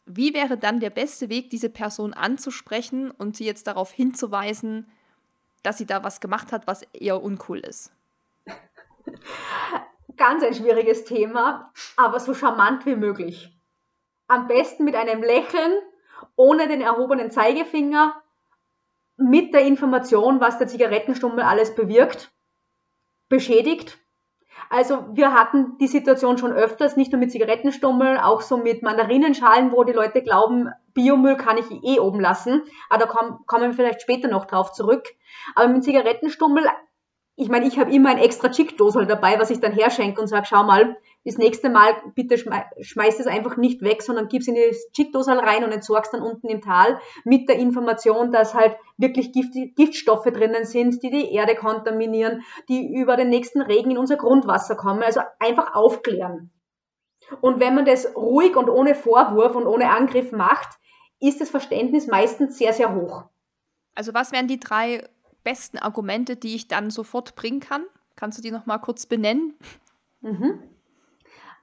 Wie 0.05 0.33
wäre 0.33 0.57
dann 0.57 0.79
der 0.79 0.89
beste 0.89 1.29
Weg, 1.29 1.49
diese 1.49 1.69
Person 1.69 2.13
anzusprechen 2.13 3.09
und 3.11 3.37
sie 3.37 3.45
jetzt 3.45 3.67
darauf 3.67 3.91
hinzuweisen, 3.91 4.91
dass 5.63 5.77
sie 5.77 5.85
da 5.85 6.03
was 6.03 6.19
gemacht 6.19 6.51
hat, 6.51 6.67
was 6.67 6.83
eher 6.93 7.23
uncool 7.23 7.59
ist? 7.59 7.91
Ganz 10.17 10.43
ein 10.43 10.53
schwieriges 10.53 11.05
Thema, 11.05 11.71
aber 11.95 12.19
so 12.19 12.33
charmant 12.33 12.85
wie 12.85 12.95
möglich. 12.95 13.57
Am 14.27 14.47
besten 14.47 14.83
mit 14.83 14.95
einem 14.95 15.23
Lächeln, 15.23 15.73
ohne 16.35 16.67
den 16.67 16.81
erhobenen 16.81 17.31
Zeigefinger, 17.31 18.21
mit 19.15 19.53
der 19.53 19.61
Information, 19.61 20.39
was 20.39 20.57
der 20.57 20.67
Zigarettenstummel 20.67 21.43
alles 21.43 21.75
bewirkt, 21.75 22.31
beschädigt. 23.29 23.97
Also 24.73 25.05
wir 25.11 25.35
hatten 25.35 25.77
die 25.77 25.85
Situation 25.85 26.39
schon 26.39 26.51
öfters, 26.51 26.97
nicht 26.97 27.11
nur 27.11 27.19
mit 27.19 27.31
Zigarettenstummel, 27.31 28.17
auch 28.17 28.41
so 28.41 28.57
mit 28.57 28.81
Mandarinenschalen, 28.81 29.71
wo 29.71 29.83
die 29.83 29.93
Leute 29.93 30.23
glauben, 30.23 30.67
Biomüll 30.95 31.35
kann 31.35 31.59
ich 31.59 31.69
eh 31.83 31.99
oben 31.99 32.19
lassen. 32.19 32.63
Aber 32.89 33.05
da 33.05 33.11
kommen 33.45 33.69
wir 33.69 33.73
vielleicht 33.73 34.01
später 34.01 34.29
noch 34.29 34.45
drauf 34.45 34.71
zurück. 34.71 35.09
Aber 35.53 35.67
mit 35.67 35.83
Zigarettenstummel, 35.83 36.63
ich 37.35 37.49
meine, 37.49 37.67
ich 37.67 37.77
habe 37.77 37.93
immer 37.93 38.09
ein 38.09 38.17
extra 38.17 38.49
Chickdosel 38.49 39.05
dabei, 39.05 39.39
was 39.39 39.51
ich 39.51 39.59
dann 39.59 39.73
herschenke 39.73 40.19
und 40.19 40.25
sage, 40.25 40.47
schau 40.49 40.63
mal, 40.63 40.97
das 41.25 41.37
nächste 41.37 41.69
Mal 41.69 41.93
bitte 42.15 42.37
schmei 42.37 42.65
schmeißt 42.81 43.19
es 43.19 43.27
einfach 43.27 43.55
nicht 43.55 43.81
weg, 43.81 44.01
sondern 44.01 44.27
gib's 44.27 44.47
in 44.47 44.55
das 44.55 44.91
Chickdosal 44.91 45.39
rein 45.39 45.63
und 45.63 45.71
entsorgst 45.71 46.13
dann 46.13 46.21
unten 46.21 46.47
im 46.49 46.61
Tal 46.61 46.99
mit 47.23 47.47
der 47.47 47.57
Information, 47.57 48.31
dass 48.31 48.53
halt 48.53 48.75
wirklich 48.97 49.31
Gift 49.31 49.53
Giftstoffe 49.75 50.25
drinnen 50.25 50.65
sind, 50.65 51.01
die 51.01 51.09
die 51.09 51.31
Erde 51.31 51.55
kontaminieren, 51.55 52.43
die 52.67 52.93
über 52.93 53.15
den 53.15 53.29
nächsten 53.29 53.61
Regen 53.61 53.91
in 53.91 53.97
unser 53.97 54.17
Grundwasser 54.17 54.75
kommen. 54.75 55.01
Also 55.01 55.21
einfach 55.39 55.75
aufklären. 55.75 56.51
Und 57.39 57.59
wenn 57.61 57.75
man 57.75 57.85
das 57.85 58.15
ruhig 58.15 58.55
und 58.57 58.69
ohne 58.69 58.95
Vorwurf 58.95 59.55
und 59.55 59.65
ohne 59.65 59.89
Angriff 59.89 60.31
macht, 60.33 60.77
ist 61.21 61.39
das 61.39 61.49
Verständnis 61.49 62.07
meistens 62.07 62.57
sehr, 62.57 62.73
sehr 62.73 62.93
hoch. 62.93 63.23
Also 63.95 64.13
was 64.13 64.33
wären 64.33 64.47
die 64.47 64.59
drei 64.59 65.07
besten 65.43 65.77
Argumente, 65.77 66.35
die 66.35 66.55
ich 66.55 66.67
dann 66.67 66.89
sofort 66.89 67.35
bringen 67.35 67.61
kann? 67.61 67.85
Kannst 68.15 68.37
du 68.37 68.41
die 68.41 68.51
noch 68.51 68.65
mal 68.65 68.79
kurz 68.79 69.05
benennen? 69.05 69.55
Mhm. 70.21 70.61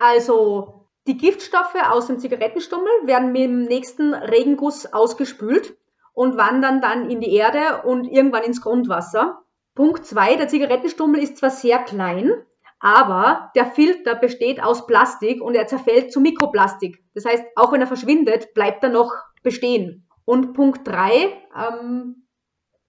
Also 0.00 0.86
die 1.06 1.18
Giftstoffe 1.18 1.76
aus 1.90 2.06
dem 2.06 2.18
Zigarettenstummel 2.18 2.90
werden 3.04 3.32
mit 3.32 3.42
dem 3.42 3.62
nächsten 3.64 4.14
Regenguss 4.14 4.86
ausgespült 4.86 5.76
und 6.14 6.38
wandern 6.38 6.80
dann 6.80 7.10
in 7.10 7.20
die 7.20 7.34
Erde 7.34 7.82
und 7.84 8.06
irgendwann 8.06 8.44
ins 8.44 8.62
Grundwasser. 8.62 9.42
Punkt 9.74 10.06
zwei: 10.06 10.36
Der 10.36 10.48
Zigarettenstummel 10.48 11.22
ist 11.22 11.36
zwar 11.36 11.50
sehr 11.50 11.80
klein, 11.80 12.32
aber 12.80 13.50
der 13.54 13.66
Filter 13.66 14.14
besteht 14.14 14.62
aus 14.62 14.86
Plastik 14.86 15.42
und 15.42 15.54
er 15.54 15.66
zerfällt 15.66 16.12
zu 16.12 16.20
Mikroplastik. 16.20 17.04
Das 17.14 17.26
heißt, 17.26 17.44
auch 17.56 17.70
wenn 17.72 17.82
er 17.82 17.86
verschwindet, 17.86 18.54
bleibt 18.54 18.82
er 18.82 18.90
noch 18.90 19.12
bestehen. 19.42 20.08
Und 20.24 20.54
Punkt 20.54 20.88
drei: 20.88 21.36
ähm, 21.54 22.26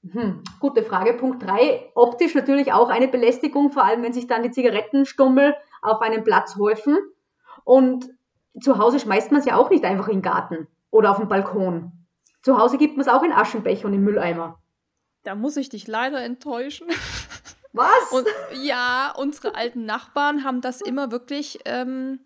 hm, 0.10 0.44
gute 0.62 0.84
Frage. 0.84 1.14
Punkt 1.16 1.44
drei: 1.44 1.92
optisch 1.94 2.36
natürlich 2.36 2.72
auch 2.72 2.90
eine 2.90 3.10
Belästigung, 3.10 3.72
vor 3.74 3.84
allem 3.84 4.02
wenn 4.02 4.14
sich 4.14 4.28
dann 4.28 4.44
die 4.44 4.52
Zigarettenstummel 4.52 5.56
auf 5.82 6.02
einem 6.02 6.24
Platz 6.24 6.56
häufen. 6.58 6.98
Und 7.64 8.10
zu 8.60 8.78
Hause 8.78 9.00
schmeißt 9.00 9.32
man 9.32 9.40
es 9.40 9.46
ja 9.46 9.56
auch 9.56 9.70
nicht 9.70 9.84
einfach 9.84 10.08
in 10.08 10.18
den 10.18 10.22
Garten 10.22 10.68
oder 10.90 11.12
auf 11.12 11.18
den 11.18 11.28
Balkon. 11.28 11.92
Zu 12.44 12.58
Hause 12.58 12.78
gibt 12.78 12.98
man 12.98 13.06
es 13.06 13.12
auch 13.12 13.24
in 13.24 13.32
Aschenbecher 13.32 13.86
und 13.88 13.94
in 13.94 14.04
Mülleimer. 14.04 14.60
Da 15.24 15.36
muss 15.36 15.58
ich 15.58 15.70
dich 15.70 15.88
leider 15.88 16.24
enttäuschen. 16.24 16.88
Was? 17.74 18.12
Und 18.12 18.28
ja, 18.62 19.14
unsere 19.18 19.56
alten 19.56 19.86
Nachbarn 19.86 20.44
haben 20.44 20.62
das 20.62 20.82
immer 20.82 21.12
wirklich 21.12 21.60
ähm, 21.66 22.20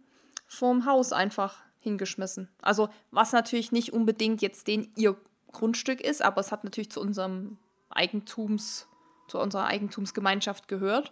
vorm 0.48 0.86
Haus 0.86 1.14
einfach 1.14 1.58
hingeschmissen. 1.82 2.50
Also, 2.64 2.90
was 3.12 3.32
natürlich 3.32 3.72
nicht 3.72 3.94
unbedingt 3.94 4.42
jetzt 4.42 4.68
den 4.68 4.92
ihr 4.96 5.16
Grundstück 5.52 6.02
ist, 6.02 6.24
aber 6.24 6.42
es 6.42 6.52
hat 6.52 6.64
natürlich 6.64 6.90
zu 6.90 7.00
unserem 7.00 7.58
Eigentums, 7.90 8.88
zu 9.28 9.40
unserer 9.40 9.66
Eigentumsgemeinschaft 9.66 10.68
gehört. 10.68 11.12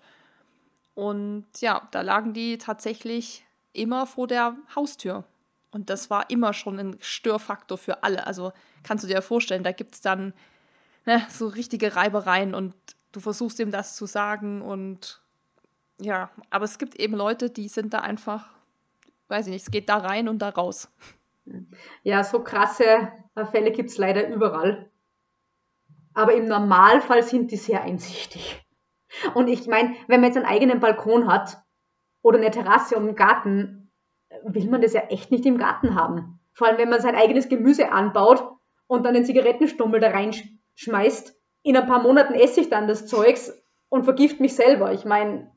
Und 0.95 1.45
ja, 1.59 1.87
da 1.91 2.01
lagen 2.01 2.33
die 2.33 2.57
tatsächlich 2.57 3.45
immer 3.73 4.05
vor 4.05 4.27
der 4.27 4.55
Haustür. 4.75 5.23
Und 5.71 5.89
das 5.89 6.09
war 6.09 6.29
immer 6.29 6.53
schon 6.53 6.79
ein 6.79 6.97
Störfaktor 6.99 7.77
für 7.77 8.03
alle. 8.03 8.27
Also 8.27 8.53
kannst 8.83 9.03
du 9.03 9.07
dir 9.07 9.21
vorstellen, 9.21 9.63
da 9.63 9.71
gibt 9.71 9.95
es 9.95 10.01
dann 10.01 10.33
ne, 11.05 11.25
so 11.29 11.47
richtige 11.47 11.95
Reibereien 11.95 12.53
und 12.53 12.75
du 13.11 13.19
versuchst 13.19 13.59
ihm 13.59 13.71
das 13.71 13.95
zu 13.95 14.05
sagen 14.05 14.61
und 14.61 15.21
ja, 15.99 16.31
aber 16.49 16.65
es 16.65 16.77
gibt 16.77 16.95
eben 16.95 17.15
Leute, 17.15 17.49
die 17.49 17.67
sind 17.67 17.93
da 17.93 17.99
einfach, 17.99 18.49
weiß 19.27 19.47
ich 19.47 19.53
nicht, 19.53 19.63
es 19.63 19.71
geht 19.71 19.89
da 19.89 19.97
rein 19.97 20.27
und 20.27 20.39
da 20.39 20.49
raus. 20.49 20.89
Ja, 22.03 22.23
so 22.23 22.43
krasse 22.43 23.11
Fälle 23.51 23.71
gibt 23.71 23.89
es 23.89 23.97
leider 23.97 24.27
überall. 24.27 24.89
Aber 26.13 26.33
im 26.33 26.47
Normalfall 26.47 27.23
sind 27.23 27.51
die 27.51 27.57
sehr 27.57 27.81
einsichtig. 27.81 28.62
Und 29.33 29.47
ich 29.47 29.67
meine, 29.67 29.95
wenn 30.07 30.21
man 30.21 30.29
jetzt 30.29 30.37
einen 30.37 30.45
eigenen 30.45 30.79
Balkon 30.79 31.27
hat 31.27 31.57
oder 32.21 32.37
eine 32.37 32.51
Terrasse 32.51 32.95
und 32.95 33.03
einen 33.03 33.15
Garten, 33.15 33.91
will 34.43 34.69
man 34.69 34.81
das 34.81 34.93
ja 34.93 35.01
echt 35.01 35.31
nicht 35.31 35.45
im 35.45 35.57
Garten 35.57 35.95
haben. 35.95 36.39
Vor 36.53 36.67
allem, 36.67 36.77
wenn 36.77 36.89
man 36.89 37.01
sein 37.01 37.15
eigenes 37.15 37.49
Gemüse 37.49 37.91
anbaut 37.91 38.43
und 38.87 39.03
dann 39.03 39.13
den 39.13 39.25
Zigarettenstummel 39.25 39.99
da 39.99 40.09
reinschmeißt. 40.09 41.35
In 41.63 41.77
ein 41.77 41.87
paar 41.87 42.01
Monaten 42.01 42.33
esse 42.33 42.61
ich 42.61 42.69
dann 42.69 42.87
das 42.87 43.07
Zeugs 43.07 43.53
und 43.89 44.03
vergift 44.03 44.39
mich 44.39 44.55
selber. 44.55 44.91
Ich 44.91 45.05
meine, 45.05 45.51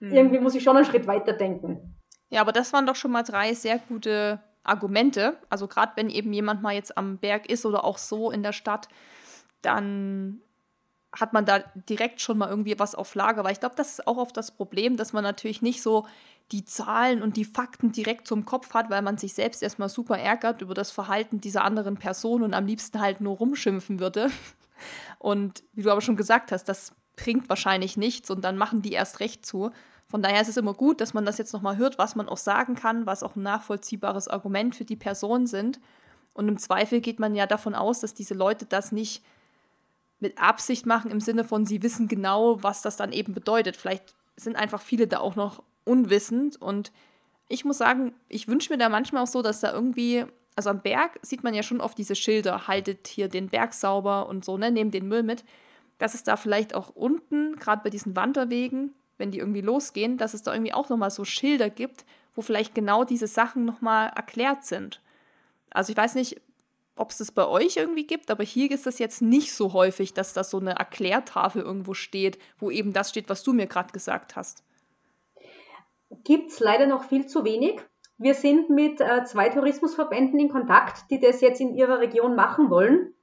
hm. 0.00 0.12
irgendwie 0.12 0.40
muss 0.40 0.54
ich 0.54 0.62
schon 0.62 0.76
einen 0.76 0.86
Schritt 0.86 1.06
weiter 1.06 1.32
denken. 1.32 1.98
Ja, 2.30 2.40
aber 2.40 2.52
das 2.52 2.72
waren 2.72 2.86
doch 2.86 2.96
schon 2.96 3.12
mal 3.12 3.22
drei 3.22 3.52
sehr 3.52 3.78
gute 3.78 4.40
Argumente. 4.64 5.36
Also 5.50 5.68
gerade 5.68 5.92
wenn 5.96 6.08
eben 6.08 6.32
jemand 6.32 6.62
mal 6.62 6.74
jetzt 6.74 6.96
am 6.96 7.18
Berg 7.18 7.48
ist 7.50 7.66
oder 7.66 7.84
auch 7.84 7.98
so 7.98 8.30
in 8.30 8.42
der 8.42 8.52
Stadt, 8.52 8.88
dann 9.60 10.40
hat 11.14 11.32
man 11.32 11.44
da 11.44 11.60
direkt 11.88 12.20
schon 12.20 12.38
mal 12.38 12.48
irgendwie 12.48 12.78
was 12.78 12.94
auf 12.94 13.14
Lager. 13.14 13.44
Weil 13.44 13.52
ich 13.52 13.60
glaube, 13.60 13.74
das 13.76 13.90
ist 13.90 14.06
auch 14.06 14.16
oft 14.16 14.36
das 14.36 14.50
Problem, 14.50 14.96
dass 14.96 15.12
man 15.12 15.22
natürlich 15.22 15.62
nicht 15.62 15.82
so 15.82 16.06
die 16.50 16.64
Zahlen 16.64 17.22
und 17.22 17.36
die 17.36 17.44
Fakten 17.44 17.92
direkt 17.92 18.26
zum 18.26 18.44
Kopf 18.44 18.74
hat, 18.74 18.90
weil 18.90 19.02
man 19.02 19.18
sich 19.18 19.34
selbst 19.34 19.62
erstmal 19.62 19.88
super 19.88 20.18
ärgert 20.18 20.62
über 20.62 20.74
das 20.74 20.90
Verhalten 20.90 21.40
dieser 21.40 21.64
anderen 21.64 21.96
Person 21.96 22.42
und 22.42 22.54
am 22.54 22.66
liebsten 22.66 23.00
halt 23.00 23.20
nur 23.20 23.36
rumschimpfen 23.36 24.00
würde. 24.00 24.30
Und 25.20 25.62
wie 25.74 25.82
du 25.82 25.92
aber 25.92 26.00
schon 26.00 26.16
gesagt 26.16 26.50
hast, 26.50 26.64
das 26.64 26.96
bringt 27.14 27.48
wahrscheinlich 27.48 27.96
nichts 27.96 28.30
und 28.30 28.42
dann 28.44 28.56
machen 28.56 28.82
die 28.82 28.90
erst 28.90 29.20
recht 29.20 29.46
zu. 29.46 29.70
Von 30.08 30.22
daher 30.22 30.42
ist 30.42 30.48
es 30.48 30.56
immer 30.56 30.74
gut, 30.74 31.00
dass 31.00 31.14
man 31.14 31.24
das 31.24 31.38
jetzt 31.38 31.52
nochmal 31.52 31.76
hört, 31.76 31.98
was 31.98 32.16
man 32.16 32.28
auch 32.28 32.36
sagen 32.36 32.74
kann, 32.74 33.06
was 33.06 33.22
auch 33.22 33.36
ein 33.36 33.42
nachvollziehbares 33.42 34.26
Argument 34.26 34.74
für 34.74 34.84
die 34.84 34.96
Person 34.96 35.46
sind. 35.46 35.78
Und 36.34 36.48
im 36.48 36.58
Zweifel 36.58 37.00
geht 37.00 37.20
man 37.20 37.36
ja 37.36 37.46
davon 37.46 37.76
aus, 37.76 38.00
dass 38.00 38.12
diese 38.12 38.34
Leute 38.34 38.66
das 38.66 38.90
nicht 38.90 39.22
mit 40.22 40.38
Absicht 40.38 40.86
machen, 40.86 41.10
im 41.10 41.20
Sinne 41.20 41.44
von, 41.44 41.66
sie 41.66 41.82
wissen 41.82 42.08
genau, 42.08 42.62
was 42.62 42.82
das 42.82 42.96
dann 42.96 43.12
eben 43.12 43.34
bedeutet. 43.34 43.76
Vielleicht 43.76 44.14
sind 44.36 44.56
einfach 44.56 44.80
viele 44.80 45.06
da 45.06 45.18
auch 45.18 45.36
noch 45.36 45.62
unwissend. 45.84 46.60
Und 46.60 46.92
ich 47.48 47.64
muss 47.64 47.78
sagen, 47.78 48.14
ich 48.28 48.48
wünsche 48.48 48.72
mir 48.72 48.78
da 48.78 48.88
manchmal 48.88 49.24
auch 49.24 49.28
so, 49.28 49.42
dass 49.42 49.60
da 49.60 49.72
irgendwie, 49.72 50.24
also 50.56 50.70
am 50.70 50.80
Berg 50.80 51.18
sieht 51.22 51.44
man 51.44 51.54
ja 51.54 51.62
schon 51.62 51.80
oft 51.80 51.98
diese 51.98 52.14
Schilder, 52.14 52.66
haltet 52.68 53.08
hier 53.08 53.28
den 53.28 53.48
Berg 53.48 53.74
sauber 53.74 54.28
und 54.28 54.44
so, 54.44 54.56
ne, 54.56 54.70
nehmt 54.70 54.94
den 54.94 55.08
Müll 55.08 55.22
mit. 55.22 55.44
Dass 55.98 56.14
es 56.14 56.24
da 56.24 56.36
vielleicht 56.36 56.74
auch 56.74 56.90
unten, 56.90 57.56
gerade 57.56 57.82
bei 57.84 57.90
diesen 57.90 58.16
Wanderwegen, 58.16 58.94
wenn 59.18 59.30
die 59.30 59.38
irgendwie 59.38 59.60
losgehen, 59.60 60.16
dass 60.16 60.34
es 60.34 60.42
da 60.42 60.52
irgendwie 60.52 60.72
auch 60.72 60.88
nochmal 60.88 61.10
so 61.10 61.24
Schilder 61.24 61.70
gibt, 61.70 62.04
wo 62.34 62.42
vielleicht 62.42 62.74
genau 62.74 63.04
diese 63.04 63.26
Sachen 63.26 63.64
nochmal 63.64 64.10
erklärt 64.16 64.64
sind. 64.64 65.00
Also 65.70 65.92
ich 65.92 65.96
weiß 65.96 66.14
nicht, 66.14 66.40
ob 66.96 67.10
es 67.10 67.18
das 67.18 67.32
bei 67.32 67.46
euch 67.46 67.76
irgendwie 67.76 68.06
gibt, 68.06 68.30
aber 68.30 68.44
hier 68.44 68.70
ist 68.70 68.86
das 68.86 68.98
jetzt 68.98 69.22
nicht 69.22 69.54
so 69.54 69.72
häufig, 69.72 70.14
dass 70.14 70.34
da 70.34 70.44
so 70.44 70.58
eine 70.58 70.72
Erklärtafel 70.72 71.62
irgendwo 71.62 71.94
steht, 71.94 72.38
wo 72.58 72.70
eben 72.70 72.92
das 72.92 73.10
steht, 73.10 73.28
was 73.28 73.42
du 73.42 73.52
mir 73.52 73.66
gerade 73.66 73.92
gesagt 73.92 74.36
hast. 74.36 74.62
Gibt 76.24 76.50
es 76.50 76.60
leider 76.60 76.86
noch 76.86 77.04
viel 77.04 77.26
zu 77.26 77.44
wenig. 77.44 77.80
Wir 78.18 78.34
sind 78.34 78.68
mit 78.68 79.00
äh, 79.00 79.24
zwei 79.24 79.48
Tourismusverbänden 79.48 80.38
in 80.38 80.50
Kontakt, 80.50 81.10
die 81.10 81.18
das 81.18 81.40
jetzt 81.40 81.60
in 81.60 81.74
ihrer 81.74 82.00
Region 82.00 82.36
machen 82.36 82.70
wollen. 82.70 83.14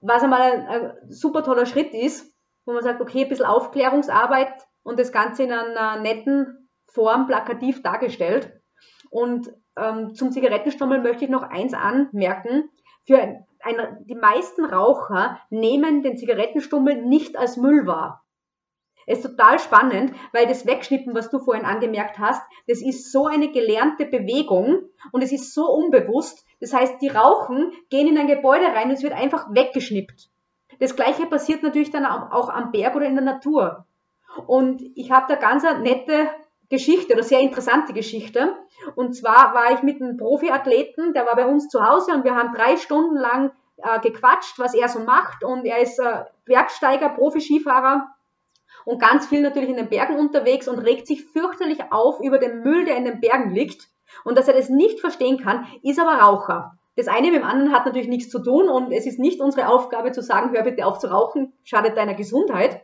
Was 0.00 0.22
einmal 0.22 0.40
ein, 0.40 0.66
ein 0.66 1.10
super 1.10 1.42
toller 1.42 1.66
Schritt 1.66 1.92
ist, 1.92 2.32
wo 2.64 2.72
man 2.72 2.82
sagt, 2.82 3.00
okay, 3.00 3.24
ein 3.24 3.28
bisschen 3.28 3.46
Aufklärungsarbeit 3.46 4.52
und 4.82 4.98
das 4.98 5.12
Ganze 5.12 5.42
in 5.42 5.52
einer 5.52 6.00
netten 6.00 6.68
Form 6.86 7.26
plakativ 7.26 7.82
dargestellt. 7.82 8.59
Und 9.10 9.52
ähm, 9.76 10.14
zum 10.14 10.32
Zigarettenstummel 10.32 11.00
möchte 11.00 11.24
ich 11.24 11.30
noch 11.30 11.42
eins 11.42 11.74
anmerken. 11.74 12.70
Für 13.06 13.20
ein, 13.20 13.44
ein, 13.60 14.04
die 14.06 14.14
meisten 14.14 14.64
Raucher 14.64 15.40
nehmen 15.50 16.02
den 16.02 16.16
Zigarettenstummel 16.16 17.02
nicht 17.02 17.36
als 17.36 17.56
Müll 17.56 17.86
wahr. 17.86 18.24
Es 19.06 19.18
ist 19.18 19.36
total 19.36 19.58
spannend, 19.58 20.12
weil 20.32 20.46
das 20.46 20.66
Wegschnippen, 20.66 21.14
was 21.14 21.30
du 21.30 21.40
vorhin 21.40 21.64
angemerkt 21.64 22.18
hast, 22.18 22.42
das 22.68 22.80
ist 22.80 23.10
so 23.10 23.26
eine 23.26 23.50
gelernte 23.50 24.06
Bewegung 24.06 24.82
und 25.10 25.22
es 25.22 25.32
ist 25.32 25.52
so 25.52 25.68
unbewusst. 25.68 26.46
Das 26.60 26.72
heißt, 26.72 27.00
die 27.00 27.08
rauchen, 27.08 27.72
gehen 27.88 28.06
in 28.06 28.18
ein 28.18 28.28
Gebäude 28.28 28.66
rein 28.66 28.88
und 28.88 28.94
es 28.94 29.02
wird 29.02 29.14
einfach 29.14 29.48
weggeschnippt. 29.50 30.30
Das 30.78 30.94
gleiche 30.94 31.26
passiert 31.26 31.62
natürlich 31.62 31.90
dann 31.90 32.06
auch 32.06 32.48
am 32.50 32.70
Berg 32.70 32.94
oder 32.94 33.06
in 33.06 33.16
der 33.16 33.24
Natur. 33.24 33.86
Und 34.46 34.82
ich 34.94 35.10
habe 35.10 35.26
da 35.28 35.34
ganz 35.34 35.64
eine 35.64 35.80
nette 35.80 36.28
Geschichte 36.70 37.14
oder 37.14 37.22
sehr 37.22 37.40
interessante 37.40 37.92
Geschichte. 37.92 38.54
Und 38.94 39.14
zwar 39.14 39.54
war 39.54 39.72
ich 39.74 39.82
mit 39.82 40.00
einem 40.00 40.16
Profiathleten, 40.16 41.12
der 41.12 41.26
war 41.26 41.36
bei 41.36 41.46
uns 41.46 41.68
zu 41.68 41.84
Hause 41.84 42.12
und 42.14 42.24
wir 42.24 42.34
haben 42.34 42.54
drei 42.54 42.76
Stunden 42.76 43.16
lang 43.16 43.52
äh, 43.78 44.00
gequatscht, 44.00 44.58
was 44.58 44.74
er 44.74 44.88
so 44.88 45.00
macht. 45.00 45.44
Und 45.44 45.66
er 45.66 45.80
ist 45.80 45.98
äh, 45.98 46.24
Bergsteiger, 46.46 47.10
Profi-Skifahrer 47.10 48.08
und 48.84 49.00
ganz 49.00 49.26
viel 49.26 49.42
natürlich 49.42 49.70
in 49.70 49.76
den 49.76 49.88
Bergen 49.88 50.16
unterwegs 50.16 50.68
und 50.68 50.78
regt 50.78 51.06
sich 51.06 51.24
fürchterlich 51.24 51.80
auf 51.90 52.20
über 52.20 52.38
den 52.38 52.62
Müll, 52.62 52.84
der 52.84 52.96
in 52.96 53.04
den 53.04 53.20
Bergen 53.20 53.50
liegt. 53.50 53.88
Und 54.24 54.38
dass 54.38 54.48
er 54.48 54.54
das 54.54 54.68
nicht 54.68 55.00
verstehen 55.00 55.38
kann, 55.38 55.66
ist 55.82 56.00
aber 56.00 56.20
Raucher. 56.20 56.78
Das 56.96 57.08
eine 57.08 57.28
mit 57.28 57.36
dem 57.36 57.44
anderen 57.44 57.72
hat 57.72 57.86
natürlich 57.86 58.08
nichts 58.08 58.30
zu 58.30 58.40
tun 58.40 58.68
und 58.68 58.92
es 58.92 59.06
ist 59.06 59.18
nicht 59.18 59.40
unsere 59.40 59.68
Aufgabe 59.68 60.12
zu 60.12 60.22
sagen, 60.22 60.50
hör 60.50 60.62
bitte 60.62 60.84
auf 60.84 60.98
zu 60.98 61.06
rauchen, 61.06 61.52
schadet 61.64 61.96
deiner 61.96 62.14
Gesundheit. 62.14 62.82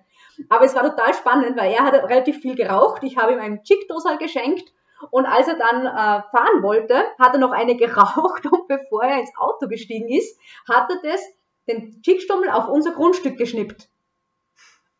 Aber 0.48 0.64
es 0.64 0.74
war 0.74 0.82
total 0.82 1.14
spannend, 1.14 1.56
weil 1.56 1.72
er 1.72 1.84
hat 1.84 1.94
relativ 1.94 2.40
viel 2.40 2.54
geraucht. 2.54 3.02
Ich 3.02 3.16
habe 3.16 3.32
ihm 3.32 3.40
einen 3.40 3.62
Chick-Dosal 3.62 4.18
geschenkt 4.18 4.72
und 5.10 5.26
als 5.26 5.48
er 5.48 5.56
dann 5.56 5.86
äh, 5.86 6.22
fahren 6.30 6.62
wollte, 6.62 7.04
hat 7.18 7.34
er 7.34 7.38
noch 7.38 7.52
eine 7.52 7.76
geraucht 7.76 8.46
und 8.46 8.68
bevor 8.68 9.04
er 9.04 9.20
ins 9.20 9.32
Auto 9.36 9.68
gestiegen 9.68 10.08
ist, 10.08 10.38
hat 10.68 10.90
er 10.90 11.10
das, 11.10 11.20
den 11.68 12.00
Chickstummel 12.02 12.50
auf 12.50 12.68
unser 12.68 12.92
Grundstück 12.92 13.36
geschnippt. 13.36 13.88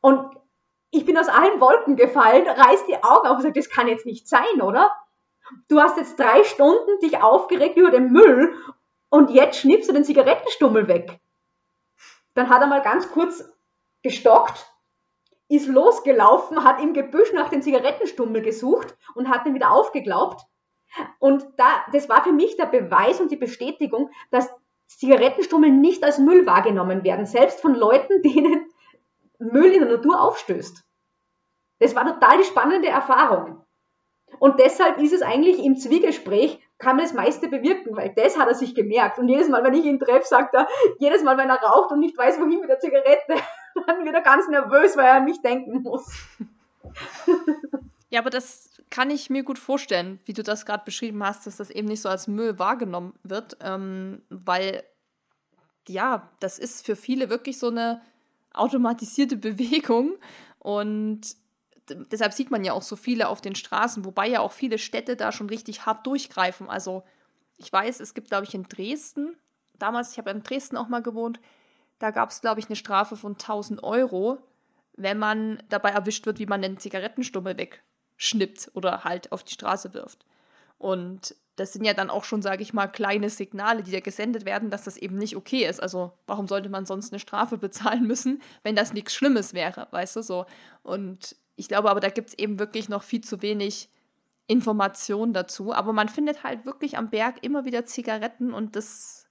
Und 0.01 0.37
ich 0.91 1.05
bin 1.05 1.19
aus 1.19 1.29
allen 1.29 1.61
Wolken 1.61 1.97
gefallen, 1.97 2.47
reiß 2.47 2.87
die 2.87 3.03
Augen 3.03 3.27
auf 3.27 3.37
und 3.37 3.43
sage, 3.43 3.55
das 3.55 3.69
kann 3.69 3.89
jetzt 3.89 4.07
nicht 4.07 4.29
sein, 4.29 4.63
oder? 4.63 4.95
Du 5.69 5.81
hast 5.81 5.97
jetzt 5.97 6.19
drei 6.19 6.45
Stunden 6.45 6.99
dich 7.01 7.23
aufgeregt 7.23 7.77
über 7.77 7.91
den 7.91 8.11
Müll 8.11 8.55
und 9.09 9.31
jetzt 9.31 9.61
schnippst 9.61 9.89
du 9.89 9.93
den 9.93 10.05
Zigarettenstummel 10.05 10.89
weg. 10.89 11.21
Dann 12.35 12.49
hat 12.49 12.61
er 12.61 12.67
mal 12.67 12.83
ganz 12.83 13.11
kurz 13.11 13.45
gestockt 14.03 14.67
ist 15.49 15.69
losgelaufen, 15.69 16.65
hat 16.65 16.81
im 16.81 16.93
Gebüsch 16.93 17.33
nach 17.33 17.49
dem 17.49 17.63
Zigarettenstummel 17.63 18.43
gesucht 18.43 18.97
und 19.15 19.29
hat 19.29 19.47
den 19.47 19.55
wieder 19.55 19.71
aufgeglaubt. 19.71 20.43
Und 21.19 21.47
da, 21.57 21.85
das 21.93 22.09
war 22.09 22.25
für 22.25 22.33
mich 22.33 22.57
der 22.57 22.67
Beweis 22.67 23.21
und 23.21 23.31
die 23.31 23.37
Bestätigung, 23.37 24.11
dass 24.31 24.51
Zigarettenstummel 24.87 25.71
nicht 25.71 26.05
als 26.05 26.19
Müll 26.19 26.47
wahrgenommen 26.47 27.05
werden, 27.05 27.27
selbst 27.27 27.61
von 27.61 27.75
Leuten, 27.75 28.23
denen 28.23 28.67
Müll 29.39 29.73
in 29.73 29.81
der 29.81 29.97
Natur 29.97 30.21
aufstößt. 30.21 30.85
Das 31.79 31.95
war 31.95 32.07
total 32.07 32.39
die 32.39 32.45
spannende 32.45 32.89
Erfahrung. 32.89 33.63
Und 34.39 34.59
deshalb 34.59 34.99
ist 34.99 35.13
es 35.13 35.23
eigentlich 35.23 35.63
im 35.65 35.77
Zwiegespräch, 35.77 36.61
kann 36.79 36.97
man 36.97 37.05
das 37.05 37.15
meiste 37.15 37.49
bewirken, 37.49 37.97
weil 37.97 38.13
das 38.15 38.39
hat 38.39 38.49
er 38.49 38.55
sich 38.55 38.75
gemerkt. 38.75 39.19
Und 39.19 39.29
jedes 39.29 39.49
Mal, 39.49 39.63
wenn 39.65 39.75
ich 39.75 39.85
ihn 39.85 39.99
treffe, 39.99 40.27
sagt 40.27 40.55
er, 40.55 40.69
jedes 40.99 41.23
Mal, 41.23 41.39
wenn 41.39 41.49
er 41.49 41.63
raucht 41.63 41.93
und 41.93 42.01
nicht 42.01 42.19
weiß, 42.19 42.39
wohin 42.39 42.61
mit 42.61 42.69
der 42.69 42.81
Zigarette, 42.81 43.35
dann 43.87 44.05
wird 44.05 44.15
er 44.15 44.23
ganz 44.23 44.49
nervös, 44.49 44.97
weil 44.97 45.07
er 45.07 45.15
an 45.15 45.25
mich 45.25 45.41
denken 45.43 45.83
muss. 45.83 46.07
Ja, 48.09 48.21
aber 48.21 48.31
das 48.31 48.71
kann 48.89 49.11
ich 49.11 49.31
mir 49.31 49.43
gut 49.43 49.59
vorstellen, 49.59 50.21
wie 50.27 50.33
du 50.33 50.43
das 50.43 50.65
gerade 50.65 50.85
beschrieben 50.85 51.25
hast, 51.25 51.47
dass 51.47 51.57
das 51.57 51.71
eben 51.71 51.89
nicht 51.89 52.01
so 52.01 52.09
als 52.09 52.29
Müll 52.29 52.59
wahrgenommen 52.59 53.15
wird, 53.25 53.57
ähm, 53.61 54.23
weil 54.29 54.85
ja, 55.89 56.31
das 56.41 56.59
ist 56.59 56.87
für 56.87 56.97
viele 56.97 57.31
wirklich 57.31 57.59
so 57.59 57.69
eine 57.69 58.01
automatisierte 58.55 59.37
Bewegung 59.37 60.15
und 60.61 61.37
deshalb 61.89 62.33
sieht 62.33 62.51
man 62.51 62.65
ja 62.65 62.73
auch 62.73 62.83
so 62.83 62.97
viele 62.97 63.29
auf 63.29 63.41
den 63.41 63.55
Straßen, 63.55 64.05
wobei 64.05 64.29
ja 64.29 64.41
auch 64.41 64.53
viele 64.53 64.79
Städte 64.79 65.17
da 65.17 65.33
schon 65.33 65.49
richtig 65.49 65.87
hart 65.87 66.07
durchgreifen. 66.07 66.69
Also 66.69 67.05
ich 67.57 67.73
weiß, 67.73 68.01
es 68.01 68.15
gibt, 68.15 68.29
glaube 68.29 68.45
ich, 68.45 68.55
in 68.55 68.65
Dresden, 68.65 69.37
damals, 69.79 70.13
ich 70.13 70.19
habe 70.19 70.31
in 70.31 70.43
Dresden 70.43 70.77
auch 70.77 70.89
mal 70.89 71.03
gewohnt, 71.03 71.41
da 71.99 72.11
gab 72.11 72.31
es, 72.31 72.41
glaube 72.41 72.61
ich, 72.61 72.67
eine 72.67 72.77
Strafe 72.77 73.17
von 73.17 73.33
1000 73.33 73.83
Euro, 73.83 74.39
wenn 74.97 75.19
man 75.19 75.63
dabei 75.69 75.91
erwischt 75.91 76.27
wird, 76.27 76.39
wie 76.39 76.47
man 76.47 76.63
den 76.63 76.79
Zigarettenstummel 76.79 77.57
wegschnippt 77.57 78.71
oder 78.75 79.05
halt 79.05 79.33
auf 79.33 79.45
die 79.45 79.55
Straße 79.55 79.95
wirft. 79.95 80.25
Und 80.79 81.35
das 81.57 81.73
sind 81.73 81.85
ja 81.85 81.95
dann 81.95 82.11
auch 82.11 82.25
schon, 82.25 82.43
sage 82.43 82.63
ich 82.63 82.75
mal, 82.75 82.87
kleine 82.87 83.31
Signale, 83.31 83.83
die 83.83 83.91
da 83.91 84.01
gesendet 84.01 84.45
werden, 84.45 84.71
dass 84.71 84.85
das 84.85 84.99
eben 84.99 85.17
nicht 85.17 85.37
okay 85.37 85.67
ist. 85.67 85.83
Also 85.83 86.13
warum 86.27 86.49
sollte 86.49 86.69
man 86.69 86.85
sonst 86.85 87.13
eine 87.13 87.21
Strafe 87.21 87.57
bezahlen 87.59 88.07
müssen, 88.07 88.43
wenn 88.63 88.77
das 88.77 88.93
nichts 88.93 89.15
Schlimmes 89.15 89.55
wäre, 89.55 89.89
weißt 89.91 90.17
du 90.17 90.23
so. 90.23 90.47
Und 90.83 91.37
ich 91.57 91.69
glaube 91.69 91.91
aber, 91.91 92.01
da 92.01 92.11
gibt 92.11 92.29
es 92.31 92.39
eben 92.39 92.59
wirklich 92.59 92.89
noch 92.89 93.03
viel 93.03 93.23
zu 93.23 93.41
wenig 93.41 93.89
Informationen 94.47 95.33
dazu. 95.33 95.73
Aber 95.73 95.93
man 95.93 96.09
findet 96.09 96.45
halt 96.45 96.67
wirklich 96.67 96.99
am 96.99 97.11
Berg 97.11 97.43
immer 97.43 97.65
wieder 97.65 97.87
Zigaretten 97.87 98.53
und 98.53 98.77
das 98.77 99.26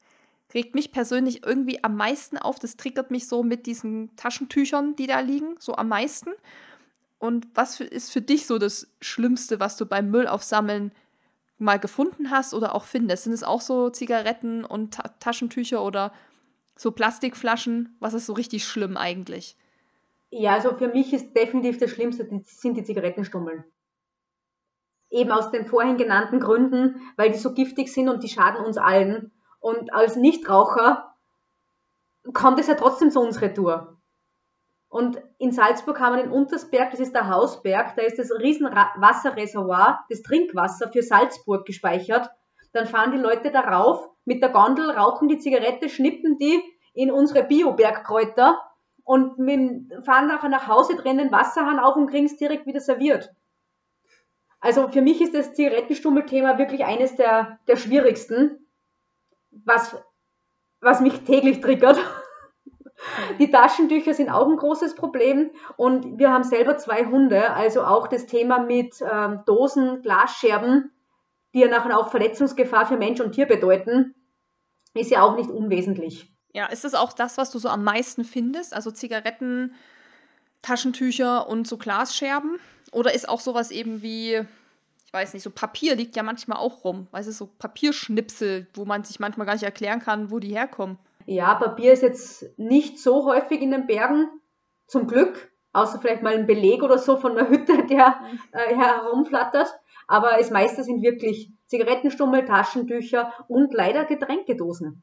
regt 0.53 0.75
mich 0.75 0.91
persönlich 0.91 1.45
irgendwie 1.45 1.83
am 1.83 1.95
meisten 1.95 2.37
auf. 2.37 2.59
Das 2.59 2.77
triggert 2.77 3.11
mich 3.11 3.27
so 3.27 3.43
mit 3.43 3.65
diesen 3.65 4.15
Taschentüchern, 4.15 4.95
die 4.95 5.07
da 5.07 5.19
liegen, 5.19 5.55
so 5.59 5.75
am 5.75 5.89
meisten. 5.89 6.31
Und 7.17 7.47
was 7.55 7.79
ist 7.79 8.11
für 8.11 8.21
dich 8.21 8.45
so 8.45 8.57
das 8.57 8.87
Schlimmste, 9.01 9.59
was 9.59 9.77
du 9.77 9.85
beim 9.85 10.11
Müll 10.11 10.27
aufsammeln 10.27 10.91
mal 11.57 11.79
gefunden 11.79 12.29
hast 12.29 12.53
oder 12.53 12.75
auch 12.75 12.85
findest? 12.85 13.23
Sind 13.23 13.33
es 13.33 13.43
auch 13.43 13.61
so 13.61 13.89
Zigaretten 13.89 14.63
und 14.65 14.95
Ta 14.95 15.09
Taschentücher 15.19 15.83
oder 15.83 16.13
so 16.75 16.91
Plastikflaschen? 16.91 17.95
Was 17.99 18.13
ist 18.13 18.25
so 18.25 18.33
richtig 18.33 18.65
schlimm 18.65 18.97
eigentlich? 18.97 19.57
Ja, 20.29 20.53
also 20.53 20.75
für 20.75 20.89
mich 20.89 21.13
ist 21.13 21.33
definitiv 21.33 21.77
das 21.77 21.91
Schlimmste 21.91 22.27
sind 22.43 22.75
die 22.77 22.83
Zigarettenstummeln. 22.83 23.63
Eben 25.09 25.31
aus 25.31 25.51
den 25.51 25.65
vorhin 25.65 25.97
genannten 25.97 26.39
Gründen, 26.39 27.01
weil 27.15 27.31
die 27.31 27.37
so 27.37 27.53
giftig 27.53 27.93
sind 27.93 28.09
und 28.09 28.21
die 28.23 28.29
schaden 28.29 28.65
uns 28.65 28.77
allen. 28.77 29.31
Und 29.65 29.95
als 29.95 30.15
Nichtraucher 30.15 31.15
kommt 32.33 32.59
es 32.59 32.67
ja 32.67 32.75
trotzdem 32.75 33.09
zu 33.09 33.19
uns 33.19 33.41
retour. 33.41 33.97
Und 34.89 35.19
in 35.39 35.51
Salzburg 35.51 35.99
haben 35.99 36.17
wir 36.17 36.21
den 36.21 36.31
Untersberg, 36.31 36.91
das 36.91 36.99
ist 36.99 37.15
der 37.15 37.29
Hausberg, 37.29 37.95
da 37.95 38.03
ist 38.03 38.19
das 38.19 38.29
Riesenwasserreservoir, 38.29 40.05
das 40.07 40.21
Trinkwasser 40.21 40.91
für 40.91 41.01
Salzburg 41.01 41.65
gespeichert. 41.65 42.29
Dann 42.73 42.85
fahren 42.85 43.11
die 43.11 43.17
Leute 43.17 43.49
darauf 43.49 44.07
mit 44.23 44.43
der 44.43 44.49
Gondel, 44.49 44.91
rauchen 44.91 45.29
die 45.29 45.39
Zigarette, 45.39 45.89
schnippen 45.89 46.37
die 46.37 46.61
in 46.93 47.09
unsere 47.09 47.43
Biobergkräuter 47.43 48.61
und 49.03 49.35
fahren 50.05 50.27
nachher 50.27 50.49
nach 50.49 50.67
Hause, 50.67 50.95
drehen 50.95 51.17
den 51.17 51.31
Wasserhahn 51.31 51.79
auf 51.79 51.95
und 51.95 52.11
kriegen 52.11 52.27
es 52.27 52.37
direkt 52.37 52.67
wieder 52.67 52.81
serviert. 52.81 53.33
Also 54.59 54.89
für 54.89 55.01
mich 55.01 55.21
ist 55.21 55.33
das 55.33 55.55
Zigarettenstummelthema 55.55 56.59
wirklich 56.59 56.85
eines 56.85 57.15
der, 57.15 57.57
der 57.67 57.77
schwierigsten, 57.77 58.59
was, 59.63 59.95
was 60.81 61.01
mich 61.01 61.21
täglich 61.21 61.61
triggert. 61.61 61.97
Die 63.39 63.51
Taschentücher 63.51 64.13
sind 64.13 64.29
auch 64.29 64.47
ein 64.47 64.55
großes 64.55 64.95
Problem 64.95 65.51
und 65.75 66.17
wir 66.17 66.31
haben 66.31 66.43
selber 66.43 66.77
zwei 66.77 67.05
Hunde, 67.05 67.51
also 67.51 67.83
auch 67.83 68.07
das 68.07 68.25
Thema 68.25 68.59
mit 68.59 68.95
ähm, 69.01 69.41
Dosen, 69.45 70.01
Glasscherben, 70.01 70.91
die 71.53 71.59
ja 71.59 71.67
nachher 71.67 71.97
auch 71.99 72.09
Verletzungsgefahr 72.09 72.85
für 72.85 72.97
Mensch 72.97 73.19
und 73.19 73.33
Tier 73.33 73.47
bedeuten, 73.47 74.15
ist 74.93 75.11
ja 75.11 75.23
auch 75.23 75.35
nicht 75.35 75.49
unwesentlich. 75.49 76.31
Ja, 76.53 76.67
ist 76.67 76.85
das 76.85 76.93
auch 76.93 77.11
das, 77.11 77.37
was 77.37 77.51
du 77.51 77.59
so 77.59 77.67
am 77.67 77.83
meisten 77.83 78.23
findest? 78.23 78.73
Also 78.73 78.89
Zigaretten, 78.89 79.73
Taschentücher 80.61 81.49
und 81.49 81.67
so 81.67 81.77
Glasscherben? 81.77 82.59
Oder 82.93 83.13
ist 83.13 83.27
auch 83.27 83.41
sowas 83.41 83.71
eben 83.71 84.01
wie, 84.01 84.45
weiß 85.15 85.33
nicht, 85.33 85.43
so 85.43 85.49
Papier 85.49 85.95
liegt 85.95 86.15
ja 86.15 86.23
manchmal 86.23 86.59
auch 86.59 86.83
rum. 86.83 87.07
Weißt 87.11 87.27
du, 87.27 87.31
so 87.31 87.47
Papierschnipsel, 87.47 88.67
wo 88.73 88.85
man 88.85 89.03
sich 89.03 89.19
manchmal 89.19 89.47
gar 89.47 89.53
nicht 89.53 89.63
erklären 89.63 89.99
kann, 89.99 90.29
wo 90.29 90.39
die 90.39 90.53
herkommen. 90.53 90.99
Ja, 91.25 91.55
Papier 91.55 91.93
ist 91.93 92.03
jetzt 92.03 92.45
nicht 92.59 92.99
so 92.99 93.25
häufig 93.25 93.61
in 93.61 93.71
den 93.71 93.87
Bergen, 93.87 94.27
zum 94.87 95.07
Glück, 95.07 95.51
außer 95.73 95.99
vielleicht 95.99 96.21
mal 96.21 96.35
ein 96.35 96.45
Beleg 96.45 96.83
oder 96.83 96.99
so 96.99 97.17
von 97.17 97.35
der 97.35 97.49
Hütte, 97.49 97.85
der 97.87 98.19
äh, 98.51 98.75
herumflattert. 98.75 99.73
Aber 100.07 100.35
das 100.37 100.51
meiste 100.51 100.83
sind 100.83 101.01
wirklich 101.01 101.51
Zigarettenstummel, 101.65 102.45
Taschentücher 102.45 103.33
und 103.47 103.73
leider 103.73 104.05
Getränkedosen. 104.05 105.01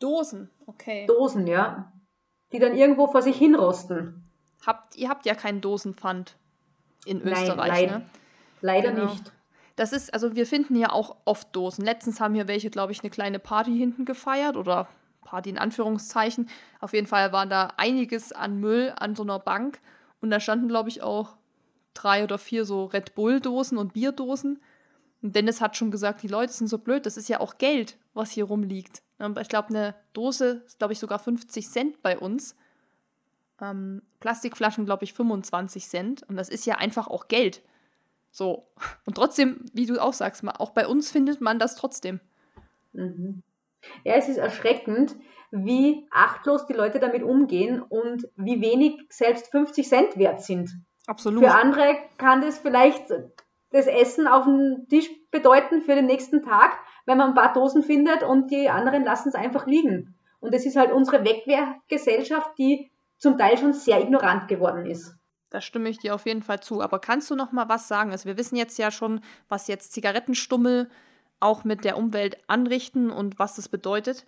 Dosen, 0.00 0.50
okay. 0.66 1.06
Dosen, 1.06 1.46
ja. 1.46 1.92
Die 2.52 2.58
dann 2.58 2.74
irgendwo 2.74 3.06
vor 3.06 3.22
sich 3.22 3.36
hinrosten. 3.36 4.28
Habt, 4.66 4.96
ihr 4.96 5.08
habt 5.08 5.26
ja 5.26 5.34
keinen 5.34 5.60
Dosenpfand 5.60 6.36
in 7.04 7.20
Österreich, 7.20 7.56
Nein, 7.56 7.68
leid, 7.68 7.90
ne? 7.90 8.06
Leider 8.64 8.92
genau. 8.92 9.12
nicht. 9.12 9.30
Das 9.76 9.92
ist, 9.92 10.14
also 10.14 10.34
wir 10.34 10.46
finden 10.46 10.74
ja 10.74 10.90
auch 10.90 11.16
oft 11.26 11.54
Dosen. 11.54 11.84
Letztens 11.84 12.18
haben 12.18 12.34
hier 12.34 12.48
welche, 12.48 12.70
glaube 12.70 12.92
ich, 12.92 13.02
eine 13.02 13.10
kleine 13.10 13.38
Party 13.38 13.76
hinten 13.76 14.06
gefeiert 14.06 14.56
oder 14.56 14.88
Party 15.20 15.50
in 15.50 15.58
Anführungszeichen. 15.58 16.48
Auf 16.80 16.94
jeden 16.94 17.06
Fall 17.06 17.30
war 17.30 17.44
da 17.44 17.74
einiges 17.76 18.32
an 18.32 18.60
Müll 18.60 18.94
an 18.96 19.14
so 19.14 19.22
einer 19.22 19.38
Bank 19.38 19.80
und 20.22 20.30
da 20.30 20.40
standen, 20.40 20.68
glaube 20.68 20.88
ich, 20.88 21.02
auch 21.02 21.36
drei 21.92 22.24
oder 22.24 22.38
vier 22.38 22.64
so 22.64 22.86
Red 22.86 23.14
Bull-Dosen 23.14 23.76
und 23.76 23.92
Bierdosen. 23.92 24.62
Und 25.20 25.36
Dennis 25.36 25.60
hat 25.60 25.76
schon 25.76 25.90
gesagt, 25.90 26.22
die 26.22 26.28
Leute 26.28 26.54
sind 26.54 26.68
so 26.68 26.78
blöd, 26.78 27.04
das 27.04 27.18
ist 27.18 27.28
ja 27.28 27.40
auch 27.40 27.58
Geld, 27.58 27.98
was 28.14 28.30
hier 28.30 28.44
rumliegt. 28.44 29.02
Ich 29.40 29.48
glaube, 29.50 29.68
eine 29.68 29.94
Dose 30.14 30.62
ist, 30.66 30.78
glaube 30.78 30.94
ich, 30.94 30.98
sogar 30.98 31.18
50 31.18 31.68
Cent 31.68 32.02
bei 32.02 32.18
uns. 32.18 32.56
Ähm, 33.60 34.00
Plastikflaschen, 34.20 34.86
glaube 34.86 35.04
ich, 35.04 35.12
25 35.12 35.86
Cent. 35.86 36.22
Und 36.22 36.36
das 36.36 36.48
ist 36.48 36.64
ja 36.64 36.76
einfach 36.76 37.08
auch 37.08 37.28
Geld. 37.28 37.62
So. 38.34 38.66
Und 39.06 39.14
trotzdem, 39.14 39.64
wie 39.72 39.86
du 39.86 40.02
auch 40.02 40.12
sagst, 40.12 40.42
auch 40.58 40.70
bei 40.70 40.88
uns 40.88 41.08
findet 41.08 41.40
man 41.40 41.60
das 41.60 41.76
trotzdem. 41.76 42.18
Mhm. 42.92 43.44
Ja, 44.02 44.14
es 44.14 44.28
ist 44.28 44.38
erschreckend, 44.38 45.14
wie 45.52 46.08
achtlos 46.10 46.66
die 46.66 46.72
Leute 46.72 46.98
damit 46.98 47.22
umgehen 47.22 47.80
und 47.80 48.28
wie 48.34 48.60
wenig 48.60 49.06
selbst 49.08 49.52
50 49.52 49.88
Cent 49.88 50.16
wert 50.16 50.42
sind. 50.42 50.70
Absolut. 51.06 51.44
Für 51.44 51.54
andere 51.54 51.96
kann 52.18 52.40
das 52.40 52.58
vielleicht 52.58 53.08
das 53.70 53.86
Essen 53.86 54.26
auf 54.26 54.46
dem 54.46 54.88
Tisch 54.88 55.08
bedeuten 55.30 55.82
für 55.82 55.94
den 55.94 56.06
nächsten 56.06 56.42
Tag, 56.42 56.72
wenn 57.06 57.18
man 57.18 57.28
ein 57.28 57.34
paar 57.36 57.52
Dosen 57.52 57.84
findet 57.84 58.24
und 58.24 58.50
die 58.50 58.68
anderen 58.68 59.04
lassen 59.04 59.28
es 59.28 59.36
einfach 59.36 59.66
liegen. 59.66 60.18
Und 60.40 60.54
es 60.54 60.66
ist 60.66 60.76
halt 60.76 60.90
unsere 60.90 61.24
Wegwehrgesellschaft, 61.24 62.58
die 62.58 62.90
zum 63.16 63.38
Teil 63.38 63.58
schon 63.58 63.74
sehr 63.74 64.00
ignorant 64.00 64.48
geworden 64.48 64.86
ist. 64.86 65.14
Da 65.50 65.60
stimme 65.60 65.88
ich 65.88 65.98
dir 65.98 66.14
auf 66.14 66.26
jeden 66.26 66.42
Fall 66.42 66.60
zu. 66.60 66.80
Aber 66.80 66.98
kannst 66.98 67.30
du 67.30 67.36
noch 67.36 67.52
mal 67.52 67.68
was 67.68 67.88
sagen? 67.88 68.10
Also 68.10 68.26
wir 68.26 68.36
wissen 68.36 68.56
jetzt 68.56 68.78
ja 68.78 68.90
schon, 68.90 69.20
was 69.48 69.68
jetzt 69.68 69.92
Zigarettenstummel 69.92 70.90
auch 71.40 71.64
mit 71.64 71.84
der 71.84 71.96
Umwelt 71.96 72.38
anrichten 72.48 73.10
und 73.10 73.38
was 73.38 73.56
das 73.56 73.68
bedeutet. 73.68 74.26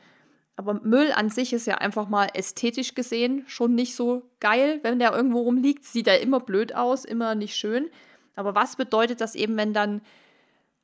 Aber 0.56 0.74
Müll 0.74 1.12
an 1.12 1.28
sich 1.28 1.52
ist 1.52 1.66
ja 1.66 1.76
einfach 1.76 2.08
mal 2.08 2.28
ästhetisch 2.32 2.94
gesehen 2.94 3.44
schon 3.46 3.74
nicht 3.74 3.94
so 3.94 4.30
geil, 4.40 4.80
wenn 4.82 4.98
der 4.98 5.12
irgendwo 5.12 5.40
rumliegt. 5.40 5.84
Sieht 5.84 6.08
er 6.08 6.20
immer 6.20 6.40
blöd 6.40 6.74
aus, 6.74 7.04
immer 7.04 7.34
nicht 7.34 7.56
schön. 7.56 7.90
Aber 8.34 8.54
was 8.54 8.76
bedeutet 8.76 9.20
das 9.20 9.34
eben, 9.34 9.56
wenn 9.56 9.74
dann, 9.74 10.00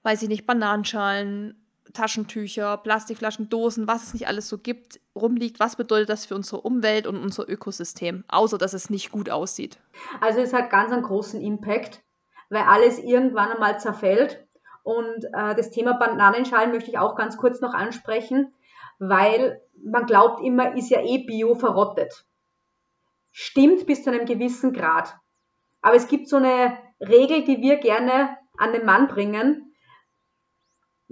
weiß 0.02 0.22
ich 0.22 0.28
nicht, 0.28 0.46
Bananenschalen, 0.46 1.61
Taschentücher, 1.92 2.76
Plastikflaschen, 2.76 3.48
Dosen, 3.48 3.86
was 3.86 4.04
es 4.04 4.14
nicht 4.14 4.26
alles 4.26 4.48
so 4.48 4.58
gibt, 4.58 5.00
rumliegt? 5.14 5.60
Was 5.60 5.76
bedeutet 5.76 6.08
das 6.08 6.26
für 6.26 6.34
unsere 6.34 6.60
Umwelt 6.60 7.06
und 7.06 7.16
unser 7.16 7.48
Ökosystem? 7.48 8.24
Außer, 8.28 8.58
dass 8.58 8.72
es 8.72 8.90
nicht 8.90 9.12
gut 9.12 9.30
aussieht. 9.30 9.78
Also 10.20 10.40
es 10.40 10.52
hat 10.52 10.70
ganz 10.70 10.92
einen 10.92 11.02
großen 11.02 11.40
Impact, 11.40 12.02
weil 12.50 12.62
alles 12.62 12.98
irgendwann 12.98 13.52
einmal 13.52 13.80
zerfällt. 13.80 14.46
Und 14.82 15.24
äh, 15.32 15.54
das 15.54 15.70
Thema 15.70 15.94
Bananenschalen 15.94 16.72
möchte 16.72 16.90
ich 16.90 16.98
auch 16.98 17.14
ganz 17.14 17.36
kurz 17.36 17.60
noch 17.60 17.74
ansprechen, 17.74 18.52
weil 18.98 19.60
man 19.84 20.06
glaubt 20.06 20.42
immer, 20.44 20.76
ist 20.76 20.90
ja 20.90 21.00
eh 21.02 21.18
bio 21.18 21.54
verrottet. 21.54 22.24
Stimmt 23.30 23.86
bis 23.86 24.04
zu 24.04 24.10
einem 24.10 24.26
gewissen 24.26 24.72
Grad. 24.72 25.14
Aber 25.80 25.96
es 25.96 26.08
gibt 26.08 26.28
so 26.28 26.36
eine 26.36 26.76
Regel, 27.00 27.44
die 27.44 27.60
wir 27.60 27.78
gerne 27.78 28.36
an 28.58 28.72
den 28.72 28.84
Mann 28.84 29.08
bringen. 29.08 29.71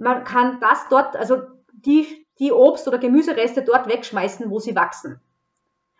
Man 0.01 0.23
kann 0.23 0.59
das 0.59 0.87
dort, 0.89 1.15
also 1.15 1.43
die, 1.73 2.25
die 2.39 2.51
Obst- 2.51 2.87
oder 2.87 2.97
Gemüsereste 2.97 3.61
dort 3.61 3.87
wegschmeißen, 3.87 4.49
wo 4.49 4.57
sie 4.57 4.75
wachsen. 4.75 5.21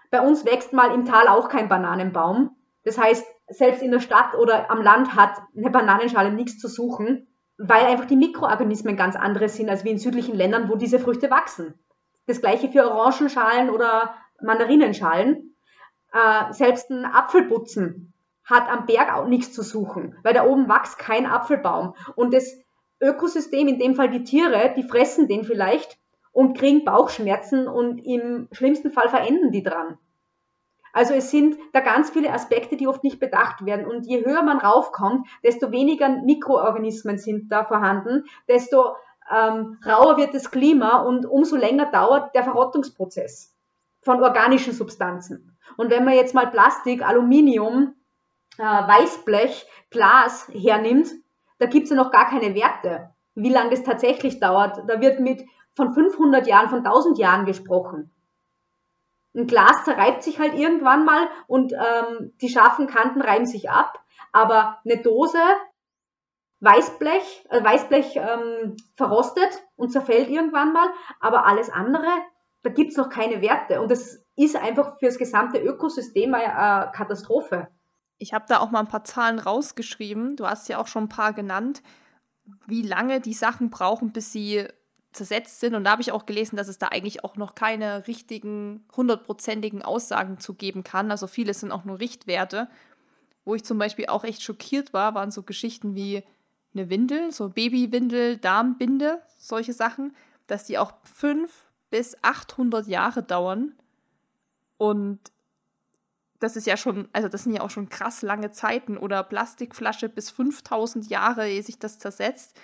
Bei 0.09 0.21
uns 0.21 0.43
wächst 0.43 0.73
mal 0.73 0.91
im 0.91 1.05
Tal 1.05 1.27
auch 1.27 1.49
kein 1.49 1.69
Bananenbaum. 1.69 2.55
Das 2.83 2.97
heißt, 2.97 3.23
selbst 3.47 3.83
in 3.83 3.91
der 3.91 3.99
Stadt 3.99 4.33
oder 4.33 4.71
am 4.71 4.81
Land 4.81 5.15
hat 5.15 5.37
eine 5.55 5.69
Bananenschale 5.69 6.31
nichts 6.31 6.57
zu 6.57 6.67
suchen, 6.67 7.27
weil 7.59 7.85
einfach 7.85 8.05
die 8.05 8.15
Mikroorganismen 8.15 8.97
ganz 8.97 9.15
andere 9.15 9.49
sind 9.49 9.69
als 9.69 9.83
wie 9.83 9.91
in 9.91 9.99
südlichen 9.99 10.35
Ländern, 10.35 10.67
wo 10.67 10.75
diese 10.75 10.97
Früchte 10.97 11.29
wachsen. 11.29 11.75
Das 12.25 12.41
gleiche 12.41 12.69
für 12.69 12.89
Orangenschalen 12.89 13.69
oder 13.69 14.15
Mandarinenschalen. 14.41 15.55
Äh, 16.11 16.53
selbst 16.53 16.89
ein 16.89 17.05
Apfelputzen 17.05 18.13
hat 18.45 18.67
am 18.67 18.87
Berg 18.87 19.13
auch 19.13 19.27
nichts 19.27 19.53
zu 19.53 19.61
suchen, 19.61 20.17
weil 20.23 20.33
da 20.33 20.43
oben 20.43 20.67
wächst 20.67 20.97
kein 20.97 21.27
Apfelbaum. 21.27 21.93
Und 22.15 22.33
das 22.33 22.57
Ökosystem, 23.01 23.67
in 23.67 23.79
dem 23.79 23.95
Fall 23.95 24.09
die 24.09 24.23
Tiere, 24.23 24.73
die 24.75 24.83
fressen 24.83 25.27
den 25.27 25.43
vielleicht 25.43 25.97
und 26.31 26.57
kriegen 26.57 26.85
Bauchschmerzen 26.85 27.67
und 27.67 27.99
im 27.99 28.47
schlimmsten 28.51 28.91
Fall 28.91 29.09
verenden 29.09 29.51
die 29.51 29.63
dran. 29.63 29.97
Also 30.93 31.13
es 31.13 31.31
sind 31.31 31.57
da 31.73 31.79
ganz 31.79 32.09
viele 32.09 32.31
Aspekte, 32.31 32.75
die 32.75 32.87
oft 32.87 33.03
nicht 33.03 33.19
bedacht 33.19 33.65
werden. 33.65 33.85
Und 33.85 34.05
je 34.05 34.25
höher 34.25 34.43
man 34.43 34.57
raufkommt, 34.57 35.27
desto 35.43 35.71
weniger 35.71 36.09
Mikroorganismen 36.09 37.17
sind 37.17 37.51
da 37.51 37.63
vorhanden, 37.63 38.25
desto 38.47 38.95
ähm, 39.31 39.77
rauer 39.85 40.17
wird 40.17 40.33
das 40.33 40.51
Klima 40.51 41.01
und 41.01 41.25
umso 41.25 41.55
länger 41.55 41.89
dauert 41.91 42.35
der 42.35 42.43
Verrottungsprozess 42.43 43.55
von 44.01 44.21
organischen 44.21 44.73
Substanzen. 44.73 45.57
Und 45.77 45.91
wenn 45.91 46.03
man 46.03 46.15
jetzt 46.15 46.35
mal 46.35 46.47
Plastik, 46.47 47.07
Aluminium, 47.07 47.95
äh, 48.57 48.63
Weißblech, 48.63 49.65
Glas 49.89 50.49
hernimmt, 50.51 51.07
da 51.61 51.67
gibt 51.67 51.83
es 51.83 51.91
ja 51.91 51.95
noch 51.95 52.09
gar 52.09 52.27
keine 52.27 52.55
Werte, 52.55 53.11
wie 53.35 53.51
lange 53.51 53.69
das 53.69 53.83
tatsächlich 53.83 54.39
dauert. 54.39 54.81
Da 54.87 54.99
wird 54.99 55.19
mit 55.19 55.45
von 55.75 55.93
500 55.93 56.47
Jahren, 56.47 56.69
von 56.69 56.79
1000 56.79 57.19
Jahren 57.19 57.45
gesprochen. 57.45 58.09
Ein 59.35 59.45
Glas 59.45 59.85
zerreibt 59.85 60.23
sich 60.23 60.39
halt 60.39 60.55
irgendwann 60.55 61.05
mal 61.05 61.29
und 61.45 61.71
ähm, 61.73 62.33
die 62.41 62.49
scharfen 62.49 62.87
Kanten 62.87 63.21
reiben 63.21 63.45
sich 63.45 63.69
ab, 63.69 63.99
aber 64.31 64.79
eine 64.83 65.03
Dose 65.03 65.37
Weißblech, 66.61 67.45
äh, 67.49 67.63
Weißblech 67.63 68.15
ähm, 68.15 68.75
verrostet 68.95 69.63
und 69.75 69.91
zerfällt 69.91 70.29
irgendwann 70.29 70.73
mal, 70.73 70.89
aber 71.19 71.45
alles 71.45 71.69
andere, 71.69 72.09
da 72.63 72.71
gibt's 72.71 72.97
noch 72.97 73.09
keine 73.09 73.41
Werte 73.43 73.81
und 73.81 73.91
das 73.91 74.25
ist 74.35 74.55
einfach 74.55 74.97
für 74.97 75.05
das 75.05 75.19
gesamte 75.19 75.59
Ökosystem 75.59 76.33
eine 76.33 76.91
Katastrophe. 76.91 77.67
Ich 78.21 78.33
habe 78.33 78.45
da 78.47 78.59
auch 78.59 78.69
mal 78.69 78.81
ein 78.81 78.87
paar 78.87 79.03
Zahlen 79.03 79.39
rausgeschrieben. 79.39 80.35
Du 80.35 80.45
hast 80.45 80.69
ja 80.69 80.77
auch 80.77 80.85
schon 80.85 81.05
ein 81.05 81.09
paar 81.09 81.33
genannt, 81.33 81.81
wie 82.67 82.83
lange 82.83 83.19
die 83.19 83.33
Sachen 83.33 83.71
brauchen, 83.71 84.11
bis 84.11 84.31
sie 84.31 84.67
zersetzt 85.11 85.59
sind. 85.59 85.73
Und 85.73 85.85
da 85.85 85.91
habe 85.91 86.03
ich 86.03 86.11
auch 86.11 86.27
gelesen, 86.27 86.55
dass 86.55 86.67
es 86.67 86.77
da 86.77 86.89
eigentlich 86.89 87.23
auch 87.23 87.35
noch 87.35 87.55
keine 87.55 88.07
richtigen, 88.07 88.85
hundertprozentigen 88.95 89.81
Aussagen 89.81 90.39
zu 90.39 90.53
geben 90.53 90.83
kann. 90.83 91.09
Also 91.09 91.25
viele 91.25 91.55
sind 91.55 91.71
auch 91.71 91.83
nur 91.83 91.99
Richtwerte. 91.99 92.69
Wo 93.43 93.55
ich 93.55 93.65
zum 93.65 93.79
Beispiel 93.79 94.05
auch 94.05 94.23
echt 94.23 94.43
schockiert 94.43 94.93
war, 94.93 95.15
waren 95.15 95.31
so 95.31 95.41
Geschichten 95.41 95.95
wie 95.95 96.23
eine 96.75 96.91
Windel, 96.91 97.31
so 97.31 97.49
Babywindel, 97.49 98.37
Darmbinde, 98.37 99.23
solche 99.39 99.73
Sachen, 99.73 100.15
dass 100.45 100.65
die 100.65 100.77
auch 100.77 100.93
fünf 101.03 101.71
bis 101.89 102.15
800 102.21 102.85
Jahre 102.85 103.23
dauern. 103.23 103.73
Und 104.77 105.19
das 106.41 106.55
ist 106.55 106.65
ja 106.65 106.75
schon, 106.75 107.07
also 107.13 107.27
das 107.27 107.43
sind 107.43 107.53
ja 107.53 107.61
auch 107.61 107.69
schon 107.69 107.87
krass 107.87 108.23
lange 108.23 108.51
Zeiten 108.51 108.97
oder 108.97 109.23
Plastikflasche 109.23 110.09
bis 110.09 110.31
5000 110.31 111.09
Jahre, 111.09 111.47
ehe 111.47 111.61
sich 111.61 111.77
das 111.79 111.99
zersetzt. 111.99 112.59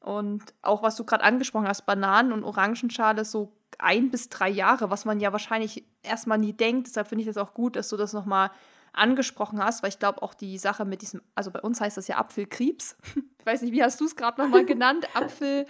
Und 0.00 0.42
auch 0.62 0.82
was 0.82 0.96
du 0.96 1.04
gerade 1.04 1.24
angesprochen 1.24 1.68
hast, 1.68 1.84
Bananen 1.84 2.32
und 2.32 2.42
Orangenschale, 2.42 3.24
so 3.24 3.52
ein 3.78 4.10
bis 4.10 4.30
drei 4.30 4.48
Jahre, 4.48 4.90
was 4.90 5.04
man 5.04 5.20
ja 5.20 5.30
wahrscheinlich 5.32 5.84
erstmal 6.02 6.38
nie 6.38 6.54
denkt. 6.54 6.88
Deshalb 6.88 7.08
finde 7.08 7.22
ich 7.22 7.28
das 7.28 7.36
auch 7.36 7.52
gut, 7.52 7.76
dass 7.76 7.90
du 7.90 7.98
das 7.98 8.14
nochmal 8.14 8.50
angesprochen 8.94 9.62
hast, 9.62 9.82
weil 9.82 9.90
ich 9.90 9.98
glaube 9.98 10.22
auch 10.22 10.32
die 10.32 10.56
Sache 10.56 10.86
mit 10.86 11.02
diesem, 11.02 11.20
also 11.34 11.50
bei 11.50 11.60
uns 11.60 11.80
heißt 11.82 11.98
das 11.98 12.08
ja 12.08 12.16
Apfelkrebs. 12.18 12.96
Ich 13.40 13.54
weiß 13.54 13.62
nicht, 13.62 13.72
wie 13.72 13.82
hast 13.82 13.98
du 13.98 14.04
es 14.04 14.14
gerade 14.14 14.42
nochmal 14.42 14.66
genannt? 14.66 15.08
Apfel. 15.14 15.64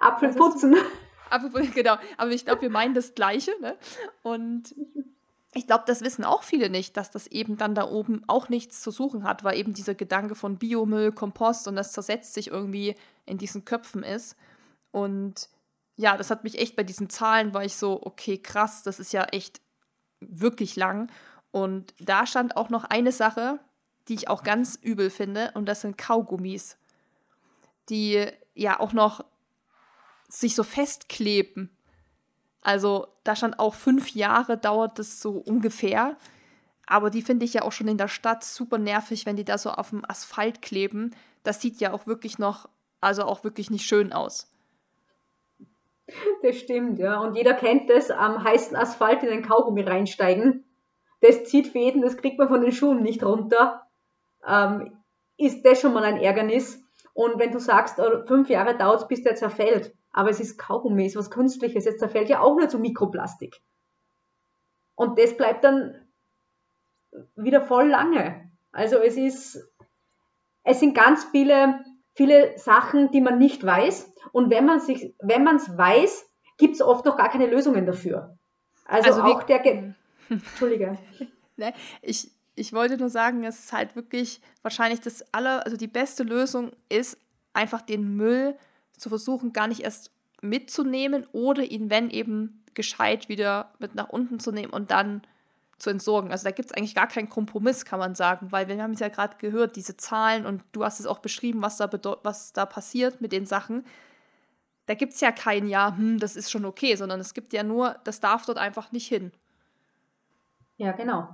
Apfelputzen. 0.00 0.76
Apfelputzen, 1.30 1.72
genau. 1.74 1.96
Aber 2.18 2.30
ich 2.30 2.44
glaube, 2.44 2.60
wir 2.60 2.68
meinen 2.68 2.92
das 2.92 3.14
Gleiche. 3.14 3.52
Ne? 3.62 3.74
Und 4.22 4.74
ich 5.56 5.66
glaube, 5.66 5.84
das 5.86 6.02
wissen 6.02 6.24
auch 6.24 6.42
viele 6.42 6.68
nicht, 6.68 6.96
dass 6.96 7.10
das 7.10 7.26
eben 7.26 7.56
dann 7.56 7.74
da 7.74 7.88
oben 7.88 8.22
auch 8.26 8.48
nichts 8.48 8.82
zu 8.82 8.90
suchen 8.90 9.24
hat, 9.24 9.42
weil 9.42 9.58
eben 9.58 9.72
dieser 9.72 9.94
Gedanke 9.94 10.34
von 10.34 10.58
Biomüll, 10.58 11.12
Kompost 11.12 11.66
und 11.66 11.76
das 11.76 11.92
zersetzt 11.92 12.34
sich 12.34 12.48
irgendwie 12.48 12.94
in 13.24 13.38
diesen 13.38 13.64
Köpfen 13.64 14.02
ist. 14.02 14.36
Und 14.90 15.48
ja, 15.96 16.16
das 16.18 16.30
hat 16.30 16.44
mich 16.44 16.58
echt 16.58 16.76
bei 16.76 16.82
diesen 16.82 17.08
Zahlen, 17.08 17.54
war 17.54 17.64
ich 17.64 17.76
so, 17.76 18.00
okay, 18.04 18.36
krass, 18.36 18.82
das 18.82 19.00
ist 19.00 19.12
ja 19.12 19.24
echt 19.24 19.62
wirklich 20.20 20.76
lang. 20.76 21.10
Und 21.52 21.94
da 21.98 22.26
stand 22.26 22.56
auch 22.56 22.68
noch 22.68 22.84
eine 22.84 23.12
Sache, 23.12 23.58
die 24.08 24.14
ich 24.14 24.28
auch 24.28 24.42
ganz 24.42 24.76
übel 24.76 25.08
finde, 25.08 25.52
und 25.54 25.66
das 25.66 25.80
sind 25.80 25.96
Kaugummis, 25.96 26.76
die 27.88 28.26
ja 28.54 28.78
auch 28.78 28.92
noch 28.92 29.24
sich 30.28 30.54
so 30.54 30.64
festkleben. 30.64 31.75
Also 32.66 33.06
da 33.22 33.36
stand 33.36 33.60
auch 33.60 33.74
fünf 33.74 34.10
Jahre 34.10 34.58
dauert 34.58 34.98
das 34.98 35.20
so 35.20 35.30
ungefähr. 35.30 36.16
Aber 36.84 37.10
die 37.10 37.22
finde 37.22 37.44
ich 37.44 37.54
ja 37.54 37.62
auch 37.62 37.70
schon 37.70 37.86
in 37.86 37.96
der 37.96 38.08
Stadt 38.08 38.42
super 38.42 38.76
nervig, 38.76 39.24
wenn 39.24 39.36
die 39.36 39.44
da 39.44 39.56
so 39.56 39.70
auf 39.70 39.90
dem 39.90 40.04
Asphalt 40.04 40.62
kleben. 40.62 41.14
Das 41.44 41.60
sieht 41.62 41.78
ja 41.78 41.92
auch 41.92 42.08
wirklich 42.08 42.40
noch, 42.40 42.68
also 43.00 43.22
auch 43.22 43.44
wirklich 43.44 43.70
nicht 43.70 43.86
schön 43.86 44.12
aus. 44.12 44.50
Das 46.42 46.56
stimmt, 46.56 46.98
ja. 46.98 47.20
Und 47.20 47.36
jeder 47.36 47.54
kennt 47.54 47.88
das, 47.88 48.10
am 48.10 48.42
heißen 48.42 48.76
Asphalt 48.76 49.22
in 49.22 49.30
ein 49.30 49.46
Kaugummi 49.46 49.82
reinsteigen. 49.82 50.64
Das 51.20 51.44
zieht 51.44 51.68
Fäden, 51.68 52.02
das 52.02 52.16
kriegt 52.16 52.36
man 52.36 52.48
von 52.48 52.62
den 52.62 52.72
Schuhen 52.72 53.00
nicht 53.00 53.22
runter. 53.22 53.86
Ähm, 54.44 55.04
ist 55.36 55.64
das 55.64 55.80
schon 55.80 55.92
mal 55.92 56.02
ein 56.02 56.20
Ärgernis. 56.20 56.82
Und 57.14 57.38
wenn 57.38 57.52
du 57.52 57.60
sagst, 57.60 58.00
äh, 58.00 58.26
fünf 58.26 58.48
Jahre 58.48 58.76
dauert 58.76 59.02
es, 59.02 59.08
bis 59.08 59.22
der 59.22 59.36
zerfällt, 59.36 59.94
aber 60.16 60.30
es 60.30 60.40
ist 60.40 60.56
Kaugummi, 60.58 61.04
ist 61.04 61.14
was 61.14 61.30
Künstliches, 61.30 61.84
jetzt 61.84 62.00
zerfällt 62.00 62.30
ja 62.30 62.40
auch 62.40 62.56
nur 62.56 62.70
zu 62.70 62.78
Mikroplastik. 62.78 63.60
Und 64.94 65.18
das 65.18 65.36
bleibt 65.36 65.62
dann 65.62 65.94
wieder 67.36 67.60
voll 67.60 67.88
lange. 67.88 68.50
Also 68.72 68.96
es 68.96 69.18
ist, 69.18 69.70
es 70.64 70.80
sind 70.80 70.94
ganz 70.94 71.22
viele, 71.24 71.84
viele 72.14 72.56
Sachen, 72.56 73.10
die 73.10 73.20
man 73.20 73.36
nicht 73.36 73.64
weiß. 73.64 74.10
Und 74.32 74.48
wenn 74.48 74.64
man 74.64 74.80
sich, 74.80 75.14
wenn 75.20 75.44
man 75.44 75.56
es 75.56 75.76
weiß, 75.76 76.24
gibt 76.56 76.76
es 76.76 76.82
oft 76.82 77.04
noch 77.04 77.18
gar 77.18 77.28
keine 77.28 77.46
Lösungen 77.46 77.84
dafür. 77.84 78.38
Also, 78.86 79.10
also 79.10 79.22
auch 79.22 79.42
der, 79.42 79.58
Ge 79.58 79.92
Entschuldige. 80.30 80.96
ne, 81.58 81.74
ich, 82.00 82.30
ich 82.54 82.72
wollte 82.72 82.96
nur 82.96 83.10
sagen, 83.10 83.44
es 83.44 83.58
ist 83.58 83.72
halt 83.74 83.94
wirklich 83.94 84.40
wahrscheinlich 84.62 85.02
das 85.02 85.22
aller, 85.34 85.62
also 85.66 85.76
die 85.76 85.88
beste 85.88 86.22
Lösung 86.22 86.70
ist, 86.88 87.18
einfach 87.52 87.82
den 87.82 88.16
Müll 88.16 88.56
zu 88.96 89.08
versuchen, 89.08 89.52
gar 89.52 89.68
nicht 89.68 89.80
erst 89.80 90.10
mitzunehmen 90.40 91.26
oder 91.32 91.62
ihn, 91.62 91.90
wenn 91.90 92.10
eben 92.10 92.62
gescheit 92.74 93.28
wieder 93.28 93.72
mit 93.78 93.94
nach 93.94 94.08
unten 94.08 94.38
zu 94.38 94.52
nehmen 94.52 94.72
und 94.72 94.90
dann 94.90 95.22
zu 95.78 95.90
entsorgen. 95.90 96.30
Also 96.30 96.44
da 96.44 96.50
gibt 96.50 96.70
es 96.70 96.76
eigentlich 96.76 96.94
gar 96.94 97.06
keinen 97.06 97.28
Kompromiss, 97.28 97.84
kann 97.84 97.98
man 97.98 98.14
sagen, 98.14 98.50
weil 98.50 98.68
wir 98.68 98.82
haben 98.82 98.92
es 98.92 99.00
ja 99.00 99.08
gerade 99.08 99.36
gehört, 99.38 99.76
diese 99.76 99.96
Zahlen 99.96 100.46
und 100.46 100.62
du 100.72 100.84
hast 100.84 101.00
es 101.00 101.06
auch 101.06 101.18
beschrieben, 101.18 101.62
was 101.62 101.76
da, 101.76 101.90
was 102.22 102.52
da 102.52 102.64
passiert 102.64 103.20
mit 103.20 103.32
den 103.32 103.46
Sachen. 103.46 103.84
Da 104.86 104.94
gibt 104.94 105.14
es 105.14 105.20
ja 105.20 105.32
kein 105.32 105.66
Ja, 105.66 105.94
hm, 105.96 106.18
das 106.18 106.36
ist 106.36 106.50
schon 106.50 106.64
okay, 106.64 106.94
sondern 106.96 107.20
es 107.20 107.34
gibt 107.34 107.52
ja 107.52 107.62
nur, 107.62 107.96
das 108.04 108.20
darf 108.20 108.46
dort 108.46 108.58
einfach 108.58 108.92
nicht 108.92 109.06
hin. 109.06 109.32
Ja, 110.76 110.92
genau. 110.92 111.28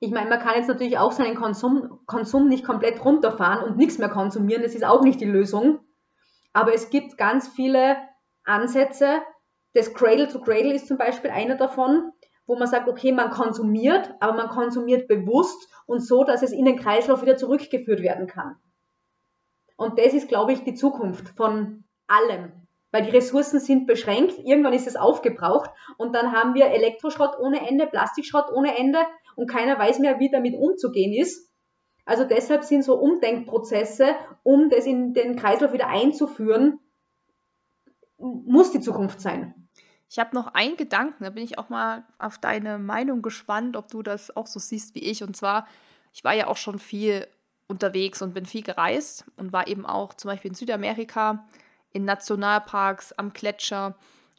Ich 0.00 0.10
meine, 0.10 0.28
man 0.28 0.40
kann 0.40 0.56
jetzt 0.56 0.68
natürlich 0.68 0.98
auch 0.98 1.12
seinen 1.12 1.36
Konsum, 1.36 2.00
Konsum 2.06 2.48
nicht 2.48 2.64
komplett 2.64 3.04
runterfahren 3.04 3.64
und 3.64 3.76
nichts 3.76 3.98
mehr 3.98 4.08
konsumieren. 4.08 4.62
Das 4.62 4.74
ist 4.74 4.84
auch 4.84 5.02
nicht 5.02 5.20
die 5.20 5.26
Lösung. 5.26 5.78
Aber 6.52 6.74
es 6.74 6.90
gibt 6.90 7.16
ganz 7.16 7.48
viele 7.48 7.96
Ansätze. 8.44 9.22
Das 9.74 9.94
Cradle 9.94 10.28
to 10.28 10.40
Cradle 10.40 10.74
ist 10.74 10.88
zum 10.88 10.98
Beispiel 10.98 11.30
einer 11.30 11.56
davon, 11.56 12.12
wo 12.46 12.56
man 12.56 12.68
sagt, 12.68 12.88
okay, 12.88 13.12
man 13.12 13.30
konsumiert, 13.30 14.14
aber 14.20 14.34
man 14.34 14.48
konsumiert 14.48 15.08
bewusst 15.08 15.68
und 15.86 16.00
so, 16.00 16.24
dass 16.24 16.42
es 16.42 16.52
in 16.52 16.64
den 16.64 16.76
Kreislauf 16.76 17.22
wieder 17.22 17.36
zurückgeführt 17.36 18.02
werden 18.02 18.26
kann. 18.26 18.56
Und 19.76 19.98
das 19.98 20.12
ist, 20.12 20.28
glaube 20.28 20.52
ich, 20.52 20.62
die 20.64 20.74
Zukunft 20.74 21.30
von 21.36 21.84
allem. 22.06 22.52
Weil 22.90 23.04
die 23.04 23.10
Ressourcen 23.10 23.58
sind 23.58 23.86
beschränkt, 23.86 24.38
irgendwann 24.44 24.74
ist 24.74 24.86
es 24.86 24.96
aufgebraucht 24.96 25.70
und 25.96 26.14
dann 26.14 26.32
haben 26.32 26.54
wir 26.54 26.66
Elektroschrott 26.66 27.38
ohne 27.40 27.66
Ende, 27.66 27.86
Plastikschrott 27.86 28.52
ohne 28.52 28.76
Ende 28.76 28.98
und 29.34 29.48
keiner 29.48 29.78
weiß 29.78 29.98
mehr, 29.98 30.18
wie 30.18 30.30
damit 30.30 30.54
umzugehen 30.54 31.14
ist. 31.18 31.50
Also 32.04 32.24
deshalb 32.24 32.64
sind 32.64 32.82
so 32.84 32.96
Umdenkprozesse, 32.96 34.14
um 34.42 34.70
das 34.70 34.86
in 34.86 35.14
den 35.14 35.36
Kreislauf 35.36 35.72
wieder 35.72 35.88
einzuführen, 35.88 36.80
muss 38.18 38.72
die 38.72 38.80
Zukunft 38.80 39.20
sein. 39.20 39.54
Ich 40.08 40.18
habe 40.18 40.34
noch 40.34 40.48
einen 40.48 40.76
Gedanken, 40.76 41.24
da 41.24 41.30
bin 41.30 41.42
ich 41.42 41.58
auch 41.58 41.68
mal 41.68 42.04
auf 42.18 42.38
deine 42.38 42.78
Meinung 42.78 43.22
gespannt, 43.22 43.76
ob 43.76 43.88
du 43.88 44.02
das 44.02 44.36
auch 44.36 44.46
so 44.46 44.60
siehst 44.60 44.94
wie 44.94 45.00
ich. 45.00 45.22
Und 45.22 45.36
zwar, 45.36 45.66
ich 46.12 46.22
war 46.22 46.34
ja 46.34 46.48
auch 46.48 46.58
schon 46.58 46.78
viel 46.78 47.26
unterwegs 47.66 48.20
und 48.20 48.34
bin 48.34 48.44
viel 48.44 48.62
gereist 48.62 49.24
und 49.36 49.52
war 49.52 49.68
eben 49.68 49.86
auch 49.86 50.12
zum 50.14 50.30
Beispiel 50.30 50.50
in 50.50 50.54
Südamerika, 50.54 51.46
in 51.92 52.04
Nationalparks, 52.04 53.12
am 53.12 53.32
Gletscher. 53.32 53.96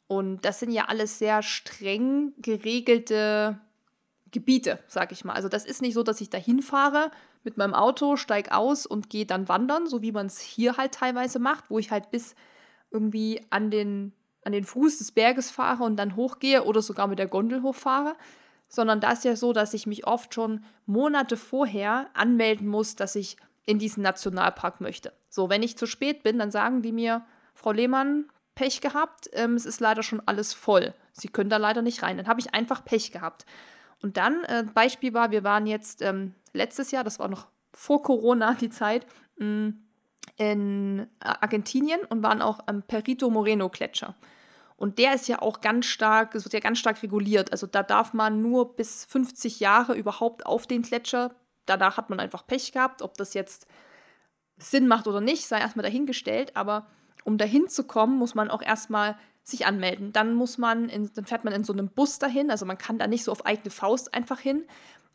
Und 0.08 0.46
das 0.46 0.60
sind 0.60 0.72
ja 0.72 0.86
alles 0.86 1.18
sehr 1.18 1.42
streng 1.42 2.34
geregelte 2.38 3.60
Gebiete, 4.32 4.80
sag 4.88 5.12
ich 5.12 5.26
mal. 5.26 5.34
Also 5.34 5.50
das 5.50 5.66
ist 5.66 5.82
nicht 5.82 5.96
so, 5.96 6.04
dass 6.04 6.22
ich 6.22 6.30
da 6.30 6.38
hinfahre 6.38 7.10
mit 7.44 7.58
meinem 7.58 7.74
Auto, 7.74 8.16
steige 8.16 8.54
aus 8.54 8.86
und 8.86 9.10
gehe 9.10 9.26
dann 9.26 9.50
wandern, 9.50 9.88
so 9.88 10.02
wie 10.02 10.12
man 10.12 10.28
es 10.28 10.40
hier 10.40 10.78
halt 10.78 10.94
teilweise 10.94 11.40
macht, 11.40 11.70
wo 11.70 11.80
ich 11.80 11.92
halt 11.92 12.12
bis 12.12 12.36
irgendwie 12.92 13.46
an 13.50 13.72
den, 13.72 14.14
an 14.44 14.54
den 14.54 14.64
Fuß 14.64 15.00
des 15.00 15.12
Berges 15.12 15.52
fahre 15.52 15.84
und 15.84 15.98
dann 15.98 16.16
hochgehe 16.16 16.64
oder 16.64 16.82
sogar 16.82 17.08
mit 17.08 17.20
der 17.20 17.28
Gondel 17.28 17.62
hochfahre. 17.62 18.16
Sondern 18.68 19.02
da 19.02 19.12
ist 19.12 19.24
ja 19.24 19.36
so, 19.36 19.54
dass 19.54 19.74
ich 19.74 19.86
mich 19.86 20.08
oft 20.08 20.34
schon 20.34 20.64
Monate 20.86 21.38
vorher 21.38 22.10
anmelden 22.14 22.68
muss, 22.68 22.96
dass 22.96 23.16
ich 23.16 23.38
in 23.66 23.78
diesen 23.78 24.04
Nationalpark 24.04 24.82
möchte. 24.82 25.14
So, 25.30 25.50
wenn 25.50 25.64
ich 25.64 25.78
zu 25.78 25.86
spät 25.86 26.24
bin, 26.24 26.40
dann 26.40 26.52
sagen 26.52 26.82
die 26.82 26.92
mir, 26.92 27.24
Frau 27.54 27.72
Lehmann, 27.72 28.26
Pech 28.56 28.82
gehabt, 28.82 29.30
ähm, 29.34 29.56
es 29.56 29.66
ist 29.66 29.80
leider 29.80 30.04
schon 30.04 30.22
alles 30.26 30.54
voll. 30.54 30.94
Sie 31.12 31.28
können 31.28 31.50
da 31.50 31.58
leider 31.58 31.82
nicht 31.82 32.04
rein. 32.04 32.18
Dann 32.18 32.28
habe 32.28 32.40
ich 32.40 32.54
einfach 32.54 32.84
Pech 32.86 33.12
gehabt. 33.12 33.46
Und 34.04 34.18
dann, 34.18 34.44
äh, 34.44 34.66
Beispiel 34.72 35.14
war, 35.14 35.32
wir 35.32 35.44
waren 35.44 35.66
jetzt 35.66 36.02
ähm, 36.02 36.36
letztes 36.52 36.92
Jahr, 36.92 37.06
das 37.06 37.20
war 37.20 37.30
noch 37.30 37.48
vor 37.74 38.04
Corona 38.04 38.54
die 38.54 38.70
Zeit, 38.70 39.08
mh, 39.38 39.48
mm, 39.48 39.80
in 40.36 41.08
Argentinien 41.20 42.02
und 42.10 42.24
waren 42.24 42.42
auch 42.42 42.60
am 42.66 42.82
Perito 42.82 43.30
Moreno 43.30 43.70
Gletscher. 43.70 44.16
Und 44.76 44.98
der 44.98 45.14
ist 45.14 45.28
ja 45.28 45.42
auch 45.42 45.62
ganz 45.62 45.86
stark, 45.86 46.34
es 46.36 46.44
wird 46.44 46.54
ja 46.54 46.60
ganz 46.60 46.80
stark 46.80 47.02
reguliert. 47.04 47.52
Also 47.52 47.68
da 47.68 47.84
darf 47.84 48.14
man 48.14 48.42
nur 48.42 48.76
bis 48.76 49.06
50 49.06 49.60
Jahre 49.60 49.94
überhaupt 49.94 50.46
auf 50.46 50.66
den 50.66 50.82
Gletscher. 50.82 51.36
Danach 51.66 51.98
hat 51.98 52.10
man 52.10 52.20
einfach 52.20 52.48
Pech 52.48 52.72
gehabt. 52.72 53.02
Ob 53.02 53.16
das 53.16 53.34
jetzt 53.34 53.68
Sinn 54.58 54.88
macht 54.88 55.08
oder 55.08 55.22
nicht, 55.22 55.46
sei 55.48 55.60
erstmal 55.60 55.84
dahingestellt. 55.84 56.58
Aber 56.58 56.88
um 57.24 57.38
dahin 57.38 57.70
zu 57.70 57.86
kommen, 57.86 58.18
muss 58.18 58.34
man 58.34 58.50
auch 58.50 58.62
erstmal 58.62 59.16
sich 59.44 59.66
anmelden. 59.66 60.14
Dann 60.14 60.34
muss 60.34 60.58
man, 60.58 60.90
in, 60.90 61.12
dann 61.14 61.26
fährt 61.26 61.44
man 61.44 61.54
in 61.54 61.64
so 61.64 61.74
einem 61.74 61.90
Bus 61.90 62.20
dahin, 62.20 62.50
also 62.50 62.66
man 62.66 62.78
kann 62.78 62.98
da 62.98 63.08
nicht 63.08 63.24
so 63.24 63.32
auf 63.32 63.46
eigene 63.46 63.70
Faust 63.70 64.14
einfach 64.14 64.40
hin. 64.40 64.64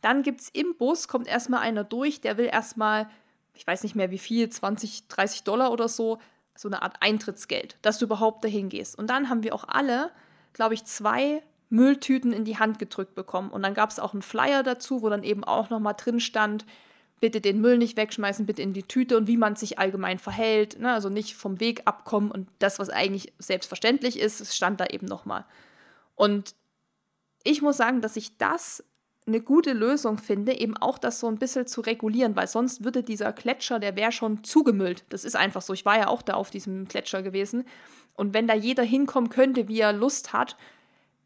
Dann 0.01 0.23
gibt 0.23 0.41
es 0.41 0.49
im 0.49 0.77
Bus, 0.77 1.07
kommt 1.07 1.27
erstmal 1.27 1.61
einer 1.61 1.83
durch, 1.83 2.21
der 2.21 2.37
will 2.37 2.45
erstmal, 2.45 3.09
ich 3.53 3.65
weiß 3.65 3.83
nicht 3.83 3.95
mehr 3.95 4.11
wie 4.11 4.19
viel, 4.19 4.49
20, 4.49 5.07
30 5.07 5.43
Dollar 5.43 5.71
oder 5.71 5.89
so, 5.89 6.19
so 6.55 6.67
eine 6.67 6.81
Art 6.81 6.97
Eintrittsgeld, 7.01 7.77
dass 7.81 7.97
du 7.97 8.05
überhaupt 8.05 8.43
dahin 8.43 8.69
gehst. 8.69 8.97
Und 8.97 9.09
dann 9.09 9.29
haben 9.29 9.43
wir 9.43 9.55
auch 9.55 9.65
alle, 9.67 10.11
glaube 10.53 10.73
ich, 10.73 10.85
zwei 10.85 11.41
Mülltüten 11.69 12.33
in 12.33 12.45
die 12.45 12.57
Hand 12.57 12.79
gedrückt 12.79 13.15
bekommen. 13.15 13.49
Und 13.49 13.63
dann 13.63 13.73
gab 13.73 13.89
es 13.91 13.99
auch 13.99 14.13
einen 14.13 14.21
Flyer 14.21 14.63
dazu, 14.63 15.01
wo 15.01 15.09
dann 15.09 15.23
eben 15.23 15.43
auch 15.43 15.69
nochmal 15.69 15.95
drin 15.97 16.19
stand, 16.19 16.65
bitte 17.19 17.41
den 17.41 17.61
Müll 17.61 17.77
nicht 17.77 17.97
wegschmeißen, 17.97 18.45
bitte 18.45 18.61
in 18.61 18.73
die 18.73 18.83
Tüte 18.83 19.17
und 19.17 19.27
wie 19.27 19.37
man 19.37 19.55
sich 19.55 19.79
allgemein 19.79 20.19
verhält. 20.19 20.79
Ne? 20.79 20.91
Also 20.91 21.09
nicht 21.09 21.35
vom 21.35 21.59
Weg 21.59 21.81
abkommen 21.85 22.31
und 22.31 22.47
das, 22.59 22.79
was 22.79 22.89
eigentlich 22.89 23.33
selbstverständlich 23.39 24.19
ist, 24.19 24.55
stand 24.55 24.79
da 24.79 24.85
eben 24.85 25.05
nochmal. 25.05 25.45
Und 26.15 26.55
ich 27.43 27.61
muss 27.61 27.77
sagen, 27.77 28.01
dass 28.01 28.15
ich 28.15 28.37
das 28.37 28.83
eine 29.27 29.41
gute 29.41 29.73
Lösung 29.73 30.17
finde, 30.17 30.59
eben 30.59 30.75
auch 30.75 30.97
das 30.97 31.19
so 31.19 31.27
ein 31.27 31.37
bisschen 31.37 31.67
zu 31.67 31.81
regulieren, 31.81 32.35
weil 32.35 32.47
sonst 32.47 32.83
würde 32.83 33.03
dieser 33.03 33.31
Gletscher, 33.31 33.79
der 33.79 33.95
wäre 33.95 34.11
schon 34.11 34.43
zugemüllt. 34.43 35.05
Das 35.09 35.23
ist 35.23 35.35
einfach 35.35 35.61
so. 35.61 35.73
Ich 35.73 35.85
war 35.85 35.97
ja 35.97 36.07
auch 36.07 36.21
da 36.21 36.33
auf 36.33 36.49
diesem 36.49 36.87
Gletscher 36.87 37.21
gewesen. 37.21 37.65
Und 38.15 38.33
wenn 38.33 38.47
da 38.47 38.55
jeder 38.55 38.83
hinkommen 38.83 39.29
könnte, 39.29 39.67
wie 39.67 39.79
er 39.79 39.93
Lust 39.93 40.33
hat, 40.33 40.57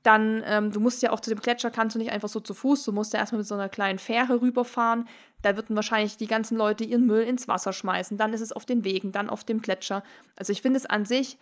dann, 0.04 0.44
ähm, 0.46 0.72
du 0.72 0.80
musst 0.80 1.02
ja 1.02 1.12
auch 1.12 1.20
zu 1.20 1.30
dem 1.30 1.40
Gletscher, 1.40 1.72
kannst 1.72 1.96
du 1.96 2.00
nicht 2.00 2.12
einfach 2.12 2.30
so 2.30 2.40
zu 2.40 2.54
Fuß, 2.54 2.84
du 2.84 2.92
musst 2.92 3.14
ja 3.14 3.20
erstmal 3.20 3.40
mit 3.40 3.48
so 3.48 3.56
einer 3.56 3.70
kleinen 3.70 4.00
Fähre 4.00 4.42
rüberfahren. 4.42 5.08
Da 5.42 5.56
würden 5.56 5.76
wahrscheinlich 5.76 6.18
die 6.18 6.28
ganzen 6.28 6.58
Leute 6.58 6.84
ihren 6.84 7.06
Müll 7.06 7.24
ins 7.24 7.48
Wasser 7.48 7.74
schmeißen. 7.74 8.18
Dann 8.18 8.34
ist 8.34 8.42
es 8.42 8.52
auf 8.52 8.66
den 8.66 8.84
Wegen, 8.84 9.12
dann 9.12 9.30
auf 9.30 9.44
dem 9.44 9.62
Gletscher. 9.62 10.04
Also 10.36 10.52
ich 10.52 10.62
finde 10.62 10.78
es 10.78 10.86
an 10.86 11.06
sich 11.06 11.38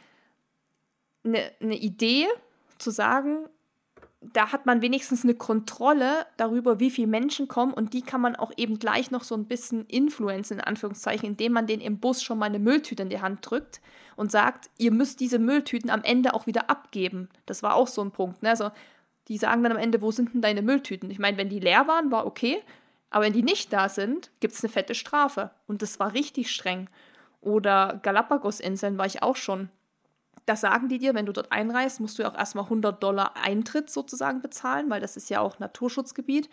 eine, 1.24 1.52
eine 1.60 1.76
Idee, 1.76 2.28
zu 2.82 2.92
sagen, 2.92 3.48
da 4.22 4.52
hat 4.52 4.68
man 4.68 4.84
wenigstens 4.84 5.24
eine 5.24 5.34
Kontrolle 5.34 6.28
darüber, 6.38 6.80
wie 6.80 6.92
viele 6.92 7.08
Menschen 7.08 7.48
kommen 7.48 7.74
und 7.74 7.94
die 7.94 8.04
kann 8.04 8.22
man 8.22 8.36
auch 8.36 8.52
eben 8.56 8.78
gleich 8.78 9.10
noch 9.10 9.24
so 9.24 9.34
ein 9.34 9.46
bisschen 9.46 9.86
influenzen, 9.88 10.60
in 10.60 10.64
Anführungszeichen, 10.64 11.30
indem 11.30 11.54
man 11.54 11.66
den 11.66 11.82
im 11.82 12.00
Bus 12.00 12.22
schon 12.22 12.38
mal 12.38 12.46
eine 12.46 12.60
Mülltüte 12.60 13.02
in 13.02 13.10
die 13.10 13.22
Hand 13.22 13.40
drückt 13.50 13.82
und 14.16 14.32
sagt, 14.32 14.70
ihr 14.78 14.92
müsst 14.92 15.20
diese 15.22 15.40
Mülltüten 15.40 15.90
am 15.90 16.04
Ende 16.04 16.36
auch 16.36 16.46
wieder 16.46 16.70
abgeben. 16.70 17.30
Das 17.48 17.64
war 17.64 17.74
auch 17.74 17.88
so 17.88 18.02
ein 18.04 18.12
Punkt. 18.12 18.44
Ne? 18.44 18.52
Also 18.52 18.70
die 19.28 19.40
sagen 19.40 19.64
dann 19.64 19.72
am 19.72 19.80
Ende, 19.80 20.04
wo 20.04 20.12
sind 20.12 20.34
denn 20.34 20.42
deine 20.42 20.62
Mülltüten? 20.62 21.10
Ich 21.10 21.20
meine, 21.20 21.38
wenn 21.38 21.50
die 21.50 21.60
leer 21.60 21.88
waren, 21.88 22.12
war 22.12 22.28
okay, 22.28 22.62
aber 23.10 23.26
wenn 23.26 23.34
die 23.34 23.44
nicht 23.44 23.74
da 23.74 23.90
sind, 23.90 24.30
gibt 24.40 24.54
es 24.54 24.64
eine 24.64 24.72
fette 24.72 24.94
Strafe. 24.94 25.50
Und 25.68 25.82
das 25.82 26.00
war 26.00 26.14
richtig 26.14 26.52
streng. 26.52 26.90
Oder 27.42 28.00
Galapagos-Inseln 28.04 29.00
war 29.00 29.08
ich 29.08 29.24
auch 29.24 29.36
schon 29.36 29.70
das 30.46 30.62
sagen 30.62 30.90
die 30.90 31.00
dir, 31.00 31.14
wenn 31.14 31.26
du 31.26 31.34
dort 31.34 31.52
einreist, 31.52 32.00
musst 32.00 32.18
du 32.18 32.24
ja 32.24 32.32
auch 32.32 32.38
erstmal 32.38 32.66
100 32.66 33.02
Dollar 33.02 33.36
Eintritt 33.38 33.90
sozusagen 33.90 34.42
bezahlen, 34.42 34.90
weil 34.90 35.02
das 35.02 35.18
ist 35.18 35.30
ja 35.30 35.40
auch 35.40 35.60
Naturschutzgebiet. 35.60 36.50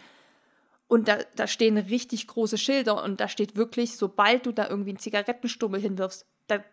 Und 0.88 1.08
da, 1.08 1.18
da 1.36 1.46
stehen 1.46 1.76
richtig 1.76 2.26
große 2.28 2.58
Schilder 2.58 3.02
und 3.02 3.20
da 3.20 3.28
steht 3.28 3.56
wirklich, 3.56 3.96
sobald 3.96 4.46
du 4.46 4.52
da 4.52 4.68
irgendwie 4.68 4.90
einen 4.90 4.98
Zigarettenstummel 4.98 5.80
hinwirfst, 5.80 6.24
da 6.46 6.64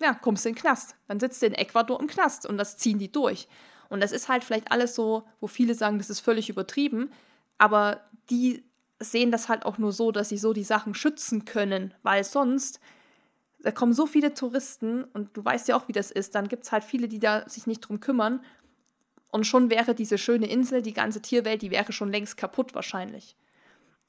ja, 0.00 0.14
kommst 0.14 0.44
du 0.44 0.50
in 0.50 0.54
den 0.54 0.60
Knast. 0.60 0.94
Dann 1.08 1.20
sitzt 1.20 1.42
du 1.42 1.46
in 1.46 1.54
Ecuador 1.54 2.00
im 2.00 2.06
Knast 2.06 2.46
und 2.46 2.58
das 2.58 2.76
ziehen 2.76 2.98
die 2.98 3.10
durch. 3.10 3.48
Und 3.88 4.00
das 4.00 4.12
ist 4.12 4.28
halt 4.28 4.44
vielleicht 4.44 4.70
alles 4.70 4.94
so, 4.94 5.24
wo 5.40 5.46
viele 5.46 5.74
sagen, 5.74 5.98
das 5.98 6.10
ist 6.10 6.20
völlig 6.20 6.48
übertrieben, 6.48 7.10
aber 7.58 8.00
die 8.30 8.64
sehen 8.98 9.30
das 9.30 9.48
halt 9.48 9.64
auch 9.64 9.78
nur 9.78 9.92
so, 9.92 10.10
dass 10.12 10.28
sie 10.28 10.38
so 10.38 10.52
die 10.52 10.64
Sachen 10.64 10.94
schützen 10.94 11.44
können, 11.44 11.94
weil 12.02 12.24
sonst 12.24 12.80
da 13.66 13.72
kommen 13.72 13.94
so 13.94 14.06
viele 14.06 14.32
Touristen 14.32 15.02
und 15.02 15.36
du 15.36 15.44
weißt 15.44 15.66
ja 15.66 15.76
auch, 15.76 15.88
wie 15.88 15.92
das 15.92 16.12
ist. 16.12 16.36
Dann 16.36 16.46
gibt 16.46 16.62
es 16.62 16.70
halt 16.70 16.84
viele, 16.84 17.08
die 17.08 17.18
da 17.18 17.48
sich 17.48 17.66
nicht 17.66 17.80
drum 17.80 17.98
kümmern. 17.98 18.44
Und 19.32 19.44
schon 19.44 19.70
wäre 19.70 19.92
diese 19.92 20.18
schöne 20.18 20.46
Insel, 20.46 20.82
die 20.82 20.92
ganze 20.92 21.20
Tierwelt, 21.20 21.62
die 21.62 21.72
wäre 21.72 21.92
schon 21.92 22.12
längst 22.12 22.36
kaputt 22.36 22.76
wahrscheinlich. 22.76 23.34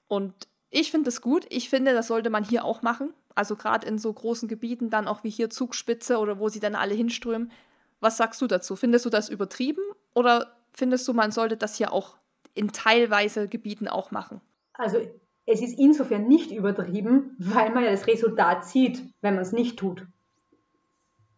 Und 0.08 0.48
ich 0.70 0.92
finde 0.92 1.06
das 1.06 1.22
gut. 1.22 1.48
Ich 1.50 1.72
finde, 1.72 1.96
das 1.96 2.06
sollte 2.06 2.30
man 2.30 2.44
hier 2.44 2.66
auch 2.66 2.84
machen. 2.84 3.16
Also 3.34 3.56
gerade 3.56 3.88
in 3.88 3.98
so 3.98 4.14
großen 4.14 4.48
Gebieten, 4.48 4.92
dann 4.92 5.08
auch 5.08 5.24
wie 5.24 5.32
hier 5.32 5.50
Zugspitze 5.50 6.20
oder 6.20 6.38
wo 6.38 6.50
sie 6.50 6.60
dann 6.60 6.76
alle 6.76 6.94
hinströmen. 6.94 7.52
Was 8.00 8.18
sagst 8.18 8.40
du 8.44 8.46
dazu? 8.46 8.76
Findest 8.76 9.06
du 9.06 9.10
das 9.10 9.28
übertrieben 9.28 9.82
oder 10.14 10.56
findest 10.72 11.08
du, 11.08 11.14
man 11.14 11.32
sollte 11.32 11.58
das 11.58 11.78
hier 11.78 11.92
auch 11.92 12.16
in 12.54 12.72
teilweise 12.74 13.48
Gebieten 13.48 13.88
auch 13.88 14.12
machen? 14.12 14.40
Also 14.74 15.02
es 15.48 15.62
ist 15.62 15.80
insofern 15.80 16.28
nicht 16.28 16.52
übertrieben, 16.52 17.36
weil 17.40 17.72
man 17.72 17.84
ja 17.84 17.90
das 17.90 18.06
Resultat 18.06 18.66
sieht, 18.66 19.02
wenn 19.22 19.36
man 19.36 19.44
es 19.44 19.54
nicht 19.54 19.80
tut. 19.80 20.06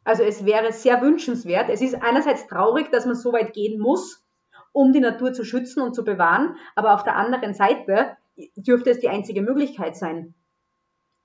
Also 0.04 0.24
es 0.24 0.46
wäre 0.46 0.74
sehr 0.74 1.02
wünschenswert. 1.02 1.70
Es 1.70 1.82
ist 1.82 2.02
einerseits 2.02 2.48
traurig, 2.48 2.90
dass 2.92 3.06
man 3.06 3.16
so 3.16 3.32
weit 3.32 3.54
gehen 3.54 3.80
muss, 3.80 4.26
um 4.72 4.92
die 4.94 5.00
Natur 5.00 5.32
zu 5.34 5.46
schützen 5.46 5.82
und 5.82 5.94
zu 5.94 6.04
bewahren, 6.04 6.56
aber 6.76 6.96
auf 6.96 7.04
der 7.04 7.16
anderen 7.16 7.54
Seite 7.54 8.18
dürfte 8.56 8.90
es 8.90 9.00
die 9.00 9.10
einzige 9.10 9.44
Möglichkeit 9.44 9.96
sein. 9.96 10.34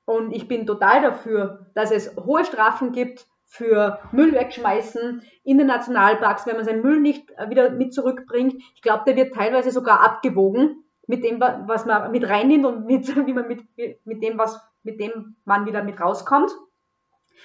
Und 0.04 0.32
ich 0.32 0.46
bin 0.46 0.66
total 0.66 1.00
dafür, 1.00 1.70
dass 1.74 1.90
es 1.90 2.14
hohe 2.16 2.44
Strafen 2.44 2.92
gibt 2.92 3.26
für 3.46 3.98
Müll 4.12 4.32
wegschmeißen 4.34 5.22
in 5.44 5.56
den 5.56 5.68
Nationalparks, 5.68 6.46
wenn 6.46 6.56
man 6.56 6.64
seinen 6.66 6.82
Müll 6.82 7.00
nicht 7.00 7.30
wieder 7.48 7.70
mit 7.70 7.94
zurückbringt. 7.94 8.54
Ich 8.74 8.82
glaube, 8.82 9.04
der 9.06 9.16
wird 9.16 9.32
teilweise 9.32 9.70
sogar 9.70 10.00
abgewogen 10.00 10.83
mit 11.06 11.24
dem, 11.24 11.40
was 11.40 11.86
man 11.86 12.10
mit 12.10 12.28
reinnimmt 12.28 12.64
und 12.64 12.86
mit, 12.86 13.14
wie 13.26 13.32
man 13.32 13.48
mit, 13.48 13.64
mit 14.04 14.22
dem, 14.22 14.38
was, 14.38 14.60
mit 14.82 15.00
dem 15.00 15.36
man 15.44 15.66
wieder 15.66 15.82
mit 15.82 16.00
rauskommt. 16.00 16.50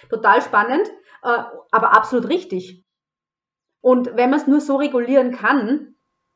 Total 0.09 0.41
spannend, 0.41 0.87
äh, 1.23 1.43
aber 1.71 1.93
absolut 1.93 2.29
richtig. 2.29 2.83
Und 3.81 4.15
wenn 4.15 4.29
man 4.29 4.39
es 4.39 4.47
nur 4.47 4.61
so 4.61 4.75
regulieren 4.75 5.31
kann, 5.31 5.95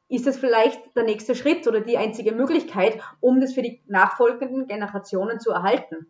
ist 0.10 0.28
es 0.28 0.38
vielleicht 0.38 0.96
der 0.96 1.04
nächste 1.04 1.36
Schritt 1.36 1.68
oder 1.68 1.82
die 1.82 1.98
einzige 1.98 2.34
Möglichkeit, 2.34 3.02
um 3.20 3.42
das 3.42 3.54
für 3.54 3.62
die 3.62 3.82
nachfolgenden 3.88 4.68
Generationen 4.68 5.40
zu 5.40 5.52
erhalten. 5.52 6.08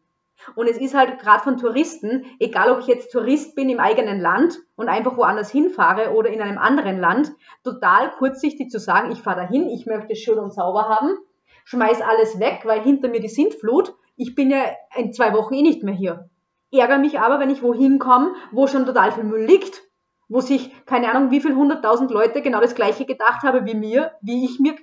Und 0.55 0.67
es 0.67 0.77
ist 0.77 0.93
halt 0.93 1.19
gerade 1.19 1.43
von 1.43 1.57
Touristen, 1.57 2.25
egal 2.39 2.71
ob 2.71 2.79
ich 2.79 2.87
jetzt 2.87 3.11
Tourist 3.11 3.55
bin 3.55 3.69
im 3.69 3.79
eigenen 3.79 4.19
Land 4.19 4.59
und 4.75 4.89
einfach 4.89 5.15
woanders 5.17 5.51
hinfahre 5.51 6.13
oder 6.13 6.29
in 6.29 6.41
einem 6.41 6.57
anderen 6.57 6.99
Land, 6.99 7.31
total 7.63 8.11
kurzsichtig 8.11 8.69
zu 8.69 8.79
sagen, 8.79 9.11
ich 9.11 9.21
fahre 9.21 9.41
dahin, 9.41 9.69
ich 9.69 9.85
möchte 9.85 10.13
es 10.13 10.19
schön 10.19 10.39
und 10.39 10.53
sauber 10.53 10.89
haben, 10.89 11.17
schmeiß 11.65 12.01
alles 12.01 12.39
weg, 12.39 12.61
weil 12.65 12.81
hinter 12.81 13.09
mir 13.09 13.21
die 13.21 13.29
Sintflut, 13.29 13.95
ich 14.15 14.35
bin 14.35 14.49
ja 14.49 14.63
in 14.95 15.13
zwei 15.13 15.33
Wochen 15.33 15.53
eh 15.53 15.61
nicht 15.61 15.83
mehr 15.83 15.93
hier. 15.93 16.29
Ärgere 16.71 16.97
mich 16.97 17.19
aber, 17.19 17.39
wenn 17.39 17.49
ich 17.49 17.63
wohin 17.63 17.99
komme, 17.99 18.33
wo 18.51 18.67
schon 18.67 18.85
total 18.85 19.11
viel 19.11 19.23
Müll 19.23 19.45
liegt, 19.45 19.83
wo 20.27 20.41
sich, 20.41 20.85
keine 20.85 21.11
Ahnung, 21.11 21.31
wie 21.31 21.41
viel 21.41 21.55
hunderttausend 21.55 22.09
Leute 22.11 22.41
genau 22.41 22.59
das 22.59 22.75
gleiche 22.75 23.05
gedacht 23.05 23.43
haben 23.43 23.65
wie 23.65 23.75
mir, 23.75 24.13
wie 24.21 24.45
ich 24.45 24.59
mir 24.59 24.75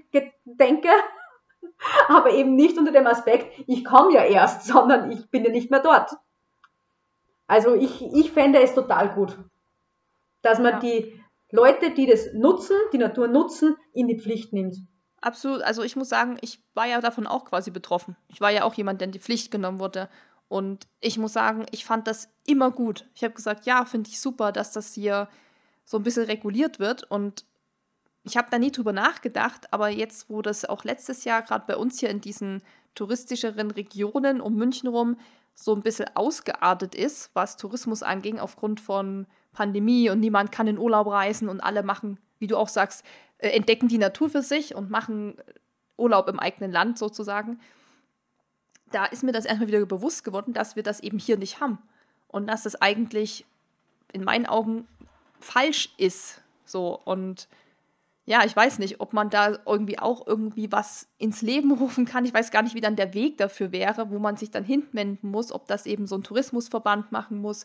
denke 0.45 0.89
aber 2.09 2.33
eben 2.33 2.55
nicht 2.55 2.79
unter 2.79 2.93
dem 2.93 3.07
Aspekt, 3.07 3.63
ich 3.67 3.85
komme 3.85 4.15
ja 4.15 4.25
erst, 4.25 4.65
sondern 4.67 5.11
ich 5.11 5.31
bin 5.31 5.45
ja 5.45 5.51
nicht 5.51 5.71
mehr 5.71 5.81
dort. 5.81 6.13
Also 7.47 7.75
ich, 7.75 8.03
ich 8.03 8.31
fände 8.33 8.63
es 8.63 8.75
total 8.75 9.13
gut, 9.15 9.37
dass 10.43 10.59
man 10.59 10.75
ja. 10.75 10.79
die 10.81 11.21
Leute, 11.51 11.91
die 11.91 12.07
das 12.07 12.33
nutzen, 12.33 12.77
die 12.93 12.99
Natur 12.99 13.27
nutzen, 13.27 13.77
in 13.93 14.07
die 14.07 14.19
Pflicht 14.19 14.53
nimmt. 14.53 14.77
Absolut. 15.21 15.63
Also 15.63 15.83
ich 15.83 15.97
muss 15.97 16.09
sagen, 16.09 16.39
ich 16.41 16.63
war 16.75 16.87
ja 16.87 17.01
davon 17.01 17.27
auch 17.27 17.45
quasi 17.45 17.71
betroffen. 17.71 18.17
Ich 18.29 18.41
war 18.41 18.51
ja 18.51 18.65
auch 18.65 18.75
jemand, 18.75 19.01
der 19.01 19.07
in 19.07 19.13
die 19.13 19.19
Pflicht 19.19 19.51
genommen 19.51 19.81
wurde. 19.81 20.09
Und 20.49 20.87
ich 21.01 21.19
muss 21.19 21.33
sagen, 21.33 21.67
ich 21.71 21.85
fand 21.85 22.07
das 22.07 22.29
immer 22.47 22.71
gut. 22.71 23.09
Ich 23.15 23.23
habe 23.23 23.35
gesagt, 23.35 23.67
ja, 23.67 23.85
finde 23.85 24.11
ich 24.11 24.21
super, 24.21 24.53
dass 24.53 24.73
das 24.73 24.95
hier 24.95 25.29
so 25.85 25.99
ein 25.99 26.03
bisschen 26.03 26.25
reguliert 26.25 26.79
wird. 26.79 27.09
Und 27.11 27.45
ich 28.23 28.37
habe 28.37 28.49
da 28.51 28.59
nie 28.59 28.71
drüber 28.71 28.93
nachgedacht, 28.93 29.73
aber 29.73 29.89
jetzt, 29.89 30.29
wo 30.29 30.43
das 30.43 30.65
auch 30.65 30.85
letztes 30.85 31.25
Jahr 31.25 31.43
gerade 31.43 31.65
bei 31.67 31.77
uns 31.77 32.01
hier 32.01 32.11
in 32.11 32.21
diesen 32.21 32.63
touristischeren 32.95 33.71
Regionen 33.71 34.41
um 34.41 34.57
München 34.57 34.89
rum 34.89 35.17
so 35.55 35.75
ein 35.75 35.83
bisschen 35.83 36.09
ausgeartet 36.15 36.95
ist, 36.95 37.31
was 37.35 37.57
Tourismus 37.57 38.03
anging, 38.03 38.39
aufgrund 38.39 38.81
von 38.81 39.27
Pandemie 39.53 40.11
und 40.11 40.21
niemand 40.21 40.53
kann 40.53 40.67
in 40.67 40.79
Urlaub 40.79 41.09
reisen 41.09 41.49
und 41.49 41.61
alle 41.61 41.83
machen, 41.83 42.19
wie 42.39 42.47
du 42.47 42.57
auch 42.57 42.69
sagst, 42.69 43.05
äh, 43.39 43.51
entdecken 43.51 43.89
die 43.89 43.99
Natur 43.99 44.31
für 44.31 44.43
sich 44.43 44.75
und 44.75 44.91
machen 44.91 45.37
Urlaub 45.97 46.29
im 46.29 46.39
eigenen 46.39 46.73
Land 46.73 46.99
sozusagen. 46.99 47.61
Da 48.91 49.05
ist 49.07 49.23
mir 49.23 49.33
das 49.33 49.45
erstmal 49.45 49.69
wieder 49.69 49.85
bewusst 49.87 50.25
geworden, 50.25 50.53
dass 50.53 50.77
wir 50.77 50.83
das 50.83 51.01
eben 51.01 51.19
hier 51.19 51.37
nicht 51.37 51.61
haben 51.61 51.79
und 52.29 52.47
dass 52.47 52.63
das 52.63 52.81
eigentlich 52.81 53.45
in 54.13 54.25
meinen 54.25 54.47
Augen 54.47 54.89
falsch 55.41 55.91
ist. 55.97 56.43
So 56.65 56.99
und 57.05 57.49
ja, 58.31 58.45
ich 58.45 58.55
weiß 58.55 58.79
nicht, 58.79 59.01
ob 59.01 59.13
man 59.13 59.29
da 59.29 59.59
irgendwie 59.67 59.99
auch 59.99 60.25
irgendwie 60.25 60.71
was 60.71 61.09
ins 61.19 61.43
Leben 61.43 61.73
rufen 61.73 62.05
kann. 62.05 62.25
Ich 62.25 62.33
weiß 62.33 62.53
gar 62.53 62.63
nicht, 62.63 62.77
wie 62.77 62.81
dann 62.81 62.95
der 62.95 63.13
Weg 63.13 63.39
dafür 63.39 63.73
wäre, 63.73 64.09
wo 64.11 64.21
man 64.21 64.37
sich 64.37 64.53
dann 64.53 64.63
hinwenden 64.63 65.33
muss, 65.33 65.51
ob 65.51 65.67
das 65.67 65.85
eben 65.85 66.07
so 66.07 66.15
ein 66.15 66.23
Tourismusverband 66.23 67.11
machen 67.11 67.39
muss. 67.39 67.65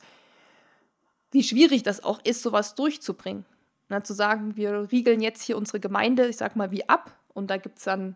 Wie 1.29 1.43
schwierig 1.43 1.83
das 1.83 2.03
auch 2.03 2.19
ist, 2.23 2.41
sowas 2.41 2.73
durchzubringen. 2.73 3.45
Na, 3.89 4.03
zu 4.03 4.15
sagen, 4.15 4.55
wir 4.55 4.91
riegeln 4.91 5.21
jetzt 5.21 5.43
hier 5.43 5.55
unsere 5.55 5.79
Gemeinde, 5.79 6.27
ich 6.27 6.37
sag 6.37 6.55
mal, 6.55 6.71
wie 6.71 6.89
ab 6.89 7.15
und 7.35 7.51
da 7.51 7.57
gibt 7.57 7.77
es 7.77 7.83
dann 7.83 8.15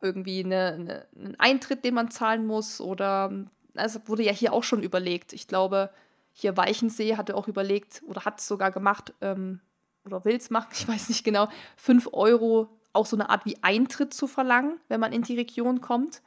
irgendwie 0.00 0.42
eine, 0.42 0.72
eine, 0.72 1.06
einen 1.14 1.36
Eintritt, 1.38 1.84
den 1.84 1.94
man 1.94 2.10
zahlen 2.10 2.44
muss 2.44 2.80
oder 2.80 3.32
also 3.76 4.00
wurde 4.06 4.24
ja 4.24 4.32
hier 4.32 4.52
auch 4.52 4.64
schon 4.64 4.82
überlegt. 4.82 5.32
Ich 5.32 5.46
glaube, 5.46 5.90
hier 6.32 6.56
Weichensee 6.56 7.16
hatte 7.16 7.36
auch 7.36 7.46
überlegt 7.46 8.02
oder 8.08 8.24
hat 8.24 8.40
es 8.40 8.48
sogar 8.48 8.72
gemacht, 8.72 9.14
ähm, 9.20 9.60
oder 10.08 10.24
will 10.24 10.36
es 10.36 10.50
machen, 10.50 10.70
ich 10.72 10.88
weiß 10.88 11.08
nicht 11.08 11.24
genau, 11.24 11.48
5 11.76 12.10
Euro 12.12 12.68
auch 12.92 13.06
so 13.06 13.16
eine 13.16 13.30
Art 13.30 13.44
wie 13.44 13.56
Eintritt 13.62 14.12
zu 14.12 14.26
verlangen, 14.26 14.80
wenn 14.88 15.00
man 15.00 15.12
in 15.12 15.22
die 15.22 15.36
Region 15.36 15.80
kommt. 15.80 16.22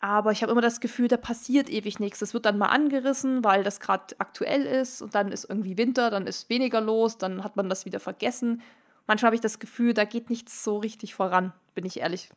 Aber 0.00 0.30
ich 0.30 0.42
habe 0.42 0.52
immer 0.52 0.60
das 0.60 0.78
Gefühl, 0.78 1.08
da 1.08 1.16
passiert 1.16 1.68
ewig 1.68 1.98
nichts. 1.98 2.20
Das 2.20 2.32
wird 2.32 2.46
dann 2.46 2.56
mal 2.56 2.66
angerissen, 2.66 3.42
weil 3.42 3.64
das 3.64 3.80
gerade 3.80 4.14
aktuell 4.18 4.64
ist 4.64 5.02
und 5.02 5.14
dann 5.14 5.32
ist 5.32 5.48
irgendwie 5.48 5.76
Winter, 5.76 6.10
dann 6.10 6.28
ist 6.28 6.48
weniger 6.48 6.80
los, 6.80 7.18
dann 7.18 7.42
hat 7.42 7.56
man 7.56 7.68
das 7.68 7.84
wieder 7.84 7.98
vergessen. 7.98 8.62
Manchmal 9.08 9.28
habe 9.28 9.36
ich 9.36 9.40
das 9.40 9.58
Gefühl, 9.58 9.94
da 9.94 10.04
geht 10.04 10.30
nichts 10.30 10.62
so 10.62 10.76
richtig 10.76 11.14
voran, 11.14 11.52
bin 11.74 11.84
ich 11.84 11.98
ehrlich. 11.98 12.30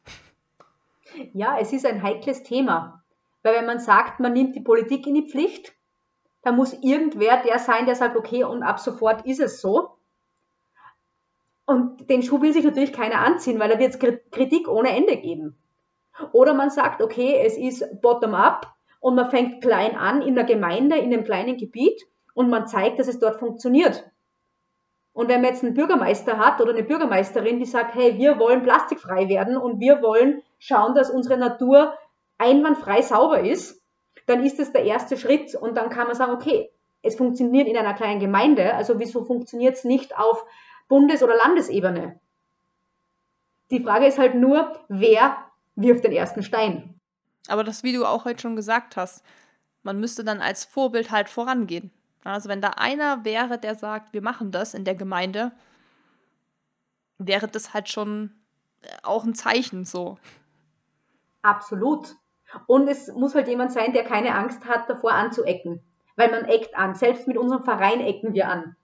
Ja, 1.34 1.57
es 1.59 1.74
ist 1.74 1.86
ein 1.86 2.01
heikles 2.01 2.43
Thema. 2.43 3.03
Weil 3.43 3.55
wenn 3.55 3.65
man 3.65 3.80
sagt, 3.80 4.19
man 4.19 4.34
nimmt 4.34 4.55
die 4.55 4.61
Politik 4.61 5.05
in 5.05 5.15
die 5.15 5.30
Pflicht, 5.30 5.74
dann 6.43 6.55
muss 6.55 6.74
irgendwer 6.82 7.43
der 7.43 7.59
sein, 7.59 7.86
der 7.86 7.95
sagt, 7.95 8.15
okay, 8.15 8.43
und 8.43 8.63
ab 8.63 8.80
sofort 8.80 9.26
ist 9.26 9.39
es 9.39 9.61
so. 9.61 9.97
Und 11.72 12.09
den 12.09 12.22
Schuh 12.22 12.41
will 12.41 12.51
sich 12.51 12.65
natürlich 12.65 12.91
keiner 12.91 13.19
anziehen, 13.19 13.57
weil 13.57 13.69
da 13.69 13.80
wird 13.80 13.93
es 13.93 13.99
Kritik 14.32 14.67
ohne 14.67 14.89
Ende 14.89 15.15
geben. 15.15 15.55
Oder 16.34 16.53
man 16.53 16.69
sagt, 16.69 17.01
okay, 17.01 17.41
es 17.45 17.57
ist 17.57 18.01
bottom-up 18.01 18.67
und 18.99 19.15
man 19.15 19.30
fängt 19.30 19.61
klein 19.61 19.95
an 19.95 20.22
in 20.22 20.36
der 20.36 20.43
Gemeinde, 20.43 20.97
in 20.97 21.13
einem 21.13 21.24
kleinen 21.24 21.55
Gebiet 21.55 22.01
und 22.34 22.49
man 22.49 22.67
zeigt, 22.67 22.99
dass 22.99 23.07
es 23.07 23.19
dort 23.19 23.39
funktioniert. 23.39 24.03
Und 25.13 25.30
wenn 25.30 25.39
man 25.39 25.51
jetzt 25.51 25.63
einen 25.63 25.74
Bürgermeister 25.74 26.38
hat 26.39 26.59
oder 26.59 26.72
eine 26.74 26.84
Bürgermeisterin, 26.84 27.59
die 27.59 27.65
sagt, 27.65 27.95
hey, 27.95 28.17
wir 28.17 28.38
wollen 28.38 28.63
plastikfrei 28.63 29.30
werden 29.30 29.55
und 29.55 29.80
wir 29.80 30.01
wollen 30.01 30.41
schauen, 30.59 30.93
dass 30.93 31.09
unsere 31.09 31.38
Natur 31.38 31.93
einwandfrei 32.38 33.01
sauber 33.01 33.39
ist, 33.39 33.82
dann 34.26 34.43
ist 34.45 34.59
das 34.59 34.74
der 34.74 34.84
erste 34.84 35.15
Schritt 35.15 35.55
und 35.55 35.78
dann 35.78 35.89
kann 35.89 36.07
man 36.07 36.17
sagen, 36.17 36.34
okay, 36.34 36.69
es 37.01 37.15
funktioniert 37.15 37.69
in 37.69 37.78
einer 37.78 37.93
kleinen 37.93 38.19
Gemeinde, 38.19 38.76
also 38.76 38.99
wieso 38.99 39.24
funktioniert 39.24 39.76
es 39.76 39.86
nicht 39.86 40.17
auf 40.17 40.45
Bundes- 40.92 41.24
oder 41.24 41.38
Landesebene. 41.38 42.20
Die 43.72 43.82
Frage 43.82 44.08
ist 44.08 44.18
halt 44.18 44.36
nur, 44.36 44.78
wer 44.89 45.38
wirft 45.76 46.04
den 46.04 46.12
ersten 46.12 46.44
Stein? 46.44 47.00
Aber 47.48 47.64
das, 47.64 47.84
wie 47.84 47.94
du 47.94 48.06
auch 48.06 48.26
heute 48.26 48.42
schon 48.42 48.58
gesagt 48.58 48.98
hast, 48.98 49.24
man 49.84 50.02
müsste 50.02 50.26
dann 50.26 50.42
als 50.42 50.66
Vorbild 50.66 51.10
halt 51.10 51.30
vorangehen. 51.30 51.92
Also 52.26 52.50
wenn 52.50 52.60
da 52.60 52.72
einer 52.72 53.24
wäre, 53.24 53.58
der 53.58 53.76
sagt, 53.76 54.14
wir 54.14 54.22
machen 54.22 54.52
das 54.52 54.74
in 54.74 54.84
der 54.84 54.96
Gemeinde, 54.96 55.54
wäre 57.18 57.48
das 57.48 57.74
halt 57.74 57.88
schon 57.88 58.32
äh, 58.82 58.88
auch 59.04 59.24
ein 59.24 59.34
Zeichen 59.34 59.86
so. 59.86 60.18
Absolut. 61.42 62.16
Und 62.68 62.89
es 62.89 63.08
muss 63.14 63.34
halt 63.34 63.48
jemand 63.48 63.72
sein, 63.72 63.94
der 63.94 64.04
keine 64.04 64.36
Angst 64.36 64.66
hat, 64.66 64.89
davor 64.89 65.14
anzuecken. 65.14 65.82
Weil 66.18 66.30
man 66.30 66.44
eckt 66.44 66.76
an. 66.76 66.96
Selbst 66.96 67.30
mit 67.30 67.38
unserem 67.38 67.64
Verein 67.64 68.02
ecken 68.02 68.34
wir 68.34 68.50
an. 68.50 68.76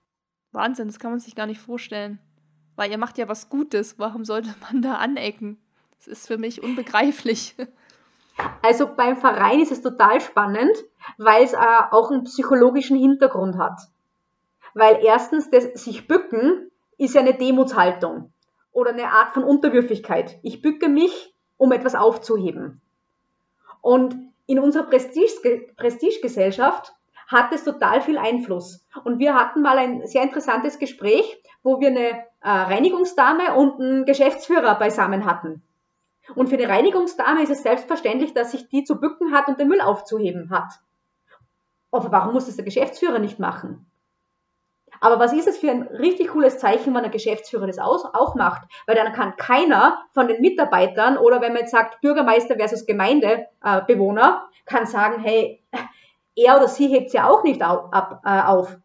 Wahnsinn, 0.58 0.88
das 0.88 1.00
kann 1.00 1.12
man 1.12 1.20
sich 1.20 1.36
gar 1.36 1.46
nicht 1.46 1.62
vorstellen. 1.62 2.20
Weil 2.76 2.92
ihr 2.92 2.98
macht 2.98 3.18
ja 3.18 3.30
was 3.30 3.50
Gutes. 3.50 3.98
Warum 3.98 4.26
sollte 4.26 4.54
man 4.62 4.82
da 4.82 4.96
anecken? 4.96 5.58
Das 5.98 6.08
ist 6.08 6.28
für 6.28 6.38
mich 6.38 6.62
unbegreiflich. 6.62 7.56
Also 8.62 8.88
beim 8.88 9.18
Verein 9.18 9.60
ist 9.60 9.72
es 9.72 9.82
total 9.82 10.22
spannend, 10.22 10.78
weil 11.18 11.44
es 11.44 11.54
äh, 11.54 11.58
auch 11.92 12.12
einen 12.12 12.26
psychologischen 12.26 12.98
Hintergrund 12.98 13.58
hat. 13.58 13.80
Weil 14.74 15.00
erstens, 15.04 15.50
das 15.50 15.64
sich 15.84 16.08
bücken 16.08 16.70
ist 16.98 17.16
ja 17.16 17.22
eine 17.22 17.34
Demutshaltung 17.34 18.32
oder 18.72 18.92
eine 18.92 19.12
Art 19.12 19.34
von 19.34 19.44
Unterwürfigkeit. 19.44 20.38
Ich 20.44 20.62
bücke 20.62 20.88
mich, 20.88 21.34
um 21.58 21.72
etwas 21.72 21.96
aufzuheben. 21.96 22.82
Und 23.82 24.16
in 24.46 24.60
unserer 24.60 24.84
Prestige, 24.84 25.74
Prestigegesellschaft 25.76 26.94
hat 27.28 27.52
es 27.54 27.64
total 27.64 28.02
viel 28.02 28.18
Einfluss. 28.18 28.86
Und 29.04 29.20
wir 29.20 29.36
hatten 29.36 29.62
mal 29.62 29.78
ein 29.78 30.08
sehr 30.08 30.24
interessantes 30.24 30.80
Gespräch, 30.80 31.42
wo 31.62 31.80
wir 31.80 31.90
eine 31.90 32.10
äh, 32.42 32.50
Reinigungsdame 32.50 33.54
und 33.56 33.80
einen 33.80 34.06
Geschäftsführer 34.06 34.76
beisammen 34.76 35.26
hatten. 35.26 35.62
Und 36.36 36.50
für 36.50 36.56
eine 36.56 36.70
Reinigungsdame 36.70 37.44
ist 37.44 37.52
es 37.52 37.64
selbstverständlich, 37.64 38.34
dass 38.34 38.52
sich 38.52 38.70
die 38.70 38.84
zu 38.84 39.00
bücken 39.00 39.34
hat 39.34 39.48
und 39.48 39.60
den 39.60 39.68
Müll 39.68 39.82
aufzuheben 39.82 40.50
hat. 40.50 40.72
Aber 41.92 42.12
warum 42.12 42.34
muss 42.34 42.46
das 42.46 42.56
der 42.56 42.66
Geschäftsführer 42.66 43.20
nicht 43.20 43.40
machen? 43.40 43.90
Aber 45.00 45.20
was 45.20 45.34
ist 45.34 45.48
es 45.48 45.58
für 45.58 45.70
ein 45.70 45.84
richtig 45.84 46.30
cooles 46.30 46.58
Zeichen, 46.58 46.94
wenn 46.94 47.04
der 47.04 47.12
Geschäftsführer 47.12 47.68
das 47.68 47.78
auch 47.80 48.36
macht? 48.36 48.68
Weil 48.88 48.96
dann 48.96 49.14
kann 49.14 49.36
keiner 49.36 50.04
von 50.14 50.28
den 50.28 50.42
Mitarbeitern 50.42 51.18
oder 51.18 51.42
wenn 51.42 51.54
man 51.54 51.62
jetzt 51.62 51.72
sagt 51.72 52.02
Bürgermeister 52.02 52.56
versus 52.56 52.86
Gemeindebewohner, 52.86 54.50
äh, 54.50 54.66
kann 54.66 54.86
sagen, 54.86 55.22
hey, 55.22 55.64
er 56.38 56.58
oder 56.58 56.68
sie 56.68 56.88
hebt 56.88 57.08
es 57.08 57.14
ja 57.14 57.30
auch 57.30 57.44
nicht 57.44 57.62
auf, 57.62 57.92
ab, 57.92 58.22
äh, 58.26 58.42
auf. 58.42 58.78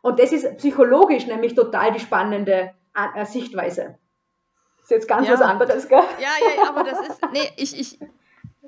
Und 0.00 0.18
das 0.18 0.32
ist 0.32 0.56
psychologisch 0.56 1.26
nämlich 1.26 1.54
total 1.54 1.92
die 1.92 2.00
spannende 2.00 2.72
äh, 2.94 3.24
Sichtweise. 3.24 3.98
ist 4.82 4.90
jetzt 4.90 5.08
ganz 5.08 5.28
ja. 5.28 5.34
was 5.34 5.42
anderes, 5.42 5.88
gell? 5.88 6.02
Ja, 6.18 6.30
ja, 6.56 6.68
aber 6.68 6.82
das 6.82 7.00
ist, 7.06 7.20
nee, 7.32 7.48
ich, 7.56 7.78
ich, 7.78 8.00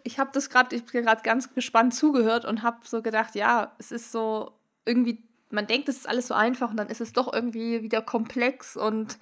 ich 0.05 0.19
habe 0.21 0.31
das 0.33 0.49
gerade, 0.49 0.77
ich 0.77 0.87
gerade 0.87 1.23
ganz 1.23 1.53
gespannt 1.53 1.95
zugehört 1.95 2.45
und 2.45 2.63
habe 2.63 2.79
so 2.85 3.03
gedacht, 3.03 3.35
ja, 3.35 3.73
es 3.79 3.91
ist 3.91 4.13
so 4.13 4.53
irgendwie 4.85 5.25
man 5.55 5.67
denkt, 5.67 5.89
es 5.89 5.99
ist 5.99 6.09
alles 6.09 6.29
so 6.29 6.35
einfach 6.35 6.71
und 6.71 6.77
dann 6.77 6.89
ist 6.89 7.01
es 7.01 7.13
doch 7.13 7.33
irgendwie 7.33 7.83
wieder 7.83 8.03
komplex 8.03 8.77
und 8.77 9.19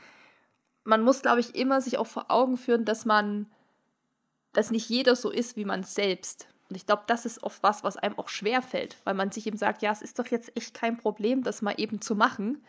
man 0.85 1.03
muss, 1.03 1.23
glaube 1.23 1.41
ich, 1.41 1.55
immer 1.55 1.81
sich 1.81 1.99
auch 1.99 2.07
vor 2.07 2.27
Augen 2.29 2.57
führen, 2.57 2.85
dass 2.85 3.05
man, 3.05 3.47
dass 4.53 4.73
nicht 4.73 4.89
jeder 4.89 5.15
so 5.15 5.31
ist 5.31 5.57
wie 5.57 5.65
man 5.65 5.85
selbst. 5.85 6.49
Und 6.73 6.77
ich 6.77 6.87
glaube, 6.87 7.03
das 7.07 7.27
ist 7.27 7.43
oft 7.43 7.63
was, 7.63 7.85
was 7.85 7.99
einem 7.99 8.19
auch 8.19 8.31
schwer 8.31 8.63
fällt, 8.63 8.97
weil 9.05 9.13
man 9.13 9.31
sich 9.31 9.47
eben 9.47 9.59
sagt, 9.59 9.83
ja, 9.83 9.93
es 9.93 10.01
ist 10.01 10.19
doch 10.19 10.29
jetzt 10.29 10.57
echt 10.57 10.73
kein 10.73 10.97
Problem, 10.97 11.43
das 11.43 11.61
mal 11.61 11.75
eben 11.77 12.01
zu 12.01 12.17
machen. 12.17 12.65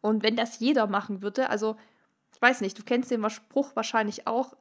Und 0.00 0.24
wenn 0.24 0.34
das 0.34 0.58
jeder 0.58 0.88
machen 0.88 1.22
würde, 1.22 1.48
also 1.48 1.76
ich 2.34 2.42
weiß 2.42 2.62
nicht, 2.62 2.76
du 2.76 2.82
kennst 2.82 3.12
den 3.12 3.30
Spruch 3.30 3.76
wahrscheinlich 3.76 4.26
auch. 4.26 4.56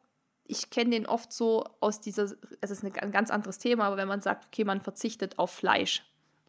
Ich 0.46 0.70
kenne 0.70 0.92
den 0.92 1.08
oft 1.08 1.34
so 1.34 1.64
aus 1.80 2.02
dieser, 2.02 2.26
es 2.62 2.70
ist 2.70 2.84
ein 2.84 3.12
ganz 3.12 3.32
anderes 3.32 3.58
Thema, 3.58 3.86
aber 3.86 3.98
wenn 3.98 4.08
man 4.08 4.22
sagt, 4.22 4.46
okay, 4.46 4.64
man 4.64 4.80
verzichtet 4.80 5.40
auf 5.40 5.50
Fleisch. 5.50 6.06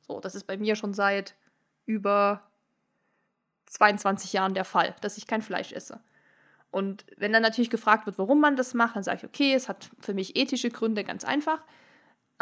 So, 0.07 0.21
das 0.21 0.35
ist 0.35 0.45
bei 0.45 0.59
mir 0.59 0.77
schon 0.77 0.93
seit 0.93 1.35
über 1.87 2.43
22 3.69 4.35
Jahren 4.35 4.53
der 4.53 4.67
Fall, 4.67 4.95
dass 5.01 5.17
ich 5.17 5.27
kein 5.27 5.41
Fleisch 5.41 5.73
esse. 5.73 5.99
Und 6.71 7.07
wenn 7.17 7.33
dann 7.33 7.41
natürlich 7.41 7.71
gefragt 7.71 8.05
wird, 8.05 8.19
warum 8.19 8.39
man 8.39 8.57
das 8.57 8.75
macht, 8.75 8.97
dann 8.97 9.03
sage 9.03 9.21
ich, 9.21 9.25
okay, 9.25 9.55
es 9.55 9.71
hat 9.71 9.89
für 9.99 10.13
mich 10.13 10.37
ethische 10.37 10.69
Gründe, 10.69 11.05
ganz 11.05 11.25
einfach. 11.25 11.63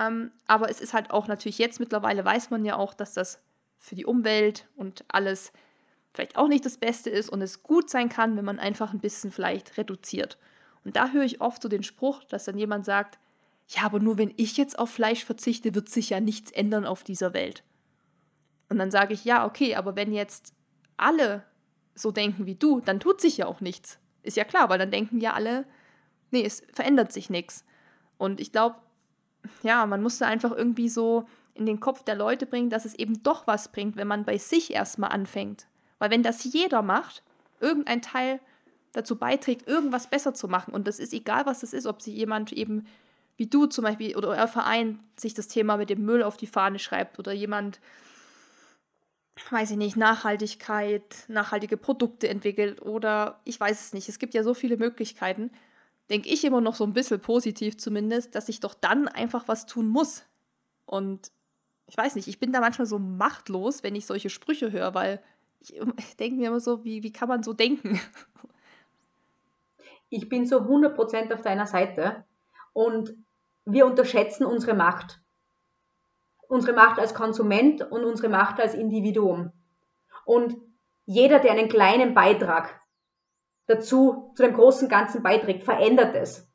Ähm, 0.00 0.32
aber 0.46 0.70
es 0.70 0.80
ist 0.80 0.94
halt 0.94 1.10
auch 1.10 1.28
natürlich 1.28 1.58
jetzt 1.58 1.78
mittlerweile 1.78 2.24
weiß 2.24 2.50
man 2.50 2.64
ja 2.64 2.76
auch, 2.76 2.94
dass 2.94 3.12
das 3.12 3.42
für 3.78 3.94
die 3.94 4.06
Umwelt 4.06 4.66
und 4.76 5.04
alles 5.08 5.52
vielleicht 6.12 6.36
auch 6.36 6.48
nicht 6.48 6.64
das 6.64 6.78
Beste 6.78 7.10
ist 7.10 7.28
und 7.28 7.42
es 7.42 7.62
gut 7.62 7.90
sein 7.90 8.08
kann, 8.08 8.36
wenn 8.36 8.44
man 8.44 8.58
einfach 8.58 8.92
ein 8.92 9.00
bisschen 9.00 9.30
vielleicht 9.30 9.76
reduziert. 9.76 10.38
Und 10.84 10.96
da 10.96 11.10
höre 11.10 11.24
ich 11.24 11.40
oft 11.40 11.62
so 11.62 11.68
den 11.68 11.82
Spruch, 11.82 12.24
dass 12.24 12.44
dann 12.44 12.58
jemand 12.58 12.84
sagt, 12.84 13.18
ja, 13.68 13.82
aber 13.82 14.00
nur 14.00 14.18
wenn 14.18 14.32
ich 14.36 14.56
jetzt 14.56 14.78
auf 14.78 14.90
Fleisch 14.90 15.24
verzichte, 15.24 15.74
wird 15.74 15.88
sich 15.88 16.10
ja 16.10 16.20
nichts 16.20 16.50
ändern 16.50 16.86
auf 16.86 17.04
dieser 17.04 17.34
Welt. 17.34 17.62
Und 18.68 18.78
dann 18.78 18.90
sage 18.90 19.14
ich, 19.14 19.24
ja, 19.24 19.46
okay, 19.46 19.76
aber 19.76 19.96
wenn 19.96 20.12
jetzt 20.12 20.54
alle 20.96 21.44
so 21.94 22.10
denken 22.10 22.46
wie 22.46 22.54
du, 22.54 22.80
dann 22.80 23.00
tut 23.00 23.20
sich 23.20 23.36
ja 23.36 23.46
auch 23.46 23.60
nichts. 23.60 23.98
Ist 24.22 24.36
ja 24.36 24.44
klar, 24.44 24.68
weil 24.68 24.78
dann 24.78 24.90
denken 24.90 25.20
ja 25.20 25.34
alle, 25.34 25.66
nee, 26.30 26.44
es 26.44 26.62
verändert 26.72 27.12
sich 27.12 27.30
nichts. 27.30 27.64
Und 28.16 28.40
ich 28.40 28.50
glaube, 28.52 28.76
ja, 29.62 29.86
man 29.86 30.02
musste 30.02 30.26
einfach 30.26 30.52
irgendwie 30.52 30.88
so 30.88 31.26
in 31.54 31.66
den 31.66 31.80
Kopf 31.80 32.02
der 32.04 32.14
Leute 32.14 32.46
bringen, 32.46 32.70
dass 32.70 32.84
es 32.84 32.94
eben 32.94 33.22
doch 33.22 33.46
was 33.46 33.72
bringt, 33.72 33.96
wenn 33.96 34.08
man 34.08 34.24
bei 34.24 34.38
sich 34.38 34.72
erstmal 34.72 35.10
anfängt. 35.10 35.66
Weil 35.98 36.10
wenn 36.10 36.22
das 36.22 36.44
jeder 36.44 36.82
macht, 36.82 37.22
irgendein 37.60 38.02
Teil 38.02 38.40
dazu 38.92 39.16
beiträgt, 39.16 39.68
irgendwas 39.68 40.08
besser 40.08 40.34
zu 40.34 40.48
machen, 40.48 40.72
und 40.72 40.88
das 40.88 40.98
ist 40.98 41.12
egal, 41.12 41.46
was 41.46 41.60
das 41.60 41.72
ist, 41.72 41.86
ob 41.86 42.00
sich 42.02 42.14
jemand 42.14 42.52
eben 42.52 42.86
wie 43.40 43.46
du 43.46 43.64
zum 43.64 43.84
Beispiel 43.84 44.14
oder 44.16 44.28
euer 44.28 44.48
Verein 44.48 45.00
sich 45.16 45.32
das 45.32 45.48
Thema 45.48 45.78
mit 45.78 45.88
dem 45.88 46.04
Müll 46.04 46.22
auf 46.22 46.36
die 46.36 46.46
Fahne 46.46 46.78
schreibt 46.78 47.18
oder 47.18 47.32
jemand 47.32 47.80
weiß 49.50 49.70
ich 49.70 49.78
nicht, 49.78 49.96
Nachhaltigkeit, 49.96 51.24
nachhaltige 51.28 51.78
Produkte 51.78 52.28
entwickelt 52.28 52.82
oder 52.82 53.40
ich 53.44 53.58
weiß 53.58 53.80
es 53.80 53.94
nicht. 53.94 54.10
Es 54.10 54.18
gibt 54.18 54.34
ja 54.34 54.42
so 54.42 54.52
viele 54.52 54.76
Möglichkeiten. 54.76 55.50
Denke 56.10 56.28
ich 56.28 56.44
immer 56.44 56.60
noch 56.60 56.74
so 56.74 56.84
ein 56.84 56.92
bisschen 56.92 57.20
positiv 57.20 57.78
zumindest, 57.78 58.34
dass 58.34 58.48
ich 58.48 58.60
doch 58.60 58.74
dann 58.74 59.08
einfach 59.08 59.48
was 59.48 59.66
tun 59.66 59.88
muss. 59.88 60.24
Und 60.84 61.30
ich 61.86 61.96
weiß 61.96 62.16
nicht, 62.16 62.28
ich 62.28 62.38
bin 62.40 62.52
da 62.52 62.60
manchmal 62.60 62.86
so 62.86 62.98
machtlos, 62.98 63.82
wenn 63.82 63.94
ich 63.94 64.06
solche 64.06 64.28
Sprüche 64.30 64.72
höre, 64.72 64.94
weil 64.94 65.22
ich, 65.60 65.74
ich 65.98 66.16
denke 66.16 66.36
mir 66.36 66.48
immer 66.48 66.60
so, 66.60 66.84
wie, 66.84 67.02
wie 67.02 67.12
kann 67.12 67.28
man 67.28 67.42
so 67.42 67.52
denken? 67.52 68.00
Ich 70.12 70.28
bin 70.28 70.44
so 70.44 70.56
100% 70.62 71.32
auf 71.32 71.42
deiner 71.42 71.68
Seite 71.68 72.24
und 72.72 73.14
wir 73.64 73.86
unterschätzen 73.86 74.44
unsere 74.44 74.74
Macht 74.74 75.20
unsere 76.50 76.72
Macht 76.72 76.98
als 76.98 77.14
Konsument 77.14 77.80
und 77.80 78.04
unsere 78.04 78.28
Macht 78.28 78.60
als 78.60 78.74
Individuum. 78.74 79.52
Und 80.24 80.56
jeder, 81.06 81.38
der 81.38 81.52
einen 81.52 81.68
kleinen 81.68 82.12
Beitrag 82.12 82.79
dazu, 83.70 84.32
zu 84.34 84.42
dem 84.42 84.54
großen 84.54 84.88
Ganzen 84.88 85.22
beiträgt, 85.22 85.64
verändert 85.64 86.14
es. 86.14 86.48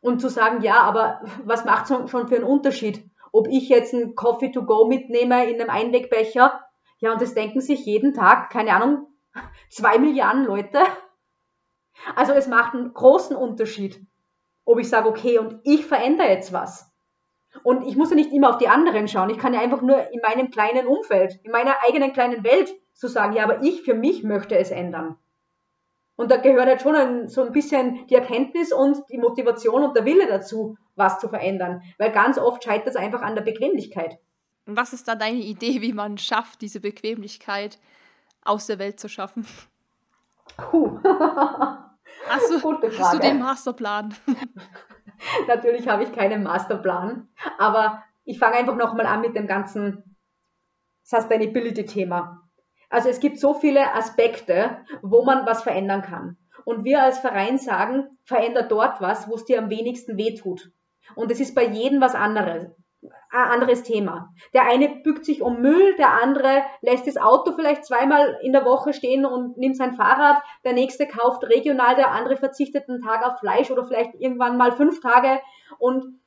Und 0.00 0.20
zu 0.20 0.28
sagen, 0.28 0.62
ja, 0.62 0.80
aber 0.80 1.20
was 1.44 1.64
macht 1.64 1.90
es 1.90 2.10
schon 2.10 2.28
für 2.28 2.36
einen 2.36 2.44
Unterschied? 2.44 3.04
Ob 3.32 3.48
ich 3.48 3.68
jetzt 3.68 3.94
einen 3.94 4.14
Coffee 4.14 4.50
to 4.50 4.64
go 4.64 4.86
mitnehme 4.86 5.48
in 5.48 5.60
einem 5.60 5.70
Einwegbecher? 5.70 6.64
Ja, 6.98 7.12
und 7.12 7.22
das 7.22 7.34
denken 7.34 7.60
sich 7.60 7.84
jeden 7.86 8.14
Tag, 8.14 8.50
keine 8.50 8.74
Ahnung, 8.74 9.06
zwei 9.70 9.98
Milliarden 9.98 10.44
Leute. 10.44 10.80
Also 12.16 12.32
es 12.32 12.48
macht 12.48 12.74
einen 12.74 12.92
großen 12.92 13.36
Unterschied, 13.36 14.00
ob 14.64 14.78
ich 14.78 14.88
sage, 14.88 15.08
okay, 15.08 15.38
und 15.38 15.60
ich 15.64 15.86
verändere 15.86 16.28
jetzt 16.28 16.52
was. 16.52 16.90
Und 17.62 17.86
ich 17.86 17.96
muss 17.96 18.10
ja 18.10 18.16
nicht 18.16 18.32
immer 18.32 18.50
auf 18.50 18.58
die 18.58 18.68
anderen 18.68 19.08
schauen. 19.08 19.30
Ich 19.30 19.38
kann 19.38 19.54
ja 19.54 19.60
einfach 19.60 19.82
nur 19.82 20.10
in 20.12 20.20
meinem 20.20 20.50
kleinen 20.50 20.86
Umfeld, 20.86 21.40
in 21.42 21.50
meiner 21.50 21.82
eigenen 21.86 22.12
kleinen 22.12 22.44
Welt 22.44 22.72
so 22.92 23.08
sagen, 23.08 23.34
ja, 23.34 23.44
aber 23.44 23.62
ich 23.62 23.82
für 23.82 23.94
mich 23.94 24.22
möchte 24.22 24.56
es 24.56 24.70
ändern. 24.70 25.16
Und 26.20 26.30
da 26.30 26.36
gehört 26.36 26.66
halt 26.66 26.82
schon 26.82 26.94
ein, 26.94 27.28
so 27.30 27.42
ein 27.42 27.50
bisschen 27.50 28.06
die 28.08 28.14
Erkenntnis 28.14 28.74
und 28.74 28.98
die 29.10 29.16
Motivation 29.16 29.82
und 29.82 29.96
der 29.96 30.04
Wille 30.04 30.26
dazu, 30.26 30.76
was 30.94 31.18
zu 31.18 31.30
verändern. 31.30 31.80
Weil 31.96 32.12
ganz 32.12 32.36
oft 32.36 32.62
scheitert 32.62 32.88
es 32.88 32.96
einfach 32.96 33.22
an 33.22 33.36
der 33.36 33.40
Bequemlichkeit. 33.40 34.18
Und 34.66 34.76
was 34.76 34.92
ist 34.92 35.08
da 35.08 35.14
deine 35.14 35.38
Idee, 35.38 35.80
wie 35.80 35.94
man 35.94 36.18
schafft, 36.18 36.60
diese 36.60 36.78
Bequemlichkeit 36.78 37.78
aus 38.44 38.66
der 38.66 38.78
Welt 38.78 39.00
zu 39.00 39.08
schaffen? 39.08 39.46
Puh. 40.58 41.00
Hast 42.28 42.50
du, 42.50 42.60
hast 42.98 43.14
du 43.14 43.18
den 43.18 43.38
Masterplan? 43.38 44.14
Natürlich 45.48 45.88
habe 45.88 46.02
ich 46.02 46.12
keinen 46.12 46.42
Masterplan, 46.42 47.28
aber 47.56 48.02
ich 48.24 48.38
fange 48.38 48.56
einfach 48.56 48.76
nochmal 48.76 49.06
an 49.06 49.22
mit 49.22 49.36
dem 49.36 49.46
ganzen 49.46 50.16
Sustainability-Thema. 51.04 52.39
Also 52.90 53.08
es 53.08 53.20
gibt 53.20 53.38
so 53.38 53.54
viele 53.54 53.94
Aspekte, 53.94 54.78
wo 55.00 55.24
man 55.24 55.46
was 55.46 55.62
verändern 55.62 56.02
kann. 56.02 56.36
Und 56.64 56.84
wir 56.84 57.02
als 57.02 57.18
Verein 57.20 57.56
sagen, 57.56 58.18
veränder 58.24 58.64
dort 58.64 59.00
was, 59.00 59.28
wo 59.28 59.34
es 59.36 59.44
dir 59.44 59.58
am 59.58 59.70
wenigsten 59.70 60.18
wehtut. 60.18 60.70
Und 61.14 61.30
es 61.30 61.40
ist 61.40 61.54
bei 61.54 61.64
jedem 61.64 62.00
was 62.00 62.14
anderes. 62.14 62.66
ein 63.32 63.50
anderes 63.50 63.82
Thema. 63.84 64.34
Der 64.52 64.68
eine 64.68 64.88
bückt 64.88 65.24
sich 65.24 65.40
um 65.40 65.62
Müll, 65.62 65.94
der 65.96 66.20
andere 66.20 66.62
lässt 66.82 67.06
das 67.06 67.16
Auto 67.16 67.52
vielleicht 67.52 67.86
zweimal 67.86 68.38
in 68.42 68.52
der 68.52 68.64
Woche 68.64 68.92
stehen 68.92 69.24
und 69.24 69.56
nimmt 69.56 69.76
sein 69.76 69.94
Fahrrad, 69.94 70.42
der 70.64 70.74
nächste 70.74 71.06
kauft 71.06 71.44
regional, 71.44 71.94
der 71.96 72.10
andere 72.10 72.36
verzichtet 72.36 72.88
einen 72.88 73.00
Tag 73.00 73.24
auf 73.24 73.38
Fleisch 73.38 73.70
oder 73.70 73.86
vielleicht 73.86 74.14
irgendwann 74.16 74.58
mal 74.58 74.72
fünf 74.72 75.00
Tage 75.00 75.40
und 75.78 76.19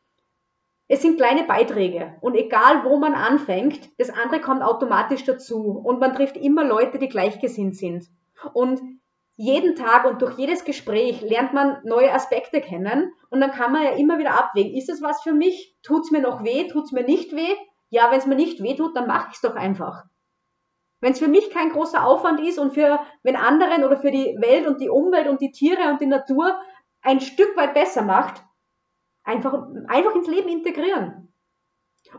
es 0.88 1.02
sind 1.02 1.18
kleine 1.18 1.44
Beiträge 1.44 2.16
und 2.22 2.36
egal 2.36 2.84
wo 2.84 2.98
man 2.98 3.14
anfängt, 3.14 3.90
das 3.98 4.10
andere 4.10 4.42
kommt 4.42 4.62
automatisch 4.62 5.24
dazu 5.24 5.82
und 5.84 6.00
man 6.00 6.14
trifft 6.14 6.38
immer 6.38 6.64
Leute, 6.64 7.00
die 7.00 7.08
gleichgesinnt 7.08 7.78
sind. 7.78 8.06
Und 8.54 8.82
jeden 9.36 9.76
Tag 9.76 10.06
und 10.06 10.22
durch 10.22 10.38
jedes 10.38 10.66
Gespräch 10.66 11.22
lernt 11.22 11.54
man 11.54 11.78
neue 11.84 12.14
Aspekte 12.14 12.62
kennen 12.62 13.12
und 13.30 13.42
dann 13.42 13.52
kann 13.52 13.72
man 13.72 13.84
ja 13.84 13.92
immer 13.92 14.20
wieder 14.20 14.38
abwägen, 14.38 14.76
ist 14.76 14.90
das 14.90 15.02
was 15.02 15.24
für 15.24 15.34
mich? 15.34 15.76
Tut 15.82 16.04
es 16.04 16.12
mir 16.12 16.22
noch 16.22 16.44
weh? 16.44 16.68
Tut 16.68 16.86
es 16.86 16.92
mir 16.92 17.04
nicht 17.04 17.34
weh? 17.36 17.56
Ja, 17.90 18.12
wenn 18.12 18.20
es 18.20 18.26
mir 18.26 18.36
nicht 18.36 18.62
weh 18.62 18.76
tut, 18.76 18.96
dann 18.96 19.08
mache 19.08 19.30
ich 19.30 19.36
es 19.36 19.42
doch 19.42 19.56
einfach. 19.56 20.04
Wenn 21.00 21.14
es 21.14 21.20
für 21.20 21.28
mich 21.28 21.50
kein 21.50 21.70
großer 21.70 22.06
Aufwand 22.06 22.40
ist 22.42 22.60
und 22.60 22.74
für 22.74 23.00
wenn 23.24 23.36
anderen 23.36 23.84
oder 23.84 23.98
für 23.98 24.12
die 24.12 24.38
Welt 24.40 24.68
und 24.68 24.80
die 24.80 24.90
Umwelt 24.90 25.28
und 25.28 25.42
die 25.42 25.52
Tiere 25.52 25.90
und 25.90 26.00
die 26.00 26.08
Natur 26.08 26.60
ein 27.02 27.20
Stück 27.20 27.58
weit 27.58 27.74
besser 27.74 28.04
macht, 28.04 28.44
einfach, 29.24 29.68
einfach 29.88 30.16
ins 30.16 30.28
Leben 30.28 30.50
integrieren. 30.50 31.34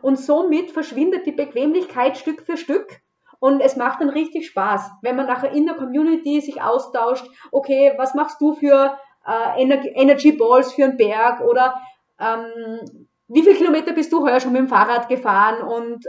Und 0.02 0.18
somit 0.18 0.70
verschwindet 0.70 1.26
die 1.26 1.32
Bequemlichkeit 1.32 2.16
Stück 2.16 2.42
für 2.42 2.56
Stück. 2.56 3.00
Und 3.38 3.60
es 3.60 3.76
macht 3.76 4.00
dann 4.00 4.08
richtig 4.08 4.46
Spaß, 4.46 4.90
wenn 5.02 5.16
man 5.16 5.26
nachher 5.26 5.52
in 5.52 5.66
der 5.66 5.74
Community 5.74 6.40
sich 6.40 6.62
austauscht, 6.62 7.26
okay, 7.52 7.92
was 7.98 8.14
machst 8.14 8.40
du 8.40 8.54
für 8.54 8.96
äh, 9.26 9.62
Energy 9.62 10.32
Balls 10.32 10.72
für 10.72 10.84
einen 10.84 10.96
Berg? 10.96 11.40
Oder 11.42 11.74
ähm, 12.18 12.80
wie 13.28 13.42
viele 13.42 13.56
Kilometer 13.56 13.92
bist 13.92 14.12
du 14.12 14.24
heuer 14.24 14.40
schon 14.40 14.52
mit 14.52 14.60
dem 14.60 14.68
Fahrrad 14.68 15.08
gefahren? 15.08 15.60
Und 15.60 16.06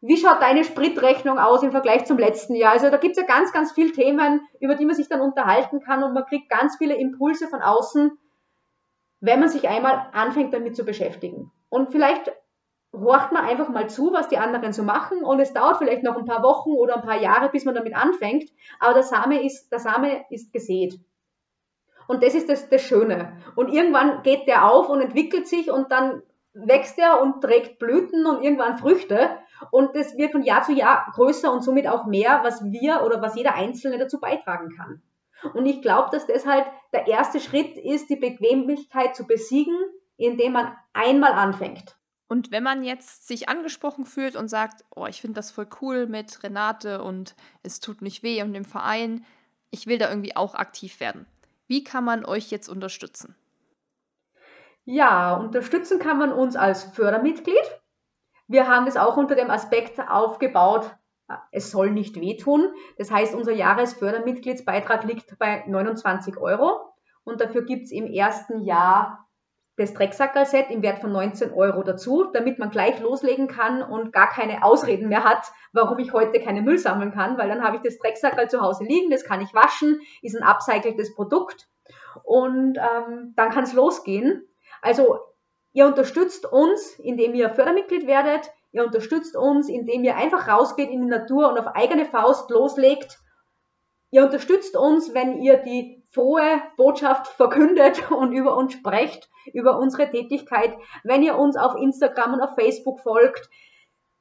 wie 0.00 0.16
schaut 0.16 0.42
deine 0.42 0.64
Spritrechnung 0.64 1.38
aus 1.38 1.62
im 1.62 1.70
Vergleich 1.70 2.06
zum 2.06 2.18
letzten 2.18 2.54
Jahr? 2.54 2.72
Also 2.72 2.90
da 2.90 2.96
gibt 2.96 3.16
es 3.16 3.22
ja 3.22 3.26
ganz, 3.26 3.52
ganz 3.52 3.72
viele 3.72 3.92
Themen, 3.92 4.40
über 4.60 4.74
die 4.74 4.84
man 4.84 4.96
sich 4.96 5.08
dann 5.08 5.20
unterhalten 5.20 5.80
kann. 5.80 6.02
Und 6.02 6.12
man 6.12 6.24
kriegt 6.26 6.48
ganz 6.50 6.76
viele 6.76 6.96
Impulse 6.96 7.48
von 7.48 7.62
außen, 7.62 8.18
wenn 9.20 9.40
man 9.40 9.48
sich 9.48 9.68
einmal 9.68 10.08
anfängt 10.12 10.52
damit 10.52 10.76
zu 10.76 10.84
beschäftigen. 10.84 11.50
Und 11.68 11.92
vielleicht 11.92 12.32
horcht 12.92 13.32
man 13.32 13.44
einfach 13.44 13.68
mal 13.68 13.88
zu, 13.88 14.12
was 14.12 14.28
die 14.28 14.38
anderen 14.38 14.72
so 14.72 14.82
machen 14.82 15.22
und 15.22 15.40
es 15.40 15.52
dauert 15.52 15.78
vielleicht 15.78 16.02
noch 16.02 16.16
ein 16.16 16.24
paar 16.24 16.42
Wochen 16.42 16.70
oder 16.70 16.96
ein 16.96 17.02
paar 17.02 17.20
Jahre, 17.20 17.50
bis 17.50 17.64
man 17.64 17.74
damit 17.74 17.94
anfängt, 17.94 18.50
aber 18.78 18.94
der 18.94 19.02
Same 19.02 19.44
ist, 19.44 19.70
der 19.70 19.80
Same 19.80 20.24
ist 20.30 20.52
gesät. 20.52 20.98
Und 22.08 22.22
das 22.22 22.34
ist 22.34 22.48
das, 22.48 22.68
das 22.68 22.82
Schöne. 22.82 23.36
Und 23.56 23.68
irgendwann 23.68 24.22
geht 24.22 24.46
der 24.46 24.70
auf 24.70 24.88
und 24.88 25.00
entwickelt 25.00 25.48
sich 25.48 25.70
und 25.70 25.90
dann 25.90 26.22
wächst 26.54 26.98
er 26.98 27.20
und 27.20 27.42
trägt 27.42 27.78
Blüten 27.78 28.26
und 28.26 28.42
irgendwann 28.42 28.78
Früchte. 28.78 29.30
Und 29.70 29.96
das 29.96 30.16
wird 30.16 30.32
von 30.32 30.42
Jahr 30.42 30.62
zu 30.62 30.72
Jahr 30.72 31.06
größer 31.14 31.52
und 31.52 31.62
somit 31.62 31.88
auch 31.88 32.06
mehr, 32.06 32.40
was 32.44 32.62
wir 32.64 33.02
oder 33.04 33.20
was 33.20 33.34
jeder 33.34 33.54
Einzelne 33.54 33.98
dazu 33.98 34.20
beitragen 34.20 34.74
kann. 34.76 35.02
Und 35.54 35.66
ich 35.66 35.82
glaube, 35.82 36.10
dass 36.12 36.26
das 36.26 36.46
halt 36.46 36.66
der 36.92 37.06
erste 37.06 37.40
Schritt 37.40 37.76
ist, 37.76 38.08
die 38.08 38.16
Bequemlichkeit 38.16 39.14
zu 39.14 39.26
besiegen, 39.26 39.76
indem 40.16 40.52
man 40.52 40.76
einmal 40.92 41.32
anfängt. 41.32 41.96
Und 42.28 42.50
wenn 42.50 42.62
man 42.62 42.82
jetzt 42.82 43.28
sich 43.28 43.48
angesprochen 43.48 44.04
fühlt 44.04 44.34
und 44.34 44.48
sagt, 44.48 44.84
oh, 44.94 45.06
ich 45.06 45.20
finde 45.20 45.34
das 45.34 45.50
voll 45.50 45.68
cool 45.80 46.06
mit 46.06 46.42
Renate 46.42 47.02
und 47.02 47.36
es 47.62 47.78
tut 47.80 48.02
nicht 48.02 48.22
weh 48.22 48.42
und 48.42 48.52
dem 48.52 48.64
Verein, 48.64 49.24
ich 49.70 49.86
will 49.86 49.98
da 49.98 50.08
irgendwie 50.08 50.34
auch 50.34 50.54
aktiv 50.54 50.98
werden. 50.98 51.26
Wie 51.68 51.84
kann 51.84 52.04
man 52.04 52.24
euch 52.24 52.50
jetzt 52.50 52.68
unterstützen? 52.68 53.36
Ja, 54.84 55.34
unterstützen 55.34 55.98
kann 55.98 56.18
man 56.18 56.32
uns 56.32 56.56
als 56.56 56.84
Fördermitglied. 56.84 57.80
Wir 58.48 58.68
haben 58.68 58.86
das 58.86 58.96
auch 58.96 59.16
unter 59.16 59.34
dem 59.34 59.50
Aspekt 59.50 59.98
aufgebaut, 60.00 60.96
es 61.50 61.70
soll 61.70 61.90
nicht 61.90 62.20
wehtun. 62.20 62.72
Das 62.98 63.10
heißt, 63.10 63.34
unser 63.34 63.52
Jahresfördermitgliedsbeitrag 63.52 65.04
liegt 65.04 65.38
bei 65.38 65.64
29 65.66 66.36
Euro 66.38 66.92
und 67.24 67.40
dafür 67.40 67.64
gibt 67.64 67.84
es 67.84 67.92
im 67.92 68.06
ersten 68.06 68.62
Jahr 68.62 69.26
das 69.76 69.92
Drecksackerl-Set 69.92 70.70
im 70.70 70.82
Wert 70.82 71.00
von 71.00 71.12
19 71.12 71.52
Euro 71.52 71.82
dazu, 71.82 72.24
damit 72.32 72.58
man 72.58 72.70
gleich 72.70 72.98
loslegen 73.00 73.46
kann 73.46 73.82
und 73.82 74.12
gar 74.12 74.28
keine 74.28 74.64
Ausreden 74.64 75.08
mehr 75.08 75.24
hat, 75.24 75.52
warum 75.72 75.98
ich 75.98 76.14
heute 76.14 76.40
keine 76.40 76.62
Müll 76.62 76.78
sammeln 76.78 77.12
kann, 77.12 77.36
weil 77.36 77.48
dann 77.48 77.62
habe 77.62 77.76
ich 77.76 77.82
das 77.82 77.98
Drecksackerl 77.98 78.48
zu 78.48 78.60
Hause 78.62 78.84
liegen, 78.84 79.10
das 79.10 79.24
kann 79.24 79.42
ich 79.42 79.52
waschen, 79.52 80.00
ist 80.22 80.34
ein 80.34 80.42
upcycledes 80.42 81.14
Produkt 81.14 81.68
und 82.24 82.78
ähm, 82.78 83.34
dann 83.36 83.50
kann 83.50 83.64
es 83.64 83.74
losgehen. 83.74 84.48
Also 84.80 85.18
ihr 85.72 85.86
unterstützt 85.86 86.50
uns, 86.50 86.98
indem 86.98 87.34
ihr 87.34 87.50
Fördermitglied 87.50 88.06
werdet, 88.06 88.50
ihr 88.76 88.84
unterstützt 88.84 89.36
uns, 89.36 89.68
indem 89.70 90.04
ihr 90.04 90.16
einfach 90.16 90.48
rausgeht 90.48 90.90
in 90.90 91.00
die 91.00 91.08
Natur 91.08 91.48
und 91.48 91.58
auf 91.58 91.74
eigene 91.74 92.04
Faust 92.04 92.50
loslegt. 92.50 93.18
Ihr 94.10 94.22
unterstützt 94.22 94.76
uns, 94.76 95.14
wenn 95.14 95.40
ihr 95.40 95.56
die 95.56 96.04
frohe 96.12 96.60
Botschaft 96.76 97.26
verkündet 97.26 98.10
und 98.10 98.32
über 98.32 98.56
uns 98.56 98.74
sprecht, 98.74 99.30
über 99.54 99.78
unsere 99.78 100.10
Tätigkeit. 100.10 100.76
Wenn 101.04 101.22
ihr 101.22 101.38
uns 101.38 101.56
auf 101.56 101.74
Instagram 101.74 102.34
und 102.34 102.42
auf 102.42 102.54
Facebook 102.54 103.00
folgt, 103.00 103.48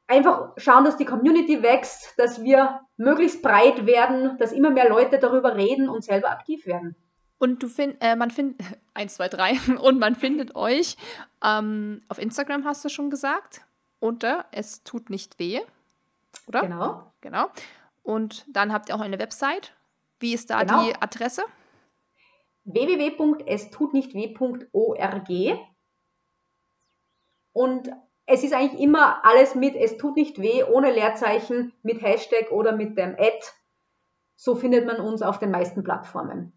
einfach 0.07 0.53
schauen, 0.55 0.85
dass 0.85 0.95
die 0.95 1.05
Community 1.05 1.61
wächst, 1.61 2.13
dass 2.17 2.41
wir 2.41 2.79
möglichst 2.95 3.41
breit 3.41 3.85
werden, 3.85 4.37
dass 4.37 4.53
immer 4.53 4.69
mehr 4.69 4.87
Leute 4.87 5.19
darüber 5.19 5.55
reden 5.55 5.89
und 5.89 6.03
selber 6.03 6.31
aktiv 6.31 6.65
werden. 6.65 6.95
Und 7.37 7.61
du 7.61 7.67
find, 7.67 7.97
äh, 7.99 8.15
man 8.15 8.31
findet, 8.31 8.61
eins, 8.93 9.15
zwei, 9.15 9.27
drei, 9.27 9.57
und 9.81 9.99
man 9.99 10.15
findet 10.15 10.55
euch 10.55 10.95
ähm, 11.43 12.03
auf 12.07 12.19
Instagram, 12.19 12.63
hast 12.63 12.85
du 12.85 12.89
schon 12.89 13.09
gesagt, 13.09 13.64
unter 14.05 14.45
Es 14.51 14.83
tut 14.83 15.09
nicht 15.09 15.39
weh, 15.39 15.61
oder? 16.47 16.61
Genau. 16.61 17.11
Genau. 17.21 17.47
Und 18.03 18.45
dann 18.47 18.71
habt 18.71 18.89
ihr 18.89 18.95
auch 18.95 19.01
eine 19.01 19.19
Website. 19.19 19.73
Wie 20.19 20.33
ist 20.33 20.49
da 20.49 20.63
genau. 20.63 20.85
die 20.85 20.95
Adresse? 20.95 21.43
www.estutnichtweh.org 22.65 25.29
und 27.53 27.89
es 28.25 28.43
ist 28.43 28.53
eigentlich 28.53 28.81
immer 28.81 29.23
alles 29.23 29.55
mit 29.55 29.75
es 29.75 29.97
tut 29.97 30.15
nicht 30.15 30.41
weh, 30.41 30.63
ohne 30.63 30.91
Leerzeichen, 30.91 31.73
mit 31.83 32.01
Hashtag 32.01 32.51
oder 32.51 32.71
mit 32.71 32.97
dem 32.97 33.15
Ad. 33.17 33.39
So 34.35 34.55
findet 34.55 34.85
man 34.85 34.99
uns 34.99 35.21
auf 35.21 35.39
den 35.39 35.51
meisten 35.51 35.83
Plattformen. 35.83 36.51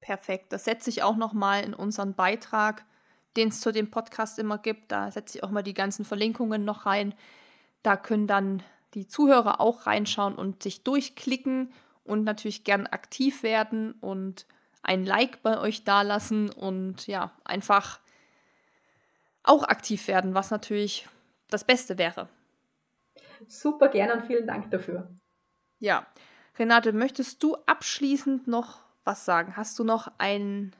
Perfekt. 0.00 0.52
Das 0.52 0.64
setze 0.64 0.88
ich 0.88 1.02
auch 1.02 1.16
nochmal 1.16 1.64
in 1.64 1.74
unseren 1.74 2.14
Beitrag, 2.14 2.86
den 3.36 3.48
es 3.48 3.60
zu 3.60 3.72
dem 3.72 3.90
Podcast 3.90 4.38
immer 4.38 4.58
gibt. 4.58 4.92
Da 4.92 5.10
setze 5.10 5.38
ich 5.38 5.44
auch 5.44 5.50
mal 5.50 5.62
die 5.62 5.74
ganzen 5.74 6.04
Verlinkungen 6.04 6.64
noch 6.64 6.86
rein. 6.86 7.14
Da 7.82 7.96
können 7.96 8.26
dann 8.26 8.62
die 8.94 9.06
Zuhörer 9.06 9.60
auch 9.60 9.86
reinschauen 9.86 10.34
und 10.34 10.62
sich 10.62 10.82
durchklicken 10.82 11.72
und 12.04 12.24
natürlich 12.24 12.64
gern 12.64 12.86
aktiv 12.86 13.42
werden 13.42 13.92
und 14.00 14.46
ein 14.82 15.04
Like 15.04 15.42
bei 15.42 15.58
euch 15.58 15.84
dalassen 15.84 16.50
und 16.50 17.06
ja, 17.06 17.32
einfach 17.44 18.00
auch 19.42 19.64
aktiv 19.64 20.08
werden, 20.08 20.34
was 20.34 20.50
natürlich 20.50 21.08
das 21.48 21.64
Beste 21.64 21.98
wäre. 21.98 22.28
Super 23.48 23.88
gerne 23.88 24.14
und 24.14 24.26
vielen 24.26 24.46
Dank 24.46 24.70
dafür. 24.70 25.08
Ja, 25.78 26.06
Renate, 26.58 26.92
möchtest 26.92 27.42
du 27.42 27.56
abschließend 27.66 28.46
noch 28.46 28.80
was 29.04 29.24
sagen? 29.24 29.56
Hast 29.56 29.78
du 29.78 29.84
noch 29.84 30.12
ein, 30.18 30.74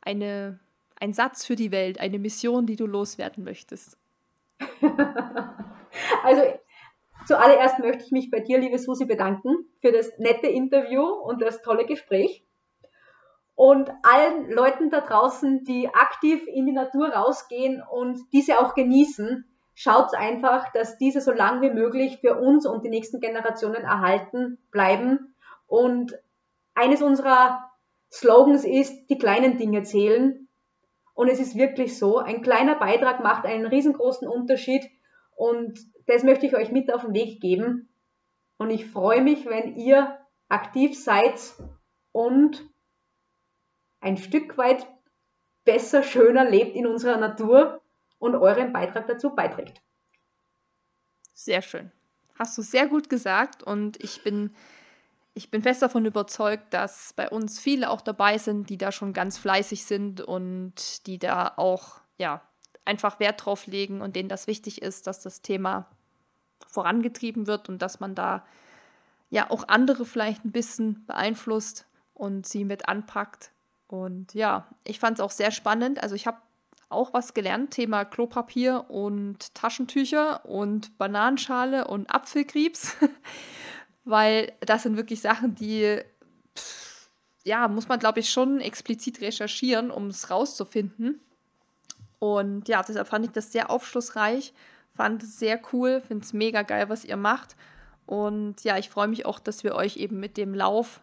eine, 0.00 0.58
einen 1.04 1.12
Satz 1.12 1.44
für 1.44 1.54
die 1.54 1.70
Welt, 1.70 2.00
eine 2.00 2.18
Mission, 2.18 2.66
die 2.66 2.76
du 2.76 2.86
loswerden 2.86 3.44
möchtest? 3.44 3.96
also 6.24 6.42
zuallererst 7.26 7.78
möchte 7.78 8.04
ich 8.04 8.10
mich 8.10 8.30
bei 8.30 8.40
dir, 8.40 8.58
liebe 8.58 8.78
Susi, 8.78 9.04
bedanken 9.04 9.54
für 9.80 9.92
das 9.92 10.10
nette 10.18 10.48
Interview 10.48 11.02
und 11.02 11.40
das 11.40 11.62
tolle 11.62 11.86
Gespräch 11.86 12.44
und 13.54 13.90
allen 14.02 14.50
Leuten 14.50 14.90
da 14.90 15.00
draußen, 15.00 15.64
die 15.64 15.88
aktiv 15.88 16.42
in 16.46 16.66
die 16.66 16.72
Natur 16.72 17.10
rausgehen 17.10 17.82
und 17.88 18.18
diese 18.32 18.58
auch 18.58 18.74
genießen, 18.74 19.44
schaut 19.74 20.14
einfach, 20.14 20.72
dass 20.72 20.98
diese 20.98 21.20
so 21.20 21.32
lange 21.32 21.62
wie 21.62 21.74
möglich 21.74 22.18
für 22.20 22.36
uns 22.36 22.66
und 22.66 22.84
die 22.84 22.90
nächsten 22.90 23.20
Generationen 23.20 23.82
erhalten 23.82 24.58
bleiben. 24.70 25.34
Und 25.66 26.18
eines 26.74 27.02
unserer 27.02 27.70
Slogans 28.12 28.64
ist, 28.64 29.08
die 29.08 29.18
kleinen 29.18 29.56
Dinge 29.56 29.82
zählen. 29.82 30.43
Und 31.14 31.28
es 31.28 31.40
ist 31.40 31.56
wirklich 31.56 31.98
so, 31.98 32.18
ein 32.18 32.42
kleiner 32.42 32.74
Beitrag 32.74 33.22
macht 33.22 33.46
einen 33.46 33.66
riesengroßen 33.66 34.28
Unterschied. 34.28 34.84
Und 35.36 35.78
das 36.06 36.24
möchte 36.24 36.46
ich 36.46 36.54
euch 36.56 36.70
mit 36.70 36.92
auf 36.92 37.02
den 37.02 37.14
Weg 37.14 37.40
geben. 37.40 37.88
Und 38.58 38.70
ich 38.70 38.86
freue 38.86 39.22
mich, 39.22 39.46
wenn 39.46 39.76
ihr 39.76 40.18
aktiv 40.48 40.98
seid 41.00 41.40
und 42.12 42.68
ein 44.00 44.16
Stück 44.16 44.58
weit 44.58 44.86
besser, 45.64 46.02
schöner 46.02 46.48
lebt 46.48 46.76
in 46.76 46.86
unserer 46.86 47.16
Natur 47.16 47.80
und 48.18 48.34
euren 48.34 48.72
Beitrag 48.72 49.06
dazu 49.06 49.34
beiträgt. 49.34 49.80
Sehr 51.32 51.62
schön. 51.62 51.90
Hast 52.38 52.58
du 52.58 52.62
sehr 52.62 52.86
gut 52.86 53.08
gesagt 53.08 53.62
und 53.62 54.02
ich 54.02 54.22
bin, 54.22 54.54
ich 55.34 55.50
bin 55.50 55.62
fest 55.62 55.82
davon 55.82 56.04
überzeugt, 56.06 56.72
dass 56.72 57.12
bei 57.14 57.28
uns 57.28 57.58
viele 57.58 57.90
auch 57.90 58.00
dabei 58.00 58.38
sind, 58.38 58.70
die 58.70 58.78
da 58.78 58.92
schon 58.92 59.12
ganz 59.12 59.36
fleißig 59.36 59.84
sind 59.84 60.20
und 60.20 61.06
die 61.06 61.18
da 61.18 61.52
auch 61.56 62.00
ja, 62.18 62.40
einfach 62.84 63.18
Wert 63.20 63.44
drauf 63.44 63.66
legen 63.66 64.00
und 64.00 64.14
denen 64.14 64.28
das 64.28 64.46
wichtig 64.46 64.80
ist, 64.80 65.06
dass 65.06 65.20
das 65.20 65.42
Thema 65.42 65.86
vorangetrieben 66.66 67.46
wird 67.46 67.68
und 67.68 67.82
dass 67.82 68.00
man 68.00 68.14
da 68.14 68.44
ja 69.30 69.50
auch 69.50 69.66
andere 69.68 70.04
vielleicht 70.04 70.44
ein 70.44 70.52
bisschen 70.52 71.04
beeinflusst 71.06 71.86
und 72.14 72.46
sie 72.46 72.64
mit 72.64 72.88
anpackt. 72.88 73.50
Und 73.88 74.34
ja, 74.34 74.66
ich 74.84 75.00
fand 75.00 75.18
es 75.18 75.24
auch 75.24 75.30
sehr 75.30 75.50
spannend. 75.50 76.02
Also 76.02 76.14
ich 76.14 76.26
habe 76.26 76.38
auch 76.88 77.12
was 77.12 77.34
gelernt, 77.34 77.72
Thema 77.72 78.04
Klopapier 78.04 78.86
und 78.88 79.54
Taschentücher 79.54 80.44
und 80.44 80.96
Bananenschale 80.98 81.86
und 81.88 82.08
Apfelgriebs, 82.14 82.96
weil 84.04 84.52
das 84.60 84.82
sind 84.82 84.96
wirklich 84.96 85.20
Sachen, 85.20 85.54
die, 85.54 85.98
ja, 87.44 87.68
muss 87.68 87.88
man, 87.88 87.98
glaube 87.98 88.20
ich, 88.20 88.30
schon 88.30 88.60
explizit 88.60 89.20
recherchieren, 89.20 89.90
um 89.90 90.08
es 90.08 90.30
rauszufinden. 90.30 91.20
Und 92.18 92.68
ja, 92.68 92.82
deshalb 92.82 93.08
fand 93.08 93.26
ich 93.26 93.32
das 93.32 93.52
sehr 93.52 93.70
aufschlussreich, 93.70 94.54
fand 94.94 95.22
es 95.22 95.38
sehr 95.38 95.60
cool, 95.72 96.00
finde 96.00 96.24
es 96.24 96.32
mega 96.32 96.62
geil, 96.62 96.88
was 96.88 97.04
ihr 97.04 97.16
macht. 97.16 97.56
Und 98.06 98.64
ja, 98.64 98.78
ich 98.78 98.90
freue 98.90 99.08
mich 99.08 99.26
auch, 99.26 99.38
dass 99.38 99.64
wir 99.64 99.74
euch 99.74 99.96
eben 99.96 100.20
mit 100.20 100.36
dem 100.36 100.54
Lauf 100.54 101.00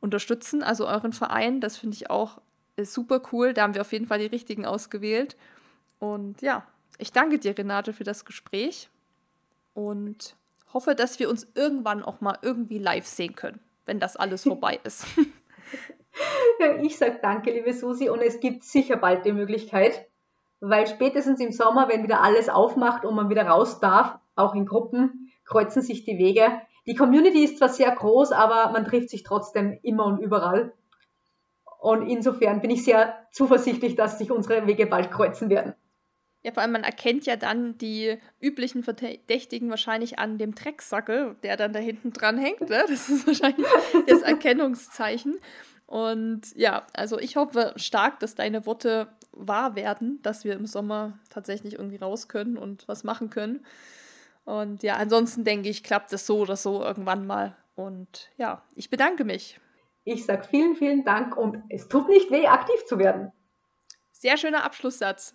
unterstützen, 0.00 0.62
also 0.62 0.86
euren 0.86 1.12
Verein. 1.12 1.60
Das 1.60 1.76
finde 1.76 1.96
ich 1.96 2.10
auch 2.10 2.40
ist 2.80 2.94
super 2.94 3.22
cool. 3.32 3.52
Da 3.52 3.62
haben 3.62 3.74
wir 3.74 3.80
auf 3.82 3.92
jeden 3.92 4.06
Fall 4.06 4.18
die 4.18 4.26
richtigen 4.26 4.64
ausgewählt. 4.66 5.36
Und 5.98 6.42
ja, 6.42 6.66
ich 6.98 7.12
danke 7.12 7.38
dir, 7.38 7.56
Renate, 7.56 7.92
für 7.92 8.04
das 8.04 8.24
Gespräch 8.24 8.88
und 9.74 10.34
hoffe, 10.72 10.94
dass 10.94 11.18
wir 11.18 11.28
uns 11.28 11.46
irgendwann 11.54 12.02
auch 12.02 12.20
mal 12.20 12.38
irgendwie 12.42 12.78
live 12.78 13.06
sehen 13.06 13.34
können, 13.34 13.60
wenn 13.86 14.00
das 14.00 14.16
alles 14.16 14.42
vorbei 14.44 14.80
ist. 14.84 15.06
Ich 16.82 16.98
sage 16.98 17.18
danke, 17.22 17.50
liebe 17.52 17.72
Susi, 17.72 18.10
und 18.10 18.20
es 18.20 18.40
gibt 18.40 18.64
sicher 18.64 18.96
bald 18.96 19.24
die 19.24 19.32
Möglichkeit, 19.32 20.06
weil 20.60 20.86
spätestens 20.86 21.40
im 21.40 21.52
Sommer, 21.52 21.88
wenn 21.88 22.02
wieder 22.02 22.20
alles 22.22 22.48
aufmacht 22.48 23.04
und 23.04 23.14
man 23.14 23.30
wieder 23.30 23.46
raus 23.46 23.80
darf, 23.80 24.18
auch 24.36 24.54
in 24.54 24.66
Gruppen, 24.66 25.32
kreuzen 25.44 25.82
sich 25.82 26.04
die 26.04 26.18
Wege. 26.18 26.60
Die 26.86 26.94
Community 26.94 27.44
ist 27.44 27.58
zwar 27.58 27.68
sehr 27.68 27.90
groß, 27.90 28.32
aber 28.32 28.70
man 28.72 28.84
trifft 28.84 29.10
sich 29.10 29.22
trotzdem 29.22 29.78
immer 29.82 30.04
und 30.06 30.18
überall. 30.18 30.72
Und 31.80 32.06
insofern 32.08 32.60
bin 32.60 32.70
ich 32.70 32.84
sehr 32.84 33.14
zuversichtlich, 33.32 33.96
dass 33.96 34.18
sich 34.18 34.30
unsere 34.30 34.66
Wege 34.66 34.86
bald 34.86 35.10
kreuzen 35.10 35.48
werden. 35.48 35.74
Ja, 36.42 36.52
vor 36.52 36.62
allem 36.62 36.72
man 36.72 36.84
erkennt 36.84 37.26
ja 37.26 37.36
dann 37.36 37.76
die 37.76 38.18
üblichen 38.40 38.82
Verdächtigen 38.82 39.68
wahrscheinlich 39.68 40.18
an 40.18 40.38
dem 40.38 40.54
Drecksackel, 40.54 41.36
der 41.42 41.58
dann 41.58 41.74
da 41.74 41.78
hinten 41.78 42.12
dran 42.12 42.38
hängt. 42.38 42.60
Ne? 42.60 42.84
Das 42.88 43.08
ist 43.10 43.26
wahrscheinlich 43.26 43.66
das 44.06 44.22
Erkennungszeichen. 44.22 45.38
Und 45.86 46.54
ja, 46.54 46.86
also 46.94 47.18
ich 47.18 47.36
hoffe 47.36 47.74
stark, 47.76 48.20
dass 48.20 48.36
deine 48.36 48.64
Worte 48.64 49.08
wahr 49.32 49.74
werden, 49.74 50.20
dass 50.22 50.44
wir 50.44 50.54
im 50.54 50.66
Sommer 50.66 51.18
tatsächlich 51.28 51.74
irgendwie 51.74 51.96
raus 51.96 52.28
können 52.28 52.56
und 52.56 52.88
was 52.88 53.04
machen 53.04 53.28
können. 53.28 53.66
Und 54.44 54.82
ja, 54.82 54.94
ansonsten 54.96 55.44
denke 55.44 55.68
ich, 55.68 55.82
klappt 55.82 56.12
es 56.12 56.26
so 56.26 56.38
oder 56.38 56.56
so 56.56 56.82
irgendwann 56.82 57.26
mal. 57.26 57.56
Und 57.74 58.30
ja, 58.36 58.62
ich 58.74 58.88
bedanke 58.88 59.24
mich. 59.24 59.60
Ich 60.04 60.24
sage 60.24 60.46
vielen, 60.48 60.76
vielen 60.76 61.04
Dank 61.04 61.36
und 61.36 61.62
es 61.68 61.88
tut 61.88 62.08
nicht 62.08 62.30
weh, 62.30 62.46
aktiv 62.46 62.84
zu 62.86 62.98
werden. 62.98 63.32
Sehr 64.12 64.36
schöner 64.36 64.64
Abschlusssatz. 64.64 65.34